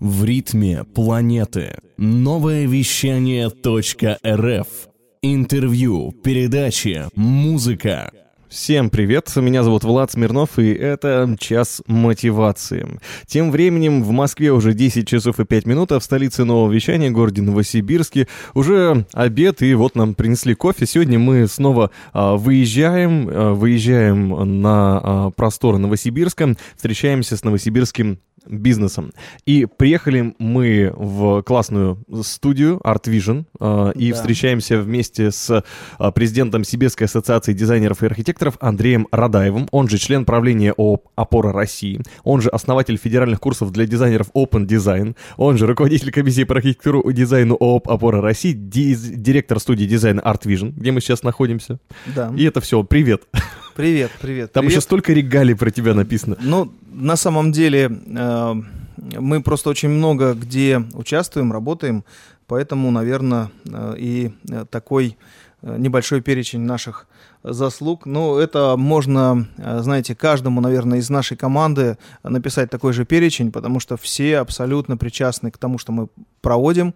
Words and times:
В 0.00 0.24
ритме 0.24 0.84
планеты. 0.84 1.78
Новое 1.96 2.66
вещание 2.66 3.48
.рф. 3.48 4.66
Интервью, 5.22 6.12
передачи, 6.22 7.06
музыка. 7.14 8.10
Всем 8.50 8.90
привет, 8.90 9.34
меня 9.36 9.64
зовут 9.64 9.84
Влад 9.84 10.12
Смирнов, 10.12 10.58
и 10.58 10.70
это 10.70 11.34
«Час 11.40 11.82
мотивации». 11.86 13.00
Тем 13.26 13.50
временем 13.50 14.04
в 14.04 14.10
Москве 14.10 14.52
уже 14.52 14.74
10 14.74 15.08
часов 15.08 15.40
и 15.40 15.46
5 15.46 15.66
минут, 15.66 15.92
а 15.92 15.98
в 15.98 16.04
столице 16.04 16.44
нового 16.44 16.70
вещания, 16.70 17.10
городе 17.10 17.40
Новосибирске, 17.40 18.28
уже 18.52 19.06
обед, 19.14 19.62
и 19.62 19.74
вот 19.74 19.94
нам 19.94 20.14
принесли 20.14 20.54
кофе. 20.54 20.86
Сегодня 20.86 21.18
мы 21.18 21.48
снова 21.48 21.90
а, 22.12 22.36
выезжаем, 22.36 23.28
а, 23.30 23.54
выезжаем 23.54 24.60
на 24.60 25.00
а, 25.02 25.30
просторы 25.30 25.78
Новосибирска, 25.78 26.54
встречаемся 26.76 27.36
с 27.36 27.42
новосибирским 27.44 28.20
бизнесом. 28.48 29.12
И 29.44 29.66
приехали 29.66 30.34
мы 30.38 30.92
в 30.94 31.42
классную 31.42 31.98
студию 32.22 32.80
Art 32.84 33.04
Vision 33.04 33.44
э, 33.60 33.92
и 33.94 34.10
да. 34.10 34.16
встречаемся 34.16 34.78
вместе 34.78 35.30
с 35.30 35.50
э, 35.50 36.12
президентом 36.12 36.64
Сибирской 36.64 37.06
ассоциации 37.06 37.52
дизайнеров 37.52 38.02
и 38.02 38.06
архитекторов 38.06 38.56
Андреем 38.60 39.08
Радаевым, 39.10 39.68
он 39.70 39.88
же 39.88 39.98
член 39.98 40.24
правления 40.24 40.72
ООП 40.72 41.08
«Опора 41.16 41.52
России», 41.52 42.00
он 42.24 42.40
же 42.40 42.48
основатель 42.48 42.96
федеральных 42.96 43.40
курсов 43.40 43.72
для 43.72 43.86
дизайнеров 43.86 44.28
Open 44.34 44.66
Design, 44.66 45.16
он 45.36 45.58
же 45.58 45.66
руководитель 45.66 46.10
комиссии 46.10 46.44
по 46.44 46.54
архитектуру 46.54 47.00
и 47.00 47.12
дизайну 47.12 47.56
ООП 47.58 47.88
«Опора 47.88 48.20
России», 48.20 48.52
директор 48.52 49.58
студии 49.60 49.84
дизайна 49.84 50.20
Art 50.20 50.42
Vision, 50.44 50.72
где 50.76 50.92
мы 50.92 51.00
сейчас 51.00 51.22
находимся. 51.22 51.78
Да. 52.14 52.32
И 52.36 52.44
это 52.44 52.60
все. 52.60 52.82
Привет. 52.82 53.22
Привет, 53.76 54.10
привет. 54.22 54.52
Там 54.52 54.62
привет. 54.62 54.72
еще 54.72 54.80
столько 54.80 55.12
регалий 55.12 55.54
про 55.54 55.70
тебя 55.70 55.92
написано. 55.92 56.38
Ну, 56.40 56.72
на 56.90 57.14
самом 57.14 57.52
деле, 57.52 57.90
э, 58.06 58.54
мы 58.96 59.42
просто 59.42 59.68
очень 59.68 59.90
много 59.90 60.32
где 60.32 60.82
участвуем, 60.94 61.52
работаем, 61.52 62.02
поэтому, 62.46 62.90
наверное, 62.90 63.50
э, 63.70 63.94
и 63.98 64.32
э, 64.50 64.64
такой 64.70 65.18
небольшой 65.60 66.22
перечень 66.22 66.60
наших 66.60 67.06
заслуг. 67.42 68.06
Ну, 68.06 68.38
это 68.38 68.76
можно, 68.76 69.48
знаете, 69.58 70.14
каждому, 70.14 70.60
наверное, 70.60 70.98
из 70.98 71.10
нашей 71.10 71.36
команды 71.36 71.98
написать 72.22 72.70
такой 72.70 72.92
же 72.92 73.04
перечень, 73.04 73.50
потому 73.50 73.80
что 73.80 73.96
все 73.96 74.38
абсолютно 74.38 74.96
причастны 74.96 75.50
к 75.50 75.58
тому, 75.58 75.78
что 75.78 75.92
мы 75.92 76.08
проводим. 76.40 76.94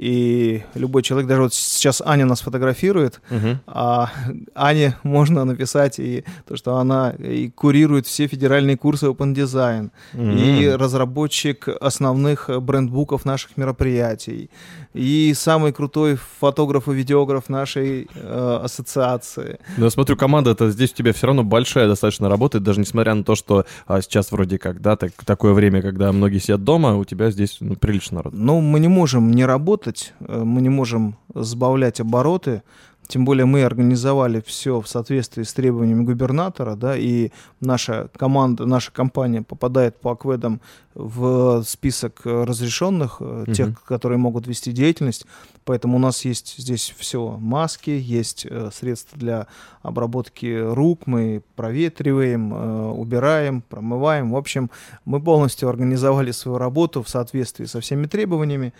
И 0.00 0.62
любой 0.74 1.02
человек, 1.02 1.28
даже 1.28 1.42
вот 1.42 1.52
сейчас 1.52 2.00
Аня 2.02 2.24
нас 2.24 2.40
фотографирует, 2.40 3.20
угу. 3.30 3.58
а 3.66 4.10
Ане 4.54 4.96
можно 5.02 5.44
написать 5.44 5.98
и 5.98 6.24
то, 6.48 6.56
что 6.56 6.76
она 6.78 7.10
и 7.10 7.50
курирует 7.50 8.06
все 8.06 8.26
федеральные 8.26 8.78
курсы 8.78 9.08
Open 9.08 9.34
Design, 9.34 9.90
угу. 10.14 10.22
и 10.22 10.68
разработчик 10.70 11.68
основных 11.68 12.48
брендбуков 12.62 13.26
наших 13.26 13.58
мероприятий, 13.58 14.48
и 14.94 15.34
самый 15.36 15.74
крутой 15.74 16.16
фотограф 16.40 16.88
и 16.88 16.94
видеограф 16.94 17.50
нашей 17.50 18.08
э, 18.14 18.60
ассоциации. 18.64 19.58
Ну, 19.76 19.84
я 19.84 19.90
смотрю, 19.90 20.16
команда 20.16 20.52
это 20.52 20.70
здесь 20.70 20.92
у 20.92 20.94
тебя 20.94 21.12
все 21.12 21.26
равно 21.26 21.44
большая 21.44 21.88
достаточно 21.88 22.30
работает, 22.30 22.64
даже 22.64 22.80
несмотря 22.80 23.14
на 23.14 23.22
то, 23.22 23.34
что 23.34 23.66
а, 23.86 24.00
сейчас 24.00 24.32
вроде 24.32 24.58
как, 24.58 24.80
да, 24.80 24.96
так, 24.96 25.12
такое 25.26 25.52
время, 25.52 25.82
когда 25.82 26.10
многие 26.10 26.38
сидят 26.38 26.64
дома, 26.64 26.96
у 26.96 27.04
тебя 27.04 27.30
здесь 27.30 27.58
ну, 27.60 27.76
прилично 27.76 28.16
народу. 28.16 28.36
Ну, 28.38 28.62
мы 28.62 28.79
не 28.80 28.88
можем 28.88 29.32
не 29.32 29.46
работать, 29.46 30.12
э, 30.20 30.42
мы 30.44 30.60
не 30.60 30.68
можем 30.68 31.16
сбавлять 31.34 32.00
обороты, 32.00 32.62
тем 33.10 33.24
более 33.24 33.44
мы 33.44 33.64
организовали 33.64 34.40
все 34.40 34.80
в 34.80 34.86
соответствии 34.86 35.42
с 35.42 35.52
требованиями 35.52 36.04
губернатора, 36.04 36.76
да, 36.76 36.96
и 36.96 37.30
наша 37.60 38.08
команда, 38.16 38.66
наша 38.66 38.92
компания 38.92 39.42
попадает 39.42 40.00
по 40.00 40.12
акведам 40.12 40.60
в 40.94 41.64
список 41.64 42.20
разрешенных, 42.24 43.20
угу. 43.20 43.52
тех, 43.52 43.82
которые 43.82 44.18
могут 44.18 44.46
вести 44.46 44.70
деятельность. 44.70 45.26
Поэтому 45.64 45.96
у 45.96 45.98
нас 45.98 46.24
есть 46.24 46.54
здесь 46.56 46.94
все 46.96 47.36
маски, 47.36 47.90
есть 47.90 48.46
э, 48.48 48.70
средства 48.72 49.18
для 49.18 49.46
обработки 49.82 50.60
рук, 50.72 51.06
мы 51.06 51.42
проветриваем, 51.56 52.54
э, 52.54 52.90
убираем, 52.92 53.62
промываем. 53.62 54.30
В 54.30 54.36
общем, 54.36 54.70
мы 55.04 55.20
полностью 55.20 55.68
организовали 55.68 56.30
свою 56.30 56.58
работу 56.58 57.02
в 57.02 57.08
соответствии 57.08 57.64
со 57.64 57.80
всеми 57.80 58.06
требованиями 58.06 58.72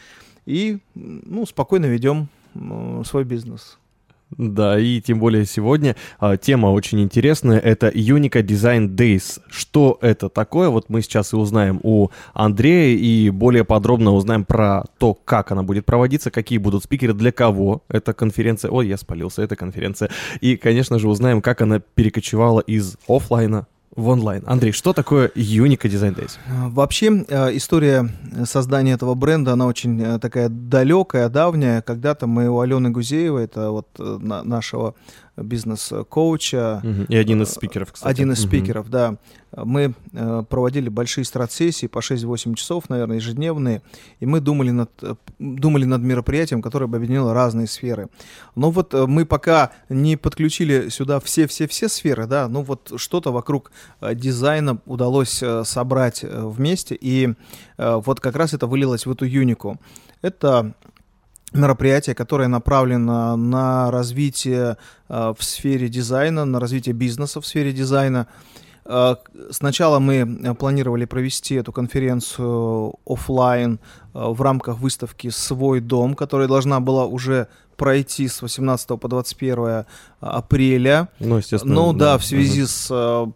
и 0.46 0.78
ну, 0.94 1.46
спокойно 1.46 1.86
ведем 1.86 2.28
свой 3.04 3.24
бизнес. 3.24 3.78
Да, 4.36 4.78
и 4.78 5.00
тем 5.00 5.18
более 5.18 5.44
сегодня 5.44 5.96
а, 6.18 6.36
тема 6.36 6.68
очень 6.68 7.00
интересная. 7.00 7.58
Это 7.58 7.88
Unica 7.88 8.42
Design 8.42 8.94
Days. 8.94 9.40
Что 9.48 9.98
это 10.00 10.28
такое? 10.28 10.68
Вот 10.68 10.88
мы 10.88 11.02
сейчас 11.02 11.32
и 11.32 11.36
узнаем 11.36 11.80
у 11.82 12.08
Андрея 12.32 12.96
и 12.96 13.30
более 13.30 13.64
подробно 13.64 14.12
узнаем 14.12 14.44
про 14.44 14.84
то, 14.98 15.14
как 15.14 15.50
она 15.50 15.62
будет 15.62 15.84
проводиться, 15.84 16.30
какие 16.30 16.58
будут 16.58 16.84
спикеры, 16.84 17.12
для 17.12 17.32
кого 17.32 17.82
эта 17.88 18.12
конференция. 18.12 18.70
Ой, 18.70 18.86
я 18.86 18.96
спалился, 18.96 19.42
эта 19.42 19.56
конференция. 19.56 20.10
И, 20.40 20.56
конечно 20.56 20.98
же, 20.98 21.08
узнаем, 21.08 21.42
как 21.42 21.60
она 21.60 21.80
перекочевала 21.80 22.60
из 22.60 22.96
офлайна 23.08 23.66
в 24.00 24.08
онлайн. 24.08 24.42
Андрей, 24.46 24.72
что 24.72 24.92
такое 24.92 25.28
Unica 25.34 25.88
Design 25.88 26.14
Days? 26.14 26.38
Вообще, 26.48 27.24
э, 27.28 27.56
история 27.56 28.08
создания 28.44 28.92
этого 28.92 29.14
бренда, 29.14 29.52
она 29.52 29.66
очень 29.66 30.00
э, 30.00 30.18
такая 30.18 30.48
далекая, 30.48 31.28
давняя. 31.28 31.82
Когда-то 31.82 32.26
мы 32.26 32.48
у 32.48 32.60
Алены 32.60 32.90
Гузеевой, 32.90 33.44
это 33.44 33.70
вот 33.70 33.88
э, 33.98 34.18
нашего 34.20 34.94
бизнес-коуча. 35.36 36.82
И 37.08 37.16
один 37.16 37.42
из 37.42 37.50
спикеров, 37.50 37.92
кстати. 37.92 38.10
Один 38.10 38.32
из 38.32 38.40
угу. 38.40 38.48
спикеров, 38.48 38.90
да. 38.90 39.16
Мы 39.56 39.94
э, 40.12 40.42
проводили 40.48 40.88
большие 40.88 41.24
страцессии 41.24 41.86
по 41.86 41.98
6-8 41.98 42.54
часов, 42.54 42.88
наверное, 42.88 43.16
ежедневные, 43.16 43.82
и 44.20 44.26
мы 44.26 44.40
думали 44.40 44.70
над, 44.70 44.90
думали 45.40 45.84
над 45.84 46.02
мероприятием, 46.02 46.62
которое 46.62 46.86
бы 46.86 46.98
объединило 46.98 47.34
разные 47.34 47.66
сферы. 47.66 48.08
Но 48.54 48.70
вот 48.70 48.94
э, 48.94 49.06
мы 49.06 49.26
пока 49.26 49.72
не 49.88 50.16
подключили 50.16 50.88
сюда 50.88 51.18
все-все-все 51.18 51.88
сферы, 51.88 52.26
да, 52.26 52.46
ну 52.46 52.62
вот 52.62 52.92
что-то 52.96 53.32
вокруг 53.32 53.72
э, 54.00 54.14
дизайна 54.14 54.78
удалось 54.86 55.42
э, 55.42 55.64
собрать 55.64 56.22
э, 56.22 56.28
вместе, 56.46 56.96
и 57.00 57.34
э, 57.76 58.00
вот 58.04 58.20
как 58.20 58.36
раз 58.36 58.54
это 58.54 58.68
вылилось 58.68 59.04
в 59.04 59.10
эту 59.10 59.24
юнику. 59.24 59.80
Это 60.22 60.74
мероприятие, 61.52 62.14
которое 62.14 62.48
направлено 62.48 63.36
на 63.36 63.90
развитие 63.90 64.76
э, 65.08 65.34
в 65.36 65.42
сфере 65.42 65.88
дизайна, 65.88 66.44
на 66.44 66.60
развитие 66.60 66.94
бизнеса 66.94 67.40
в 67.40 67.46
сфере 67.46 67.72
дизайна. 67.72 68.26
Э, 68.84 69.16
сначала 69.50 69.98
мы 69.98 70.54
планировали 70.54 71.04
провести 71.04 71.56
эту 71.56 71.72
конференцию 71.72 72.94
офлайн 73.06 73.80
э, 74.14 74.18
в 74.18 74.40
рамках 74.42 74.78
выставки 74.78 75.30
«Свой 75.30 75.80
дом», 75.80 76.14
которая 76.14 76.48
должна 76.48 76.80
была 76.80 77.06
уже 77.06 77.48
пройти 77.76 78.28
с 78.28 78.42
18 78.42 79.00
по 79.00 79.08
21 79.08 79.84
апреля. 80.20 81.08
Ну, 81.18 81.38
естественно. 81.38 81.74
Ну 81.74 81.92
да, 81.92 82.12
да 82.12 82.18
в 82.18 82.24
связи 82.24 82.62
угу. 82.62 82.68
с 82.68 83.32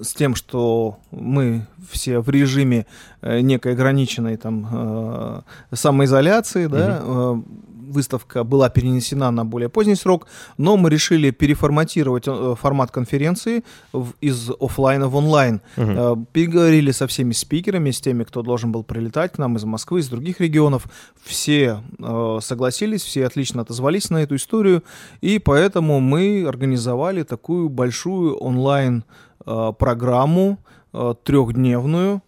с 0.00 0.14
тем, 0.14 0.34
что 0.34 0.98
мы 1.10 1.66
все 1.90 2.20
в 2.20 2.28
режиме 2.30 2.86
э, 3.22 3.40
некой 3.40 3.72
ограниченной 3.72 4.36
там 4.36 4.68
э, 4.70 5.40
самоизоляции, 5.72 6.66
угу. 6.66 6.74
да, 6.74 7.00
э, 7.02 7.34
выставка 7.90 8.44
была 8.44 8.70
перенесена 8.70 9.32
на 9.32 9.44
более 9.44 9.68
поздний 9.68 9.96
срок, 9.96 10.28
но 10.56 10.76
мы 10.76 10.90
решили 10.90 11.32
переформатировать 11.32 12.26
формат 12.58 12.92
конференции 12.92 13.64
из 14.20 14.48
офлайна 14.60 15.08
в 15.08 15.16
онлайн. 15.16 15.60
Угу. 15.76 16.26
Переговорили 16.32 16.92
со 16.92 17.08
всеми 17.08 17.32
спикерами, 17.32 17.90
с 17.90 18.00
теми, 18.00 18.22
кто 18.22 18.42
должен 18.42 18.70
был 18.70 18.84
прилетать 18.84 19.32
к 19.32 19.38
нам 19.38 19.56
из 19.56 19.64
Москвы, 19.64 20.00
из 20.00 20.08
других 20.08 20.40
регионов. 20.40 20.84
Все 21.20 21.80
согласились, 22.40 23.02
все 23.02 23.26
отлично 23.26 23.62
отозвались 23.62 24.08
на 24.08 24.18
эту 24.18 24.36
историю, 24.36 24.84
и 25.20 25.40
поэтому 25.40 25.98
мы 25.98 26.46
организовали 26.46 27.24
такую 27.24 27.68
большую 27.68 28.36
онлайн 28.36 29.02
программу 29.78 30.58
э, 30.92 31.14
трехдневную. 31.24 32.22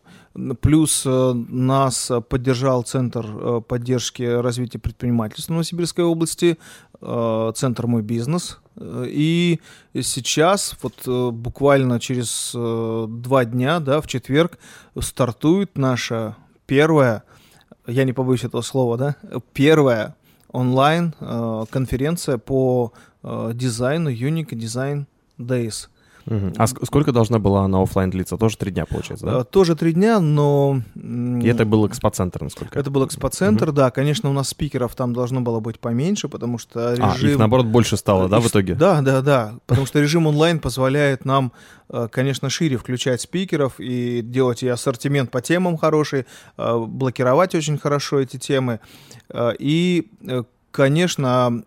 Плюс 0.61 1.03
э, 1.05 1.33
нас 1.35 2.11
поддержал 2.29 2.83
Центр 2.83 3.63
поддержки 3.63 4.23
развития 4.23 4.79
предпринимательства 4.79 5.53
Новосибирской 5.53 6.05
области, 6.05 6.59
Центр 7.01 7.89
«Мой 7.89 8.03
бизнес». 8.03 8.61
И 8.81 9.59
сейчас, 10.01 10.77
вот 10.83 11.35
буквально 11.35 11.99
через 11.99 12.53
два 12.55 13.45
дня, 13.45 13.81
да, 13.81 14.01
в 14.01 14.07
четверг, 14.07 14.57
стартует 15.01 15.77
наша 15.77 16.37
первая, 16.67 17.25
я 17.89 18.05
не 18.05 18.13
побоюсь 18.13 18.45
этого 18.45 18.63
слова, 18.63 18.97
да, 18.97 19.17
первая 19.53 20.15
онлайн 20.53 21.13
конференция 21.71 22.39
по 22.39 22.93
дизайну 23.25 24.11
Unique 24.11 24.51
Design 24.51 25.07
Days– 25.39 25.89
А 26.27 26.65
ск- 26.65 26.85
сколько 26.87 27.13
должна 27.13 27.39
была 27.39 27.65
она 27.65 27.83
оффлайн 27.83 28.11
длиться? 28.11 28.37
Тоже 28.37 28.57
три 28.57 28.71
дня, 28.71 28.87
получается, 28.87 29.27
да? 29.27 29.41
Э, 29.41 29.45
Тоже 29.45 29.75
три 29.77 29.93
дня, 29.93 30.21
но... 30.21 30.81
И 30.95 31.47
это 31.47 31.65
был 31.65 31.87
экспоцентр, 31.87 32.43
насколько 32.43 32.79
Это 32.79 32.91
был 32.91 33.05
экспоцентр, 33.07 33.73
да. 33.73 33.91
Конечно, 33.91 34.31
у 34.31 34.33
нас 34.33 34.49
спикеров 34.49 34.95
там 34.95 35.13
должно 35.13 35.41
было 35.41 35.61
быть 35.61 35.81
поменьше, 35.81 36.29
потому 36.29 36.59
что 36.59 36.91
А, 36.91 36.95
режим... 37.15 37.31
их 37.31 37.39
наоборот 37.39 37.67
больше 37.67 37.97
стало, 37.97 38.29
да, 38.29 38.39
Их 38.39 38.45
в 38.45 38.49
итоге? 38.49 38.75
Да, 38.75 39.01
да, 39.03 39.21
да. 39.23 39.55
Потому 39.67 39.87
что 39.87 40.01
режим 40.01 40.27
онлайн 40.27 40.59
позволяет 40.61 41.25
нам, 41.25 41.53
э, 41.89 42.09
конечно, 42.11 42.51
шире 42.51 42.77
включать 42.77 43.21
спикеров 43.21 43.75
и 43.79 44.23
делать 44.23 44.63
и 44.63 44.69
ассортимент 44.69 45.31
по 45.31 45.41
темам 45.41 45.77
хороший, 45.77 46.27
э, 46.57 46.79
блокировать 46.79 47.55
очень 47.55 47.79
хорошо 47.79 48.21
эти 48.21 48.37
темы. 48.39 48.81
Э, 49.29 49.53
И, 49.59 50.11
э, 50.27 50.45
конечно, 50.73 51.63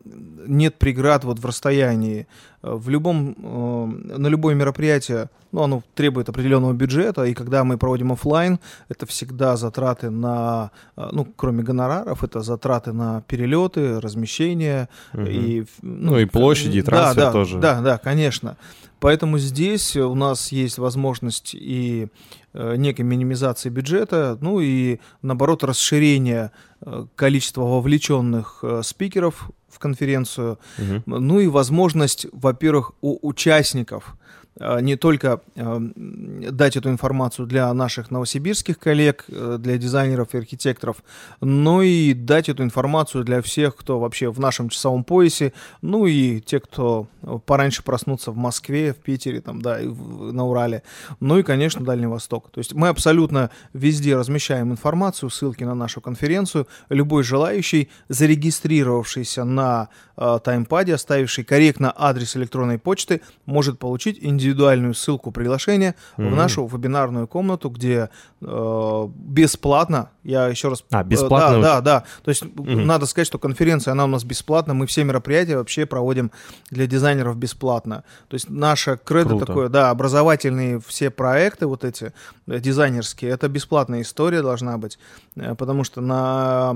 нет 0.48 0.76
преград 0.76 1.24
вот 1.24 1.40
в 1.40 1.46
расстоянии. 1.46 2.28
Э, 2.64 2.74
В 2.76 2.90
любом, 2.90 3.36
э, 3.38 4.18
на 4.18 4.28
любое 4.28 4.56
мероприятие, 4.56 5.30
ну, 5.52 5.62
оно 5.64 5.84
требует 5.94 6.28
определенного 6.30 6.74
бюджета, 6.74 7.24
и 7.24 7.34
когда 7.34 7.64
мы 7.64 7.78
проводим 7.78 8.12
оффлайн, 8.12 8.60
это 8.90 9.06
всегда 9.06 9.56
затраты 9.56 10.10
на, 10.10 10.72
э, 10.98 11.08
ну, 11.12 11.26
кроме 11.36 11.64
гонораров, 11.64 12.24
это 12.24 12.42
затраты 12.42 12.92
на 12.92 13.22
перелеты, 13.22 14.02
размещение, 14.02 14.90
Мгм. 15.14 15.26
и, 15.28 15.62
в- 15.62 15.68
Ну, 15.84 16.20
и 16.20 16.26
площади, 16.26 16.80
и 16.80 16.82
да, 16.82 16.86
трансфер 16.92 17.24
да, 17.24 17.32
тоже. 17.32 17.60
Да, 17.60 17.82
да, 17.82 17.98
конечно. 17.98 18.58
Поэтому 19.00 19.38
здесь 19.38 19.96
у 19.98 20.16
нас 20.16 20.52
есть 20.52 20.78
возможность 20.80 21.54
и 21.54 22.08
некой 22.54 23.04
минимизации 23.06 23.70
бюджета, 23.70 24.38
ну 24.42 24.62
и 24.62 25.00
наоборот 25.22 25.64
расширения 25.64 26.52
э, 26.86 27.06
количества 27.16 27.62
вовлеченных 27.64 28.60
э, 28.64 28.82
спикеров 28.84 29.50
в 29.70 29.80
конференцию, 29.80 30.58
Мгм. 30.78 31.04
ну 31.06 31.40
и 31.40 31.48
возможность, 31.48 32.28
во-первых, 32.32 32.92
у 33.02 33.18
участников 33.28 34.16
не 34.58 34.96
только 34.96 35.42
э, 35.56 35.80
дать 35.96 36.78
эту 36.78 36.90
информацию 36.90 37.46
для 37.46 37.74
наших 37.74 38.10
новосибирских 38.10 38.80
коллег, 38.80 39.26
э, 39.28 39.58
для 39.60 39.78
дизайнеров 39.78 40.34
и 40.34 40.38
архитекторов, 40.38 41.04
но 41.42 41.82
и 41.82 42.14
дать 42.14 42.48
эту 42.48 42.64
информацию 42.64 43.26
для 43.26 43.42
всех, 43.42 43.76
кто 43.76 44.00
вообще 44.00 44.32
в 44.32 44.40
нашем 44.40 44.70
часовом 44.70 45.04
поясе, 45.04 45.52
ну 45.82 46.06
и 46.06 46.40
те, 46.40 46.62
кто 46.62 47.08
э, 47.22 47.38
пораньше 47.46 47.84
проснутся 47.84 48.32
в 48.32 48.38
Москве, 48.38 48.94
в 48.94 48.98
Питере, 48.98 49.42
там, 49.42 49.62
да, 49.62 49.82
и 49.82 49.88
на 49.88 50.46
Урале, 50.46 50.84
ну 51.20 51.38
и, 51.38 51.44
конечно, 51.44 51.84
Дальний 51.84 52.08
Восток. 52.08 52.50
То 52.50 52.60
есть 52.60 52.74
мы 52.74 52.88
абсолютно 52.88 53.50
везде 53.74 54.16
размещаем 54.16 54.72
информацию, 54.72 55.30
ссылки 55.30 55.66
на 55.66 55.76
нашу 55.76 56.00
конференцию. 56.00 56.68
Любой 56.88 57.24
желающий, 57.24 57.90
зарегистрировавшийся 58.08 59.44
на 59.44 59.90
э, 60.16 60.40
таймпаде, 60.42 60.94
оставивший 60.94 61.44
корректно 61.44 61.94
адрес 61.96 62.38
электронной 62.38 62.80
почты, 62.80 63.22
может 63.46 63.80
получить 63.80 64.18
индивидуальную 64.46 64.94
ссылку 64.94 65.32
приглашения 65.32 65.96
в 66.18 66.22
Мгм. 66.22 66.36
нашу 66.36 66.68
вебинарную 66.68 67.28
комнату, 67.28 67.70
где 67.70 68.10
э, 68.42 69.08
бесплатно, 69.16 70.10
я 70.24 70.48
еще 70.48 70.70
раз... 70.70 70.84
А, 70.92 71.02
э, 71.02 71.04
бесплатно? 71.06 71.62
да, 71.62 71.82
да, 71.82 71.82
да. 71.82 72.04
То 72.24 72.30
есть 72.30 72.44
Мгм. 72.44 72.86
надо 72.86 73.06
сказать, 73.08 73.28
что 73.28 73.40
конференция, 73.40 73.94
она 73.94 74.04
у 74.04 74.08
нас 74.08 74.24
бесплатна, 74.24 74.74
мы 74.74 74.86
все 74.86 75.04
мероприятия 75.04 75.58
вообще 75.58 75.86
проводим 75.86 76.32
для 76.70 76.86
дизайнеров 76.86 77.38
бесплатно. 77.38 78.04
То 78.28 78.36
есть 78.36 78.50
наша 78.50 78.98
кредо 78.98 79.30
Круто. 79.30 79.46
такое, 79.46 79.70
да, 79.70 79.90
образовательные 79.90 80.80
все 80.86 81.10
проекты 81.10 81.66
вот 81.66 81.84
эти 81.84 82.14
э, 82.48 82.60
дизайнерские, 82.60 83.32
это 83.32 83.48
бесплатная 83.48 84.02
история 84.02 84.42
должна 84.42 84.78
быть, 84.78 85.00
э, 85.36 85.56
потому 85.56 85.84
что 85.84 86.02
на 86.02 86.76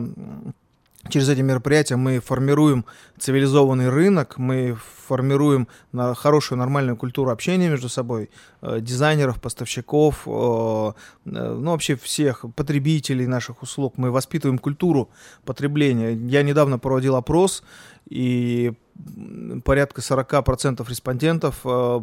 через 1.07 1.29
эти 1.29 1.41
мероприятия 1.41 1.95
мы 1.95 2.19
формируем 2.19 2.85
цивилизованный 3.17 3.89
рынок, 3.89 4.37
мы 4.37 4.77
формируем 5.07 5.67
на 5.91 6.13
хорошую 6.13 6.59
нормальную 6.59 6.97
культуру 6.97 7.31
общения 7.31 7.69
между 7.69 7.89
собой, 7.89 8.29
э, 8.61 8.79
дизайнеров, 8.81 9.39
поставщиков, 9.39 10.23
э, 10.25 10.29
э, 10.29 10.93
ну 11.25 11.71
вообще 11.71 11.95
всех 11.95 12.45
потребителей 12.55 13.27
наших 13.27 13.63
услуг. 13.63 13.93
Мы 13.97 14.11
воспитываем 14.11 14.59
культуру 14.59 15.09
потребления. 15.45 16.13
Я 16.13 16.43
недавно 16.43 16.77
проводил 16.79 17.15
опрос, 17.15 17.63
и 18.09 18.73
порядка 19.63 20.01
40% 20.01 20.87
респондентов 20.89 21.61
э, 21.63 22.01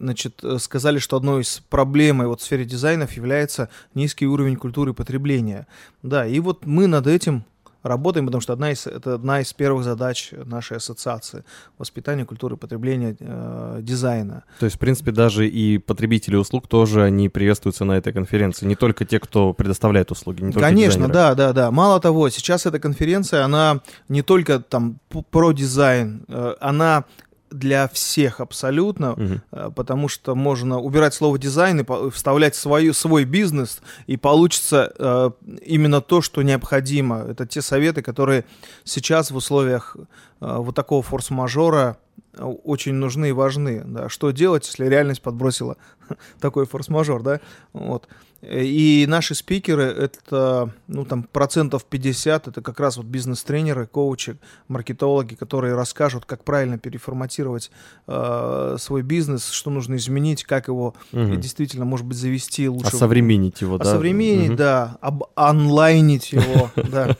значит, 0.00 0.42
сказали, 0.58 0.98
что 0.98 1.16
одной 1.16 1.42
из 1.42 1.62
проблем 1.68 2.22
вот 2.26 2.40
в 2.40 2.44
сфере 2.44 2.64
дизайнов 2.64 3.12
является 3.12 3.68
низкий 3.94 4.26
уровень 4.26 4.56
культуры 4.56 4.94
потребления. 4.94 5.66
Да, 6.02 6.26
и 6.26 6.40
вот 6.40 6.64
мы 6.66 6.86
над 6.86 7.06
этим 7.06 7.44
работаем, 7.82 8.26
потому 8.26 8.40
что 8.40 8.52
одна 8.52 8.72
из, 8.72 8.86
это 8.86 9.14
одна 9.14 9.40
из 9.40 9.52
первых 9.52 9.84
задач 9.84 10.32
нашей 10.44 10.78
ассоциации– 10.78 11.44
воспитание 11.78 12.26
культуры 12.26 12.56
потребления 12.56 13.16
э, 13.18 13.78
дизайна. 13.82 14.44
То 14.58 14.66
есть, 14.66 14.76
в 14.76 14.78
принципе, 14.78 15.12
даже 15.12 15.48
и 15.48 15.78
потребители 15.78 16.36
услуг 16.36 16.66
тоже, 16.66 17.04
они 17.04 17.28
приветствуются 17.28 17.84
на 17.84 17.92
этой 17.92 18.12
конференции. 18.12 18.66
Не 18.66 18.76
только 18.76 19.04
те, 19.04 19.20
кто 19.20 19.52
предоставляет 19.52 20.10
услуги, 20.10 20.42
не 20.42 20.52
только 20.52 20.68
Конечно, 20.68 21.06
дизайнеры. 21.06 21.12
да, 21.12 21.34
да, 21.34 21.52
да. 21.52 21.70
Мало 21.70 22.00
того, 22.00 22.28
сейчас 22.30 22.66
эта 22.66 22.78
конференция, 22.78 23.44
она 23.44 23.80
не 24.08 24.22
только 24.22 24.60
там 24.60 24.98
про 25.30 25.52
дизайн, 25.52 26.24
э, 26.28 26.54
она 26.60 27.04
для 27.50 27.88
всех 27.88 28.40
абсолютно, 28.40 29.40
э, 29.52 29.70
потому 29.74 30.08
что 30.08 30.34
можно 30.34 30.78
убирать 30.78 31.14
слово 31.14 31.38
дизайн 31.38 31.80
и 31.80 32.10
вставлять 32.10 32.54
свою, 32.54 32.92
свой 32.92 33.24
бизнес, 33.24 33.80
и 34.06 34.16
получится 34.16 34.92
э, 34.98 35.30
именно 35.64 36.00
то, 36.00 36.20
что 36.22 36.42
необходимо. 36.42 37.24
Это 37.28 37.46
те 37.46 37.62
советы, 37.62 38.02
которые 38.02 38.44
сейчас 38.84 39.30
в 39.30 39.36
условиях 39.36 39.96
э, 40.40 40.56
вот 40.58 40.74
такого 40.74 41.02
форс-мажора 41.02 41.96
очень 42.38 42.94
нужны 42.94 43.30
и 43.30 43.32
важны. 43.32 43.82
Да. 43.84 44.08
Что 44.08 44.30
делать, 44.30 44.66
если 44.66 44.86
реальность 44.86 45.22
подбросила 45.22 45.76
такой 46.40 46.66
форс-мажор, 46.66 47.22
да? 47.22 47.40
Вот. 47.72 48.08
И 48.40 49.04
наши 49.08 49.34
спикеры, 49.34 49.82
это, 49.82 50.72
ну, 50.86 51.04
там, 51.04 51.24
процентов 51.24 51.84
50, 51.84 52.46
это 52.46 52.62
как 52.62 52.78
раз 52.78 52.96
вот 52.96 53.06
бизнес-тренеры, 53.06 53.86
коучи, 53.88 54.38
маркетологи, 54.68 55.34
которые 55.34 55.74
расскажут, 55.74 56.24
как 56.24 56.44
правильно 56.44 56.78
переформатировать 56.78 57.72
э, 58.06 58.76
свой 58.78 59.02
бизнес, 59.02 59.50
что 59.50 59.70
нужно 59.70 59.96
изменить, 59.96 60.44
как 60.44 60.68
его 60.68 60.94
Мгм. 61.10 61.40
действительно, 61.40 61.84
может 61.84 62.06
быть, 62.06 62.16
завести 62.16 62.68
лучше. 62.68 62.94
Осовременить 62.94 63.60
его, 63.60 63.76
да? 63.76 63.82
Осовременить, 63.90 64.50
Мгм. 64.50 64.56
да, 64.56 64.98
об 65.00 65.24
онлайнить 65.34 66.32
его, 66.32 66.70
да. 66.76 67.16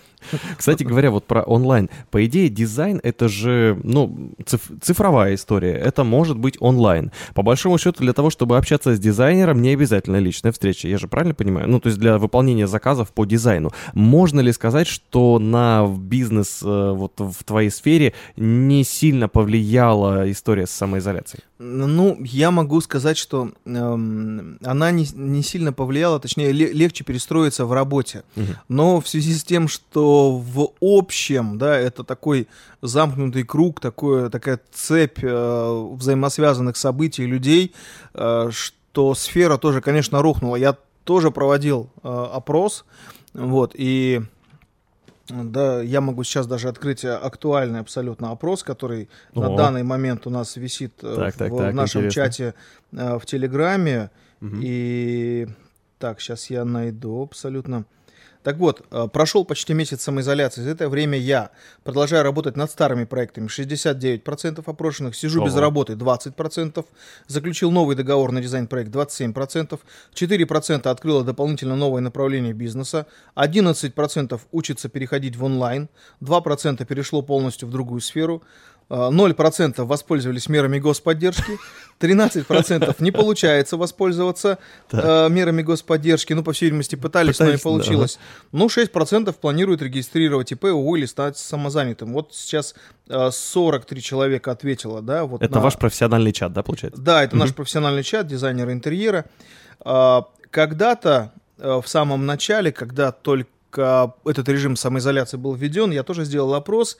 Кстати 0.57 0.83
говоря, 0.85 1.11
вот 1.11 1.25
про 1.27 1.43
онлайн. 1.43 1.89
По 2.11 2.25
идее, 2.27 2.49
дизайн— 2.49 3.01
это 3.03 3.29
же, 3.29 3.79
ну, 3.83 4.33
циф- 4.47 4.71
цифровая 4.83 5.35
история. 5.35 5.73
Это 5.73 6.05
может 6.05 6.39
быть 6.39 6.57
онлайн. 6.61 7.13
По 7.35 7.43
большому 7.43 7.79
счету, 7.79 8.03
для 8.03 8.13
того, 8.13 8.31
чтобы 8.31 8.57
общаться 8.57 8.95
с 8.95 8.99
дизайнером, 8.99 9.63
не 9.63 9.71
обязательно 9.71 10.17
личная 10.17 10.53
встреча. 10.53 10.89
Я 10.89 10.99
же 10.99 11.09
правильно 11.09 11.35
понимаю? 11.35 11.69
Ну, 11.69 11.81
то 11.81 11.89
есть 11.89 11.99
для 11.99 12.19
выполнения 12.19 12.67
заказов 12.67 13.13
по 13.13 13.25
дизайну. 13.25 13.71
Можно 13.95 14.41
ли 14.41 14.53
сказать, 14.53 14.87
что 14.87 15.39
на 15.39 15.87
бизнес 15.87 16.61
э, 16.63 16.93
вот 16.95 17.13
в 17.19 17.45
твоей 17.45 17.71
сфере 17.71 18.15
не 18.37 18.85
сильно 18.85 19.29
повлияла 19.29 20.31
история 20.31 20.67
с 20.67 20.71
самоизоляцией? 20.71 21.43
Ну, 21.59 22.17
я 22.23 22.51
могу 22.53 22.81
сказать, 22.81 23.17
что 23.19 23.51
эм, 23.67 24.59
она 24.65 24.91
не, 24.93 25.07
не 25.15 25.43
сильно 25.43 25.73
повлияла, 25.73 26.21
точнее, 26.21 26.53
ле- 26.53 26.73
легче 26.73 27.03
перестроиться 27.05 27.67
в 27.67 27.73
работе. 27.73 28.23
Мгм. 28.37 28.57
Но 28.69 29.01
в 29.01 29.09
связи 29.09 29.35
с 29.35 29.43
тем, 29.43 29.67
что 29.67 30.18
в 30.19 30.72
общем, 30.81 31.58
да, 31.58 31.79
это 31.79 32.05
такой 32.05 32.48
замкнутый 32.82 33.44
круг, 33.44 33.81
такое, 33.81 34.31
такая 34.31 34.60
цепь 34.72 35.19
э, 35.22 35.89
взаимосвязанных 35.93 36.77
событий 36.77 37.27
людей, 37.27 37.75
э, 38.15 38.51
что 38.51 39.15
сфера 39.15 39.56
тоже, 39.58 39.81
конечно, 39.81 40.22
рухнула. 40.22 40.56
Я 40.56 40.77
тоже 41.05 41.31
проводил 41.31 41.91
э, 42.03 42.08
опрос, 42.08 42.84
вот, 43.34 43.72
и 43.75 44.22
да, 45.29 45.82
я 45.82 46.01
могу 46.01 46.25
сейчас 46.25 46.46
даже 46.46 46.69
открыть 46.69 47.05
актуальный 47.05 47.81
абсолютно 47.81 48.31
опрос, 48.31 48.63
который 48.63 49.08
на 49.34 49.55
О. 49.55 49.56
данный 49.56 49.82
момент 49.82 50.27
у 50.27 50.31
нас 50.31 50.56
висит 50.56 50.93
э, 51.03 51.15
Так, 51.17 51.34
в, 51.34 51.39
так, 51.39 51.53
в 51.53 51.56
так, 51.58 51.75
нашем 51.75 52.06
интересно. 52.06 52.22
чате 52.32 52.55
э, 52.93 53.19
в 53.19 53.27
Телеграме. 53.27 54.10
Мгм. 54.41 54.60
И 54.63 55.48
так, 55.98 56.20
сейчас 56.20 56.48
я 56.51 56.65
найду 56.65 57.22
абсолютно. 57.22 57.84
Так 58.48 58.56
вот, 58.56 58.81
э, 58.90 59.08
прошел 59.12 59.44
почти 59.44 59.74
месяц 59.74 60.00
самоизоляции. 60.00 60.62
За 60.62 60.70
это 60.70 60.88
время 60.88 61.19
я 61.19 61.50
продолжаю 61.84 62.22
работать 62.22 62.56
над 62.56 62.70
старыми 62.70 63.05
проектами. 63.05 63.46
69% 63.46 64.67
опрошенных. 64.67 65.14
Сижу 65.14 65.44
без 65.44 65.52
Ого. 65.52 65.60
работы 65.60 65.96
20%. 65.96 66.86
Заключил 67.26 67.70
новый 67.70 67.94
договор 67.94 68.32
на 68.32 68.40
дизайн-проект 68.40 68.90
27%. 68.90 69.81
4% 70.14 70.90
открыло 70.90 71.24
дополнительно 71.24 71.76
новое 71.76 72.00
направление 72.00 72.55
бизнеса. 72.55 73.05
11% 73.34 74.40
учится 74.50 74.88
переходить 74.88 75.36
в 75.36 75.44
онлайн. 75.44 75.90
2% 76.22 76.86
перешло 76.86 77.20
полностью 77.20 77.69
в 77.69 77.70
другую 77.70 78.00
сферу. 78.00 78.43
А, 78.89 79.11
0% 79.11 79.85
воспользовались 79.85 80.49
мерами 80.49 80.79
господдержки, 80.79 81.59
13% 82.01 82.95
не 83.01 83.11
получается 83.11 83.77
воспользоваться 83.77 84.59
э, 84.93 85.29
мерами 85.29 85.63
господдержки, 85.63 86.33
ну, 86.33 86.45
по 86.45 86.53
всей 86.53 86.67
видимости, 86.67 86.95
пытались, 86.95 87.39
но 87.41 87.47
не 87.47 87.53
да, 87.53 87.59
получилось. 87.59 88.19
Ну, 88.53 88.67
6% 88.67 89.33
планируют 89.33 89.83
регистрировать 89.83 90.53
ИП, 90.53 90.67
ООО 90.67 90.97
или 90.97 91.07
стать 91.07 91.37
самозанятым. 91.37 92.13
Вот 92.13 92.35
сейчас 92.35 92.75
э, 93.09 93.31
43 93.33 94.01
человека 94.03 94.53
ответило, 94.53 95.03
да, 95.03 95.25
вот 95.25 95.43
Это 95.43 95.57
на- 95.57 95.61
ваш 95.61 95.77
профессиональный 95.77 96.33
чат, 96.33 96.53
да, 96.53 96.63
получается? 96.63 97.01
да, 97.01 97.25
это 97.25 97.37
наш 97.37 97.53
профессиональный 97.55 98.03
чат, 98.05 98.27
дизайнеры 98.27 98.73
интерьера. 98.73 99.25
А, 99.81 100.25
Когда-то, 100.51 101.33
э, 101.59 101.81
в 101.83 101.89
самом 101.89 102.27
начале, 102.27 102.71
когда 102.73 103.11
только 103.13 103.49
этот 104.25 104.49
режим 104.49 104.77
самоизоляции 104.77 105.37
был 105.37 105.55
введен, 105.55 105.91
я 105.91 106.03
тоже 106.03 106.25
сделал 106.25 106.55
опрос, 106.55 106.97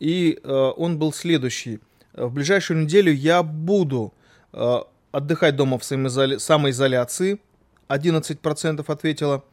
и 0.00 0.38
э, 0.42 0.48
он 0.76 0.98
был 0.98 1.12
следующий. 1.12 1.80
Э, 2.14 2.24
В 2.26 2.32
ближайшую 2.32 2.80
неделю 2.82 3.12
я 3.12 3.42
буду 3.42 4.12
э, 4.52 4.78
отдыхать 5.12 5.56
дома 5.56 5.78
в 5.78 5.82
самоизоля- 5.82 6.38
самоизоляции. 6.38 7.40
11% 7.88 8.84
ответило. 8.86 9.44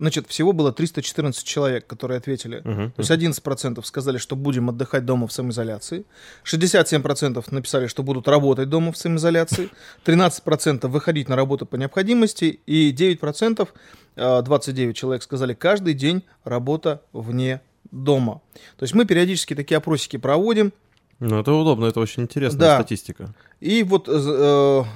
Значит, 0.00 0.26
всего 0.26 0.52
было 0.52 0.72
314 0.72 1.44
человек, 1.46 1.86
которые 1.86 2.18
ответили. 2.18 2.60
Мгм. 2.64 2.90
То 2.90 3.00
есть 3.00 3.10
11% 3.12 3.84
сказали, 3.86 4.18
что 4.18 4.34
будем 4.34 4.68
отдыхать 4.68 5.04
дома 5.06 5.28
в 5.28 5.32
самоизоляции. 5.32 6.04
67% 6.44 7.44
написали, 7.52 7.86
что 7.86 8.02
будут 8.02 8.26
работать 8.26 8.68
дома 8.68 8.90
в 8.90 8.96
самоизоляции. 8.96 9.70
13% 10.04 10.90
выходить 10.90 11.28
на 11.28 11.36
работу 11.36 11.64
по 11.64 11.76
необходимости. 11.76 12.58
И 12.66 12.90
9%, 12.90 13.68
э, 14.16 14.42
29 14.42 14.96
человек 14.96 15.22
сказали, 15.22 15.54
каждый 15.54 15.94
день 15.94 16.24
работа 16.42 17.02
вне 17.12 17.60
дома. 17.94 18.40
То 18.76 18.84
есть 18.84 18.94
мы 18.94 19.04
периодически 19.04 19.54
такие 19.54 19.76
опросики 19.78 20.16
проводим. 20.18 20.72
Ну, 21.20 21.40
это 21.40 21.52
удобно, 21.52 21.86
это 21.86 22.00
очень 22.00 22.24
интересная 22.24 22.60
Да. 22.60 22.74
статистика. 22.76 23.34
И 23.60 23.82
вот 23.84 24.08
э, 24.08 24.12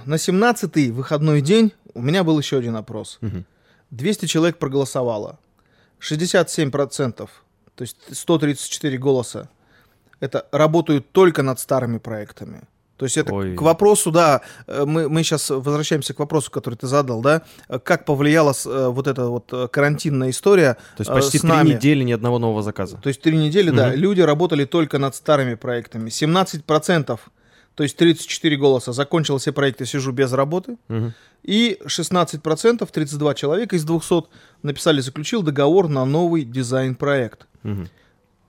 на 0.05 0.15
17-й 0.17 0.91
выходной 0.91 1.41
день 1.41 1.73
у 1.95 2.03
меня 2.03 2.25
был 2.25 2.39
еще 2.39 2.59
один 2.59 2.77
опрос. 2.77 3.19
Мгм. 3.21 3.45
200 3.91 4.27
человек 4.27 4.59
проголосовало. 4.59 5.39
67%, 6.01 7.29
то 7.75 7.83
есть 7.83 7.97
134 8.13 8.99
голоса, 8.99 9.49
это 10.21 10.47
работают 10.53 11.11
только 11.13 11.43
над 11.43 11.59
старыми 11.61 11.99
проектами. 11.99 12.63
То 12.99 13.07
есть 13.07 13.17
это 13.17 13.33
Ой. 13.33 13.55
к 13.55 13.63
вопросу, 13.63 14.11
да, 14.11 14.43
э, 14.67 14.85
мы, 14.85 15.09
мы 15.09 15.23
сейчас 15.23 15.49
возвращаемся 15.51 16.13
к 16.15 16.19
вопросу, 16.19 16.51
который 16.51 16.75
ты 16.75 16.87
задал, 16.87 17.23
да, 17.23 17.43
как 17.85 18.05
повлияла 18.05 18.53
с- 18.53 18.67
э, 18.67 18.89
вот 18.89 19.07
эта 19.07 19.27
вот 19.29 19.51
э, 19.53 19.69
карантинная 19.69 20.31
история 20.31 20.77
То 20.97 21.03
есть 21.03 21.11
почти 21.13 21.39
три 21.39 21.49
недели 21.75 22.05
ни 22.05 22.13
одного 22.13 22.39
нового 22.39 22.63
заказа. 22.63 22.97
То 22.97 23.09
есть 23.09 23.23
три 23.23 23.37
недели, 23.39 23.71
да, 23.71 23.89
Мгм. 23.89 23.97
люди 23.97 24.21
работали 24.21 24.65
только 24.67 24.99
над 24.99 25.15
старыми 25.15 25.55
проектами. 25.55 26.11
17%, 26.11 27.21
то 27.77 27.83
есть 27.85 27.97
34 27.97 28.57
голоса, 28.57 28.93
закончил 28.93 29.39
все 29.39 29.53
проекты, 29.53 29.87
сижу 29.87 30.11
без 30.13 30.33
работы. 30.33 30.77
Мгм. 30.89 31.15
И 31.45 31.79
16%, 31.87 32.91
32 32.91 33.35
человека 33.35 33.77
из 33.77 33.85
200 33.85 34.25
написали, 34.65 35.01
заключил 35.01 35.43
договор 35.43 35.89
на 35.89 36.05
новый 36.05 36.43
дизайн-проект. 36.45 37.47
Мгм. 37.63 37.89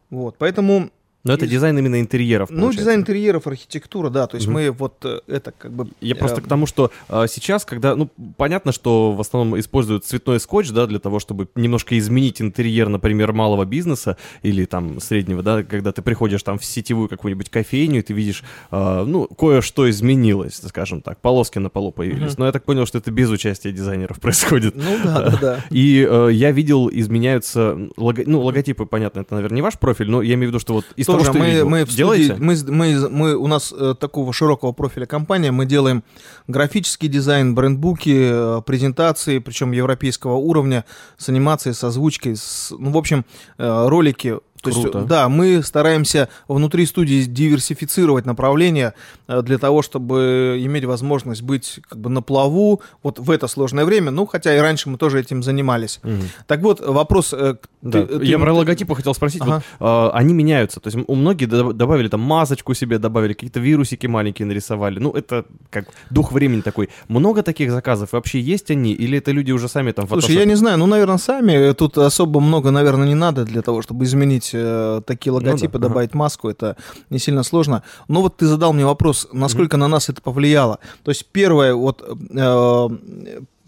Вот, 0.09 0.35
поэтому, 0.39 0.89
Но 1.25 1.33
это 1.33 1.45
дизайн 1.45 1.77
именно 1.77 1.99
интерьеров, 1.99 2.49
ну, 2.49 2.55
получается. 2.61 2.79
дизайн 2.79 2.99
интерьеров, 3.01 3.45
архитектура, 3.45 4.09
да, 4.09 4.25
то 4.25 4.35
есть 4.35 4.47
Мгм. 4.47 4.53
мы 4.53 4.71
вот 4.71 5.03
э, 5.03 5.19
это 5.27 5.51
как 5.51 5.73
бы... 5.73 5.89
Я 5.99 6.15
э, 6.15 6.17
просто 6.17 6.41
к 6.41 6.47
тому, 6.47 6.65
что 6.65 6.91
а, 7.09 7.27
сейчас, 7.27 7.65
когда, 7.65 7.95
ну, 7.95 8.09
понятно, 8.37 8.71
что 8.71 9.11
в 9.11 9.19
основном 9.19 9.59
используют 9.59 10.05
цветной 10.05 10.39
скотч, 10.39 10.69
да, 10.69 10.87
для 10.87 10.99
того, 10.99 11.19
чтобы 11.19 11.49
немножко 11.55 11.97
изменить 11.99 12.41
интерьер, 12.41 12.87
например, 12.87 13.33
малого 13.33 13.65
бизнеса 13.65 14.15
или 14.43 14.63
там 14.63 15.01
среднего, 15.01 15.43
да, 15.43 15.63
когда 15.63 15.91
ты 15.91 16.01
приходишь 16.01 16.41
там 16.41 16.57
в 16.57 16.63
сетевую 16.63 17.09
какую-нибудь 17.09 17.49
кофейню, 17.49 17.99
и 17.99 18.01
ты 18.01 18.13
видишь, 18.13 18.43
а, 18.71 19.03
ну, 19.03 19.27
кое-что 19.27 19.89
изменилось, 19.89 20.61
скажем 20.65 21.01
так, 21.01 21.19
полоски 21.19 21.59
на 21.59 21.69
полу 21.69 21.91
появились. 21.91 22.31
Мгм. 22.33 22.39
Но 22.39 22.45
я 22.45 22.53
так 22.53 22.63
понял, 22.63 22.85
что 22.85 22.97
это 22.97 23.11
без 23.11 23.29
участия 23.29 23.73
дизайнеров 23.73 24.19
происходит. 24.21 24.73
Ну 24.75 24.97
да, 25.03 25.21
да, 25.31 25.37
да. 25.41 25.65
И 25.69 26.07
э, 26.09 26.29
я 26.31 26.51
видел, 26.51 26.89
изменяются, 26.89 27.77
лого- 27.97 28.23
ну, 28.25 28.41
логотипы, 28.41 28.85
понятно, 28.85 29.19
это, 29.19 29.33
наверное, 29.35 29.57
не 29.57 29.61
ваш 29.61 29.77
профиль, 29.77 30.09
но 30.09 30.21
я 30.21 30.35
имею 30.35 30.47
в 30.47 30.53
виду, 30.53 30.59
что 30.59 30.75
вот 30.75 30.85
из 30.95 31.08
того, 31.13 31.23
что 31.33 31.37
я 31.45 31.63
мы, 31.65 31.69
мы 31.69 31.85
в 31.85 31.91
студии, 31.91 32.27
мы, 32.39 32.55
мы, 32.67 33.09
мы- 33.09 33.35
у 33.35 33.47
нас 33.47 33.73
э, 33.77 33.95
такого 33.99 34.33
широкого 34.33 34.71
профиля 34.71 35.05
компания, 35.05 35.51
мы 35.51 35.65
делаем 35.65 36.03
графический 36.47 37.07
дизайн, 37.09 37.55
брендбуки, 37.55 38.29
э, 38.31 38.61
презентации, 38.65 39.39
причем 39.39 39.71
европейского 39.71 40.35
уровня, 40.35 40.85
с 41.17 41.29
анимацией, 41.29 41.73
с 41.73 41.83
озвучкой, 41.83 42.35
с, 42.35 42.71
ну, 42.77 42.91
в 42.91 42.97
общем, 42.97 43.25
э, 43.57 43.87
ролики. 43.87 44.37
То 44.61 44.69
есть, 44.69 44.81
Круто. 44.81 45.01
да, 45.01 45.29
мы 45.29 45.63
стараемся 45.63 46.27
внутри 46.47 46.85
студии 46.85 47.23
диверсифицировать 47.23 48.25
направления 48.25 48.93
э, 49.27 49.41
для 49.41 49.57
того, 49.57 49.81
чтобы 49.81 50.59
иметь 50.61 50.85
возможность 50.85 51.41
быть 51.41 51.79
как 51.87 51.99
бы 51.99 52.09
на 52.09 52.21
плаву 52.21 52.81
вот 53.03 53.19
в 53.19 53.31
это 53.31 53.47
сложное 53.47 53.85
время. 53.85 54.11
Ну, 54.11 54.25
хотя 54.25 54.55
и 54.55 54.59
раньше 54.59 54.89
мы 54.89 54.97
тоже 54.97 55.19
этим 55.19 55.43
занимались. 55.43 55.99
Мгм. 56.03 56.21
Так 56.47 56.61
вот, 56.61 56.79
вопрос... 56.85 57.33
э, 57.33 57.55
Да, 57.81 58.03
ты- 58.05 58.25
я 58.25 58.37
ты- 58.37 58.43
про 58.43 58.53
логотипы 58.53 58.95
хотел 58.95 59.13
спросить. 59.13 59.41
Ага. 59.41 59.55
Вот, 59.55 59.63
а, 59.79 60.11
они 60.13 60.33
меняются. 60.33 60.79
То 60.79 60.87
есть 60.89 60.97
у 61.07 61.15
многих 61.15 61.47
до- 61.49 61.73
добавили 61.73 62.07
там 62.09 62.19
масочку 62.21 62.73
себе, 62.73 62.97
добавили 62.99 63.33
какие-то 63.33 63.59
вирусики 63.59 64.07
маленькие 64.07 64.45
нарисовали. 64.45 64.99
Ну, 64.99 65.11
это 65.11 65.45
как 65.69 65.85
дух 66.09 66.31
времени 66.31 66.61
такой. 66.61 66.89
Много 67.07 67.43
таких 67.43 67.71
заказов? 67.71 68.11
Вообще 68.11 68.39
есть 68.39 68.71
они? 68.71 68.91
Или 68.93 69.17
это 69.17 69.31
люди 69.31 69.51
уже 69.51 69.67
сами 69.69 69.91
там 69.91 70.07
Слушай, 70.07 70.35
я 70.35 70.45
не 70.45 70.55
знаю, 70.55 70.77
ну, 70.77 70.85
наверное, 70.85 71.17
сами. 71.17 71.73
Тут 71.73 71.97
особо 71.97 72.39
много, 72.39 72.71
наверное, 72.71 73.07
не 73.07 73.15
надо 73.15 73.45
для 73.45 73.61
того, 73.61 73.81
чтобы 73.81 74.03
изменить 74.05 74.48
э, 74.53 75.01
такие 75.05 75.31
Ну 75.31 75.39
да, 75.39 75.47
логотипы, 75.47 75.77
ага. 75.77 75.87
добавить 75.87 76.13
маску. 76.13 76.49
Это 76.49 76.77
не 77.09 77.19
сильно 77.19 77.43
сложно. 77.43 77.83
Но 78.07 78.21
вот 78.21 78.37
ты 78.37 78.45
задал 78.45 78.73
мне 78.73 78.85
вопрос, 78.85 79.27
насколько 79.31 79.77
на 79.77 79.87
нас 79.87 80.09
это 80.09 80.21
повлияло. 80.21 80.79
То 81.03 81.11
есть 81.11 81.25
первое, 81.31 81.73
вот 81.73 82.03
э, 82.03 82.89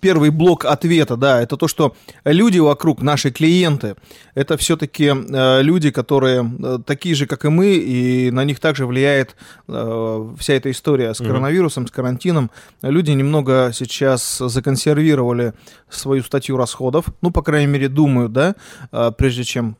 первый 0.02 0.32
блок 0.32 0.66
ответа, 0.66 1.16
да, 1.16 1.42
это 1.42 1.56
то, 1.56 1.68
что 1.68 1.96
люди 2.26 2.60
вокруг, 2.60 3.02
наши 3.02 3.32
клиенты, 3.32 3.96
это 4.36 4.58
все-таки 4.58 5.14
люди, 5.62 5.92
которые 5.92 6.52
э, 6.60 6.80
такие 6.86 7.16
же, 7.16 7.28
как 7.28 7.46
и 7.46 7.50
мы, 7.50 7.76
и 7.76 8.32
на 8.32 8.44
них 8.44 8.60
также 8.60 8.86
влияет 8.86 9.36
э, 9.68 10.30
вся 10.38 10.54
эта 10.54 10.72
история 10.72 11.14
с 11.14 11.20
коронавирусом, 11.20 11.88
с 11.88 11.92
карантином. 11.92 12.50
Люди 12.82 13.12
немного 13.12 13.72
сейчас 13.74 14.40
законсервировали 14.40 15.54
свою 15.90 16.24
статью 16.24 16.58
расходов, 16.58 17.06
ну, 17.22 17.32
по 17.32 17.44
крайней 17.44 17.72
мере, 17.72 17.88
думают, 17.88 18.34
да, 18.34 18.56
э, 18.92 19.12
прежде 19.16 19.44
чем 19.44 19.78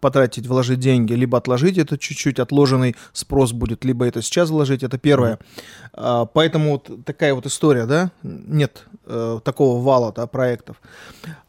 потратить, 0.00 0.46
вложить 0.46 0.80
деньги, 0.80 1.12
либо 1.12 1.38
отложить 1.38 1.78
это 1.78 1.98
чуть-чуть, 1.98 2.38
отложенный 2.38 2.96
спрос 3.12 3.52
будет, 3.52 3.84
либо 3.84 4.06
это 4.06 4.22
сейчас 4.22 4.50
вложить, 4.50 4.82
это 4.82 4.98
первое. 4.98 5.38
А, 5.92 6.26
Поэтому 6.26 6.72
вот 6.72 7.04
такая 7.04 7.34
вот 7.34 7.46
история, 7.46 7.86
да, 7.86 8.10
нет 8.22 8.84
э, 9.06 9.40
такого 9.44 9.82
вала, 9.82 10.12
да, 10.12 10.26
проектов. 10.26 10.80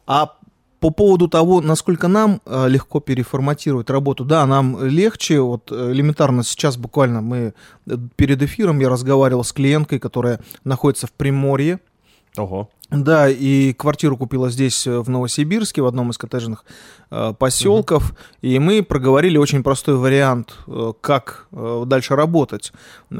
А 0.06 0.34
по 0.80 0.90
поводу 0.90 1.28
того, 1.28 1.60
насколько 1.60 2.08
нам 2.08 2.40
э, 2.46 2.68
легко 2.68 3.00
переформатировать 3.00 3.90
работу, 3.90 4.24
да, 4.24 4.46
нам 4.46 4.82
легче, 4.84 5.40
вот 5.40 5.70
э, 5.70 5.92
элементарно 5.92 6.42
сейчас 6.42 6.78
буквально 6.78 7.20
мы 7.20 7.54
перед 8.16 8.42
эфиром 8.42 8.80
я 8.80 8.88
разговаривал 8.88 9.44
с 9.44 9.52
клиенткой, 9.52 9.98
которая 9.98 10.40
находится 10.64 11.06
в 11.06 11.12
Приморье, 11.12 11.80
Ого. 12.36 12.70
да, 12.90 13.28
и 13.28 13.72
квартиру 13.72 14.16
купила 14.16 14.50
здесь, 14.50 14.86
э, 14.86 15.00
в 15.00 15.08
Новосибирске, 15.08 15.82
в 15.82 15.86
одном 15.86 16.10
из 16.10 16.18
коттеджных 16.18 16.64
э, 17.10 17.34
поселков. 17.38 18.14
И 18.40 18.58
мы 18.58 18.82
проговорили 18.82 19.36
очень 19.36 19.62
простой 19.62 19.96
вариант, 19.96 20.56
э, 20.66 20.92
как 21.00 21.46
э, 21.52 21.82
дальше 21.86 22.16
работать. 22.16 22.72
Э, 23.10 23.14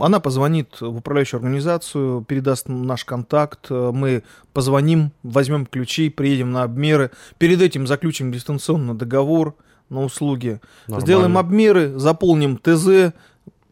она 0.00 0.20
позвонит 0.20 0.80
в 0.80 0.96
управляющую 0.98 1.38
организацию, 1.38 2.22
передаст 2.22 2.68
наш 2.68 3.04
контакт, 3.04 3.66
э, 3.70 3.90
мы 3.94 4.22
позвоним, 4.52 5.12
возьмем 5.22 5.66
ключи, 5.66 6.10
приедем 6.10 6.52
на 6.52 6.62
обмеры. 6.62 7.10
Перед 7.38 7.62
этим 7.62 7.86
заключим 7.86 8.30
дистанционно 8.30 8.94
договор 8.94 9.54
на 9.88 10.02
услуги. 10.02 10.60
Нормально. 10.86 11.06
Сделаем 11.06 11.38
обмеры, 11.38 11.98
заполним 11.98 12.58
ТЗ, 12.58 13.14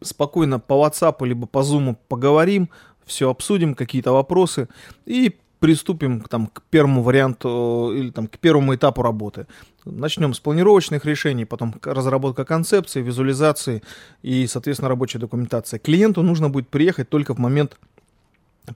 спокойно 0.03 0.59
по 0.59 0.75
WhatsApp 0.75 1.25
либо 1.27 1.47
по 1.47 1.61
Zoom 1.61 1.97
поговорим, 2.09 2.69
все 3.05 3.31
обсудим, 3.31 3.75
какие-то 3.75 4.13
вопросы 4.13 4.69
и 5.07 5.37
приступим 5.63 6.23
там, 6.23 6.49
к 6.49 6.63
первому 6.71 7.03
варианту 7.03 7.93
э, 7.95 7.99
или 7.99 8.11
там, 8.11 8.27
к 8.27 8.39
первому 8.39 8.75
этапу 8.75 9.03
работы. 9.03 9.47
Начнем 9.85 10.35
с 10.35 10.41
планировочных 10.41 11.05
решений, 11.05 11.45
потом 11.45 11.75
разработка 11.83 12.45
концепции, 12.45 13.01
визуализации 13.01 13.83
и, 14.23 14.49
соответственно, 14.49 14.89
рабочая 14.89 15.21
документация. 15.21 15.79
Клиенту 15.79 16.23
нужно 16.23 16.51
будет 16.51 16.69
приехать 16.69 17.09
только 17.09 17.33
в 17.35 17.39
момент 17.39 17.79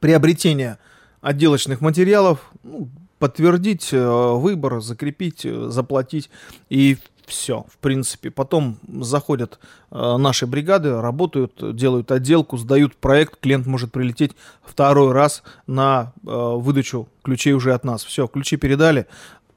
приобретения 0.00 0.78
отделочных 1.21 1.80
материалов, 1.80 2.52
ну, 2.62 2.88
подтвердить 3.18 3.88
э, 3.92 4.33
выбор, 4.35 4.80
закрепить, 4.80 5.45
э, 5.45 5.68
заплатить 5.71 6.30
и 6.71 6.99
все, 7.26 7.66
в 7.68 7.78
принципе. 7.78 8.30
Потом 8.30 8.78
заходят 9.00 9.59
э, 9.90 10.16
наши 10.16 10.47
бригады, 10.47 11.00
работают, 11.00 11.76
делают 11.76 12.11
отделку, 12.12 12.56
сдают 12.56 12.97
проект, 12.97 13.40
клиент 13.40 13.66
может 13.66 13.92
прилететь 13.92 14.33
второй 14.64 15.12
раз 15.12 15.42
на 15.66 16.12
э, 16.25 16.30
выдачу 16.30 17.09
ключей 17.23 17.52
уже 17.52 17.75
от 17.75 17.85
нас. 17.85 18.04
Все, 18.04 18.28
ключи 18.28 18.56
передали, 18.56 19.06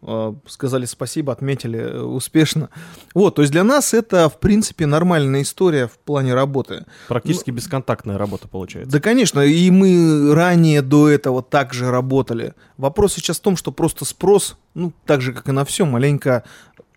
э, 0.01 0.33
сказали 0.47 0.85
спасибо, 0.85 1.31
отметили 1.31 1.79
э, 1.79 2.01
успешно. 2.01 2.69
Вот, 3.13 3.35
то 3.35 3.43
есть 3.43 3.51
для 3.51 3.63
нас 3.63 3.93
это, 3.93 4.29
в 4.29 4.39
принципе, 4.39 4.85
нормальная 4.85 5.43
история 5.43 5.88
в 5.88 5.99
плане 5.99 6.33
работы. 6.33 6.85
Практически 7.07 7.51
ну, 7.51 7.57
бесконтактная 7.57 8.17
работа 8.17 8.47
получается. 8.47 8.91
Да, 8.91 8.99
конечно, 8.99 9.41
и 9.41 9.69
мы 9.69 10.33
ранее 10.33 10.81
до 10.81 11.07
этого 11.07 11.43
также 11.43 11.91
работали. 11.91 12.55
Вопрос 12.77 13.13
сейчас 13.13 13.38
в 13.38 13.41
том, 13.43 13.55
что 13.55 13.71
просто 13.71 14.05
спрос, 14.05 14.57
ну, 14.73 14.91
так 15.05 15.21
же, 15.21 15.33
как 15.33 15.49
и 15.49 15.51
на 15.51 15.65
все, 15.65 15.85
маленько 15.85 16.43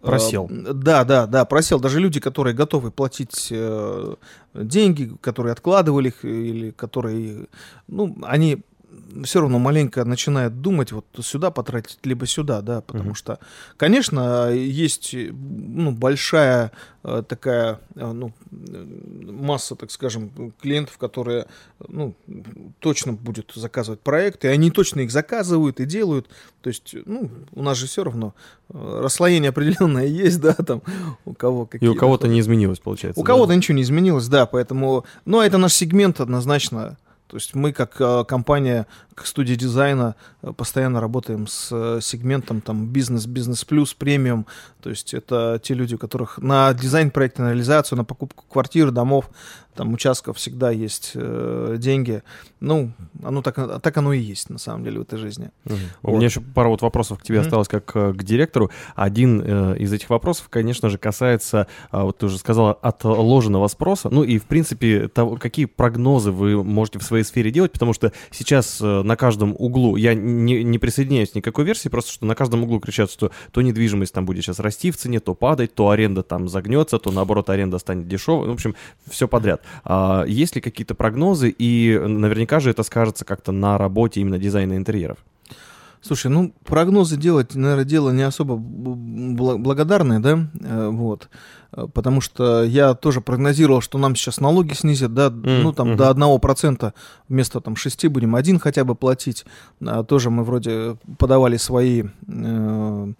Просел. 0.02 0.48
Да, 0.50 1.04
да, 1.04 1.26
да, 1.26 1.44
просел. 1.44 1.78
Даже 1.78 2.00
люди, 2.00 2.18
которые 2.18 2.54
готовы 2.54 2.90
платить 2.90 3.48
э, 3.50 4.14
деньги, 4.52 5.12
которые 5.20 5.52
откладывали 5.52 6.08
их 6.08 6.24
или 6.24 6.72
которые, 6.72 7.46
ну, 7.86 8.16
они 8.22 8.62
все 9.24 9.40
равно 9.40 9.58
маленько 9.58 10.04
начинает 10.04 10.60
думать, 10.60 10.92
вот 10.92 11.04
сюда 11.20 11.50
потратить, 11.50 11.98
либо 12.04 12.26
сюда, 12.26 12.60
да, 12.62 12.80
потому 12.80 13.10
угу. 13.10 13.14
что, 13.14 13.38
конечно, 13.76 14.50
есть 14.50 15.14
ну, 15.14 15.92
большая 15.92 16.72
э, 17.04 17.22
такая 17.26 17.80
э, 17.94 18.12
ну, 18.12 18.32
масса, 18.50 19.76
так 19.76 19.90
скажем, 19.90 20.52
клиентов, 20.60 20.98
которые 20.98 21.46
ну, 21.86 22.14
точно 22.80 23.12
будут 23.12 23.52
заказывать 23.54 24.00
проекты, 24.00 24.48
и 24.48 24.50
они 24.50 24.70
точно 24.70 25.00
их 25.00 25.10
заказывают 25.10 25.80
и 25.80 25.84
делают. 25.84 26.28
То 26.62 26.68
есть, 26.68 26.94
ну, 27.04 27.30
у 27.52 27.62
нас 27.62 27.78
же 27.78 27.86
все 27.86 28.04
равно 28.04 28.34
э, 28.70 29.00
расслоение 29.02 29.50
определенное 29.50 30.06
есть, 30.06 30.40
да, 30.40 30.54
там 30.54 30.82
у 31.24 31.34
кого 31.34 31.66
какие. 31.66 31.88
И 31.88 31.90
у 31.90 31.94
кого-то 31.94 32.28
не 32.28 32.40
изменилось, 32.40 32.78
получается. 32.78 33.20
У 33.20 33.24
да? 33.24 33.32
кого-то 33.32 33.54
ничего 33.54 33.76
не 33.76 33.82
изменилось, 33.82 34.28
да, 34.28 34.46
поэтому, 34.46 35.04
ну, 35.24 35.40
это 35.40 35.58
наш 35.58 35.74
сегмент 35.74 36.20
однозначно 36.20 36.96
то 37.32 37.36
есть 37.38 37.54
мы 37.54 37.72
как 37.72 37.98
э, 37.98 38.24
компания, 38.28 38.86
как 39.14 39.26
студия 39.26 39.56
дизайна 39.56 40.16
э, 40.42 40.52
постоянно 40.52 41.00
работаем 41.00 41.46
с 41.46 41.68
э, 41.70 42.00
сегментом 42.02 42.60
там 42.60 42.86
бизнес, 42.86 43.26
бизнес 43.26 43.64
плюс, 43.64 43.94
премиум. 43.94 44.46
То 44.82 44.90
есть 44.90 45.14
это 45.14 45.60
те 45.62 45.74
люди, 45.74 45.94
у 45.94 45.98
которых 45.98 46.38
на 46.38 46.72
дизайн 46.74 47.10
проекта, 47.10 47.42
на 47.42 47.50
реализацию, 47.50 47.98
на 47.98 48.04
покупку 48.04 48.44
квартир, 48.48 48.90
домов, 48.90 49.30
там 49.74 49.94
участков 49.94 50.36
всегда 50.36 50.70
есть 50.70 51.12
э, 51.14 51.76
деньги. 51.78 52.22
Ну, 52.60 52.92
оно 53.22 53.42
так, 53.42 53.80
так 53.80 53.96
оно 53.96 54.12
и 54.12 54.20
есть, 54.20 54.50
на 54.50 54.58
самом 54.58 54.84
деле, 54.84 54.98
в 54.98 55.02
этой 55.02 55.18
жизни. 55.18 55.50
Угу. 55.64 55.74
Вот. 56.02 56.12
У 56.12 56.16
меня 56.16 56.26
еще 56.26 56.40
пара 56.40 56.68
вот 56.68 56.82
вопросов 56.82 57.18
к 57.18 57.22
тебе 57.22 57.38
угу. 57.38 57.46
осталось, 57.46 57.68
как 57.68 57.90
э, 57.94 58.12
к 58.12 58.22
директору. 58.22 58.70
Один 58.94 59.40
э, 59.42 59.78
из 59.78 59.92
этих 59.92 60.10
вопросов, 60.10 60.48
конечно 60.50 60.90
же, 60.90 60.98
касается, 60.98 61.68
э, 61.90 62.02
вот 62.02 62.18
ты 62.18 62.26
уже 62.26 62.38
сказала, 62.38 62.74
отложенного 62.74 63.66
спроса. 63.68 64.10
Ну 64.10 64.24
и, 64.24 64.38
в 64.38 64.44
принципе, 64.44 65.08
того, 65.08 65.36
какие 65.36 65.64
прогнозы 65.64 66.32
вы 66.32 66.62
можете 66.62 66.98
в 66.98 67.02
своей 67.02 67.24
сфере 67.24 67.50
делать, 67.50 67.72
потому 67.72 67.94
что 67.94 68.12
сейчас 68.30 68.78
э, 68.80 69.01
на 69.02 69.16
каждом 69.16 69.54
углу, 69.58 69.96
я 69.96 70.14
не, 70.14 70.62
не 70.62 70.78
присоединяюсь 70.78 71.30
к 71.30 71.34
никакой 71.34 71.64
версии, 71.64 71.88
просто 71.88 72.12
что 72.12 72.26
на 72.26 72.34
каждом 72.34 72.64
углу 72.64 72.80
кричат, 72.80 73.10
что 73.10 73.30
то 73.50 73.62
недвижимость 73.62 74.12
там 74.12 74.24
будет 74.24 74.44
сейчас 74.44 74.58
расти 74.58 74.90
в 74.90 74.96
цене, 74.96 75.20
то 75.20 75.34
падать, 75.34 75.74
то 75.74 75.90
аренда 75.90 76.22
там 76.22 76.48
загнется, 76.48 76.98
то 76.98 77.10
наоборот 77.10 77.50
аренда 77.50 77.78
станет 77.78 78.08
дешевой. 78.08 78.48
В 78.48 78.52
общем, 78.52 78.74
все 79.08 79.28
подряд. 79.28 79.62
А, 79.84 80.24
есть 80.26 80.54
ли 80.54 80.60
какие-то 80.60 80.94
прогнозы, 80.94 81.48
и 81.50 81.98
наверняка 81.98 82.60
же 82.60 82.70
это 82.70 82.82
скажется 82.82 83.24
как-то 83.24 83.52
на 83.52 83.78
работе 83.78 84.20
именно 84.20 84.38
дизайна 84.38 84.76
интерьеров? 84.76 85.18
Слушай, 86.02 86.32
ну 86.32 86.52
прогнозы 86.64 87.16
делать, 87.16 87.54
наверное, 87.54 87.84
дело 87.84 88.10
не 88.10 88.22
особо 88.22 88.56
благодарное, 88.56 90.18
да, 90.18 90.48
э, 90.60 90.88
вот, 90.88 91.28
потому 91.72 92.20
что 92.20 92.62
я 92.64 92.94
тоже 92.94 93.20
прогнозировал, 93.20 93.80
что 93.80 93.98
нам 93.98 94.14
сейчас 94.14 94.40
налоги 94.40 94.74
снизят, 94.74 95.14
да, 95.14 95.28
mm, 95.28 95.62
ну 95.62 95.72
там 95.72 95.88
mm-hmm. 95.92 95.96
до 95.96 96.10
одного 96.10 96.38
процента 96.38 96.94
вместо 97.28 97.60
там 97.60 97.76
шести 97.76 98.08
будем 98.08 98.34
один 98.34 98.58
хотя 98.58 98.84
бы 98.84 98.94
платить, 98.94 99.44
а, 99.80 100.04
тоже 100.04 100.30
мы 100.30 100.44
вроде 100.44 100.96
подавали 101.18 101.56
свои 101.56 102.04
э, 102.28 103.12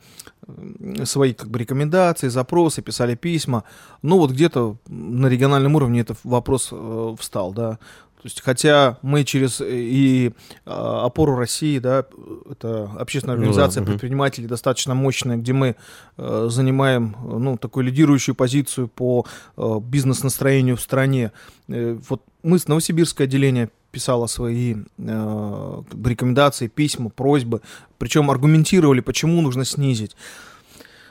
свои 1.04 1.32
как 1.34 1.50
бы 1.50 1.58
рекомендации, 1.58 2.28
запросы, 2.28 2.82
писали 2.82 3.14
письма. 3.14 3.64
Ну 4.02 4.18
вот 4.18 4.32
где-то 4.32 4.76
на 4.88 5.28
региональном 5.28 5.76
уровне 5.76 6.00
этот 6.00 6.18
вопрос 6.24 6.68
э, 6.72 7.16
встал, 7.18 7.52
да. 7.52 7.78
То 8.22 8.26
есть, 8.26 8.40
хотя 8.40 8.98
мы 9.02 9.24
через 9.24 9.60
э, 9.60 9.66
и 9.68 10.32
а, 10.64 11.06
опору 11.06 11.34
России, 11.34 11.80
да, 11.80 12.06
это 12.48 12.84
общественная 12.96 13.34
организация 13.34 13.80
ну, 13.80 13.86
да, 13.86 13.92
предпринимателей 13.92 14.46
достаточно 14.46 14.94
мощная, 14.94 15.38
где 15.38 15.52
мы 15.52 15.74
э, 16.16 16.46
занимаем 16.48 17.16
ну 17.20 17.56
такую 17.56 17.84
лидирующую 17.86 18.36
позицию 18.36 18.86
по 18.86 19.26
э, 19.56 19.80
бизнес-настроению 19.82 20.76
в 20.76 20.80
стране. 20.80 21.32
Э, 21.66 21.98
вот 22.08 22.22
мы 22.44 22.60
с 22.60 22.68
Новосибирское 22.68 23.26
отделение 23.26 23.70
писала 23.90 24.28
свои 24.28 24.76
э, 24.98 25.82
рекомендации, 26.04 26.68
письма, 26.68 27.10
просьбы, 27.10 27.60
причем 27.98 28.30
аргументировали, 28.30 29.00
почему 29.00 29.42
нужно 29.42 29.64
снизить. 29.64 30.14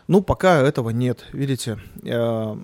Ну, 0.08 0.22
пока 0.22 0.62
этого 0.62 0.92
нет, 0.92 1.26
видите. 1.34 1.78
Э, 2.04 2.56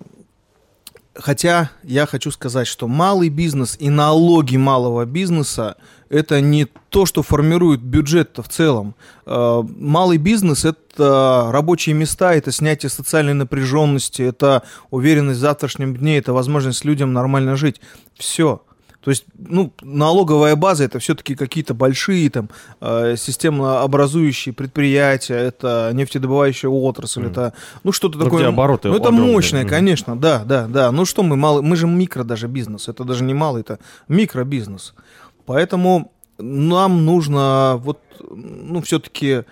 хотя 1.20 1.72
я 1.84 2.06
хочу 2.06 2.32
сказать, 2.32 2.68
что 2.68 2.88
малый 2.88 3.30
бизнес 3.30 3.76
и 3.80 3.90
налоги 3.90 4.58
малого 4.58 5.06
бизнеса 5.06 5.78
это 6.10 6.40
не 6.42 6.66
то, 6.90 7.06
что 7.06 7.22
формирует 7.22 7.82
бюджет 7.82 8.38
в 8.38 8.48
целом. 8.48 8.96
Э, 9.26 9.62
малый 9.62 10.18
бизнес– 10.18 10.66
это 10.66 11.50
рабочие 11.52 11.96
места, 11.96 12.34
это 12.34 12.52
снятие 12.52 12.90
социальной 12.90 13.34
напряженности, 13.34 14.22
это 14.22 14.64
уверенность 14.90 15.40
в 15.40 15.42
завтрашнем 15.42 15.96
дне, 15.96 16.18
это 16.18 16.34
возможность 16.34 16.86
людям 16.86 17.14
нормально 17.14 17.56
жить. 17.56 17.82
Все. 18.16 18.62
То 19.08 19.12
есть, 19.12 19.24
ну, 19.38 19.72
налоговая 19.82 20.58
база 20.58 20.84
это 20.84 21.00
все-таки 21.00 21.36
какие-то 21.36 21.74
большие 21.74 22.30
там 22.30 22.50
э, 22.82 23.16
системообразующие 23.16 24.52
предприятия, 24.52 25.36
это 25.36 25.92
нефтедобывающая 25.94 26.70
отрасль, 26.70 27.24
mm. 27.24 27.32
это 27.32 27.54
ну 27.86 27.94
что-то 27.94 28.18
ну, 28.18 28.26
такое. 28.26 28.50
обороты 28.50 28.90
ну, 28.90 28.96
это 28.96 29.08
огромные. 29.08 29.32
мощное, 29.32 29.64
mm. 29.64 29.70
конечно, 29.70 30.20
да, 30.20 30.44
да, 30.44 30.68
да. 30.68 30.92
Ну 30.92 31.06
что 31.06 31.24
мы 31.24 31.38
малый, 31.38 31.64
мы 31.64 31.78
же 31.78 31.88
микро 31.88 32.26
даже 32.26 32.50
бизнес, 32.50 32.90
это 32.90 33.06
даже 33.06 33.24
не 33.24 33.34
малый, 33.34 33.62
это 33.62 33.80
микробизнес. 34.10 34.94
Поэтому 35.46 36.12
нам 36.38 37.06
нужно 37.06 37.80
вот, 37.82 38.02
ну, 38.30 38.82
все-таки 38.82 39.44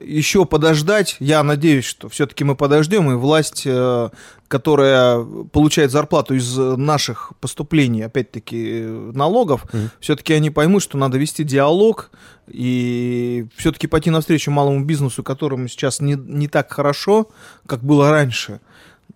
еще 0.00 0.44
подождать. 0.44 1.16
Я 1.18 1.42
надеюсь, 1.42 1.84
что 1.84 2.08
все-таки 2.08 2.44
мы 2.44 2.56
подождем, 2.56 3.10
и 3.10 3.14
власть, 3.14 3.62
э, 3.64 4.10
которая 4.48 5.22
получает 5.52 5.90
зарплату 5.90 6.34
из 6.34 6.56
наших 6.56 7.32
поступлений, 7.40 8.02
опять-таки, 8.02 8.82
налогов, 9.14 9.64
mm-hmm. 9.64 9.88
все-таки 10.00 10.34
они 10.34 10.50
поймут, 10.50 10.82
что 10.82 10.98
надо 10.98 11.18
вести 11.18 11.44
диалог 11.44 12.10
и 12.48 13.46
все-таки 13.56 13.86
пойти 13.86 14.10
навстречу 14.10 14.50
малому 14.50 14.84
бизнесу, 14.84 15.22
которому 15.22 15.68
сейчас 15.68 16.00
не, 16.00 16.14
не 16.14 16.48
так 16.48 16.70
хорошо, 16.72 17.30
как 17.66 17.82
было 17.82 18.10
раньше. 18.10 18.60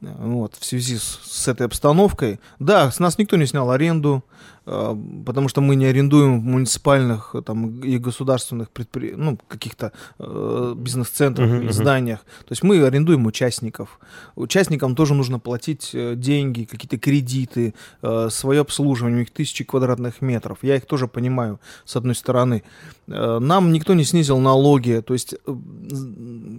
Вот, 0.00 0.54
в 0.59 0.64
связи 0.64 0.98
с, 0.98 1.20
с 1.24 1.48
этой 1.48 1.66
обстановкой. 1.66 2.38
Да, 2.59 2.90
с 2.90 2.98
нас 2.98 3.18
никто 3.18 3.37
не 3.37 3.46
снял 3.46 3.70
аренду, 3.70 4.22
а, 4.66 4.98
потому 5.24 5.48
что 5.48 5.61
мы 5.61 5.76
не 5.76 5.87
арендуем 5.87 6.40
в 6.40 6.44
муниципальных 6.44 7.37
там, 7.44 7.80
и 7.80 7.98
государственных 7.98 8.70
предпри... 8.70 9.14
ну, 9.16 9.38
каких-то 9.48 9.92
э, 10.18 10.74
бизнес-центрах 10.76 11.48
uh-huh, 11.48 11.62
или 11.62 11.72
зданиях. 11.72 12.20
То 12.20 12.50
есть 12.50 12.64
мы 12.64 12.85
арендуем 12.85 13.26
участников. 13.26 14.00
Участникам 14.35 14.96
тоже 14.96 15.14
нужно 15.14 15.38
платить 15.38 15.90
э, 15.94 16.14
деньги, 16.16 16.64
какие-то 16.64 16.98
кредиты, 16.98 17.74
э, 18.02 18.28
свое 18.30 18.62
обслуживание, 18.62 19.16
у 19.16 19.20
них 19.20 19.30
тысячи 19.30 19.62
квадратных 19.62 20.20
метров. 20.20 20.59
Я 20.62 20.76
их 20.76 20.87
тоже 20.87 21.06
понимаю, 21.06 21.61
с 21.85 21.94
одной 21.94 22.16
стороны. 22.16 22.64
Э, 23.06 23.38
нам 23.38 23.70
никто 23.72 23.94
не 23.94 24.04
снизил 24.04 24.38
налоги, 24.38 25.00
то 25.06 25.12
есть 25.12 25.35
э, 25.46 25.54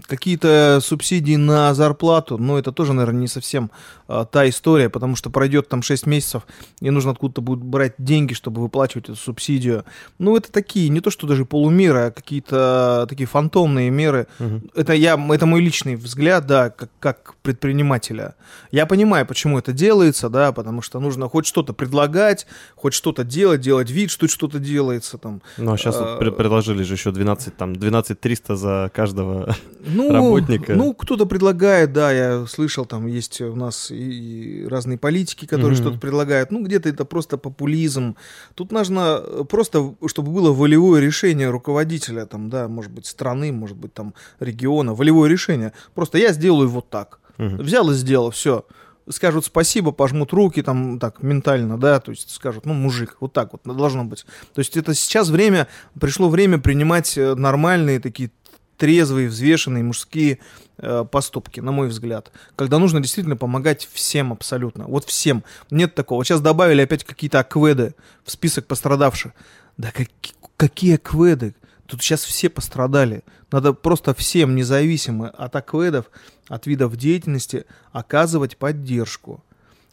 какие-то 0.07 0.79
субсидии 0.81 1.35
на 1.35 1.73
зарплату, 1.73 2.37
но 2.37 2.57
это 2.57 2.71
тоже, 2.71 2.93
наверное, 2.93 3.21
не 3.21 3.26
совсем 3.27 3.71
э, 4.07 4.25
та 4.31 4.47
история, 4.49 4.89
потому 4.89 5.15
что 5.15 5.29
пройдет 5.29 5.69
там 5.69 5.81
6 5.81 6.05
месяцев, 6.05 6.43
и 6.81 6.89
нужно 6.89 7.11
откуда-то 7.11 7.41
будет 7.41 7.59
брать 7.59 7.93
деньги, 7.97 8.33
чтобы 8.33 8.61
выплачивать 8.61 9.05
эту 9.05 9.15
субсидию. 9.15 9.85
Ну, 10.19 10.35
это 10.35 10.51
такие, 10.51 10.89
не 10.89 11.01
то 11.01 11.09
что 11.09 11.27
даже 11.27 11.45
полумеры, 11.45 11.99
а 11.99 12.11
какие-то 12.11 13.05
такие 13.09 13.27
фантомные 13.27 13.89
меры. 13.89 14.27
Угу. 14.39 14.61
Это, 14.75 14.93
я, 14.93 15.19
это 15.29 15.45
мой 15.45 15.61
личный 15.61 15.95
взгляд, 15.95 16.45
да, 16.45 16.69
как, 16.69 16.89
как 16.99 17.35
предпринимателя. 17.41 18.35
Я 18.71 18.85
понимаю, 18.85 19.25
почему 19.25 19.59
это 19.59 19.73
делается, 19.73 20.29
да, 20.29 20.51
потому 20.51 20.81
что 20.81 20.99
нужно 20.99 21.29
хоть 21.29 21.45
что-то 21.45 21.73
предлагать, 21.73 22.47
хоть 22.75 22.93
что-то 22.93 23.23
делать, 23.23 23.61
делать 23.61 23.89
вид, 23.89 24.11
что 24.11 24.27
что-то 24.27 24.59
делается 24.59 25.17
там. 25.17 25.41
Ну, 25.57 25.73
а 25.73 25.77
сейчас 25.77 25.95
а, 25.97 26.17
вот 26.19 26.37
предложили 26.37 26.83
же 26.83 26.93
еще 26.93 27.11
12, 27.11 27.55
там, 27.57 27.75
12 27.75 28.19
300 28.19 28.55
за 28.55 28.91
каждого 28.93 29.55
ну, 29.85 30.11
работника. 30.11 30.75
Ну, 30.75 30.93
кто-то 30.93 31.25
предлагает, 31.25 31.93
да, 31.93 32.11
я 32.11 32.45
слышал, 32.47 32.85
там 32.85 33.07
есть 33.17 33.41
у 33.41 33.55
нас 33.55 33.91
и 33.91 34.65
разные 34.69 34.97
политики, 34.97 35.45
которые 35.45 35.73
угу. 35.73 35.83
что-то 35.83 35.99
предлагают. 35.99 36.51
Ну, 36.51 36.63
где-то 36.63 36.89
это 36.89 37.05
просто 37.05 37.37
популизм. 37.37 38.15
Тут 38.55 38.71
нужно 38.71 39.21
э, 39.21 39.43
просто, 39.47 39.95
чтобы 40.07 40.31
было 40.31 40.51
волевое 40.53 41.01
решение 41.01 41.49
руководителя, 41.49 42.25
там, 42.25 42.49
да, 42.49 42.67
может 42.67 42.91
быть, 42.91 43.05
страны, 43.05 43.51
может 43.51 43.77
быть, 43.77 43.93
там, 43.93 44.13
региона, 44.39 44.93
волевое 44.93 45.29
решение. 45.29 45.73
Просто 45.93 46.17
я 46.17 46.31
сделаю 46.31 46.69
вот 46.69 46.89
так. 46.89 47.19
Угу. 47.37 47.63
Взял 47.63 47.91
и 47.91 47.93
сделал, 47.93 48.31
все 48.31 48.65
скажут 49.09 49.45
спасибо, 49.45 49.91
пожмут 49.91 50.33
руки, 50.33 50.61
там, 50.61 50.99
так, 50.99 51.21
ментально, 51.23 51.77
да, 51.77 51.99
то 51.99 52.11
есть 52.11 52.29
скажут, 52.31 52.65
ну, 52.65 52.73
мужик, 52.73 53.17
вот 53.19 53.33
так 53.33 53.53
вот 53.53 53.61
должно 53.63 54.03
быть. 54.03 54.25
То 54.53 54.59
есть 54.59 54.75
это 54.77 54.93
сейчас 54.93 55.29
время, 55.29 55.67
пришло 55.99 56.29
время 56.29 56.57
принимать 56.57 57.17
э, 57.17 57.35
нормальные 57.35 57.99
такие 57.99 58.31
трезвые, 58.77 59.27
взвешенные 59.27 59.83
мужские 59.83 60.39
э, 60.77 61.05
поступки, 61.09 61.59
на 61.59 61.71
мой 61.71 61.87
взгляд. 61.87 62.31
Когда 62.55 62.79
нужно 62.79 63.01
действительно 63.01 63.35
помогать 63.35 63.87
всем 63.91 64.31
абсолютно. 64.31 64.85
Вот 64.85 65.05
всем. 65.05 65.43
Нет 65.71 65.95
такого. 65.95 66.23
Сейчас 66.23 66.41
добавили 66.41 66.81
опять 66.81 67.03
какие-то 67.03 67.39
акведы 67.39 67.95
в 68.23 68.31
список 68.31 68.67
пострадавших. 68.67 69.33
Да 69.77 69.91
как, 69.91 70.07
какие 70.55 70.95
акведы? 70.95 71.55
Тут 71.87 72.01
сейчас 72.01 72.23
все 72.23 72.49
пострадали. 72.49 73.23
Надо 73.51 73.73
просто 73.73 74.13
всем, 74.13 74.55
независимо 74.55 75.29
от 75.29 75.55
акведов, 75.55 76.11
от 76.47 76.67
видов 76.67 76.95
деятельности, 76.97 77.65
оказывать 77.91 78.57
поддержку. 78.57 79.43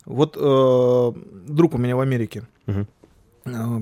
Вот 0.05 0.37
э, 0.37 1.13
друг 1.49 1.75
у 1.75 1.79
меня 1.79 1.97
в 1.97 2.01
Америке 2.01 2.47
э, 2.67 2.85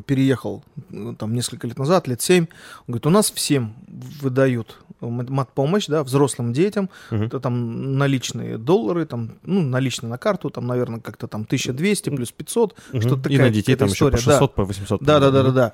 переехал 0.06 0.62
э, 0.90 1.14
там 1.18 1.34
несколько 1.34 1.66
лет 1.66 1.78
назад, 1.78 2.06
лет 2.06 2.20
семь. 2.20 2.46
Он 2.80 2.84
говорит, 2.88 3.06
у 3.06 3.10
нас 3.10 3.30
всем 3.30 3.74
выдают 4.20 4.78
мат-помощь, 5.10 5.86
да, 5.86 6.02
взрослым 6.04 6.52
детям, 6.52 6.90
Мгм. 7.10 7.24
это 7.24 7.40
там 7.40 7.96
наличные 7.98 8.58
доллары, 8.58 9.06
там, 9.06 9.32
ну, 9.44 9.62
наличные 9.62 10.10
на 10.10 10.18
карту, 10.18 10.50
там, 10.50 10.66
наверное, 10.66 11.00
как-то 11.00 11.26
там 11.26 11.44
1200 11.44 12.10
плюс 12.10 12.32
500, 12.32 12.74
Мгм. 12.92 13.00
что-то 13.02 13.28
И 13.28 13.32
такая 13.34 13.48
на 13.48 13.54
детей 13.54 13.76
там 13.76 13.88
еще 13.88 14.10
по 14.10 14.16
история, 14.16 14.24
да. 14.26 14.32
600, 14.32 14.54
по 14.54 14.64
800. 14.64 15.02
Да, 15.02 15.20
да, 15.20 15.30
да, 15.30 15.42
да, 15.42 15.48
Мгм. 15.48 15.54
да. 15.54 15.72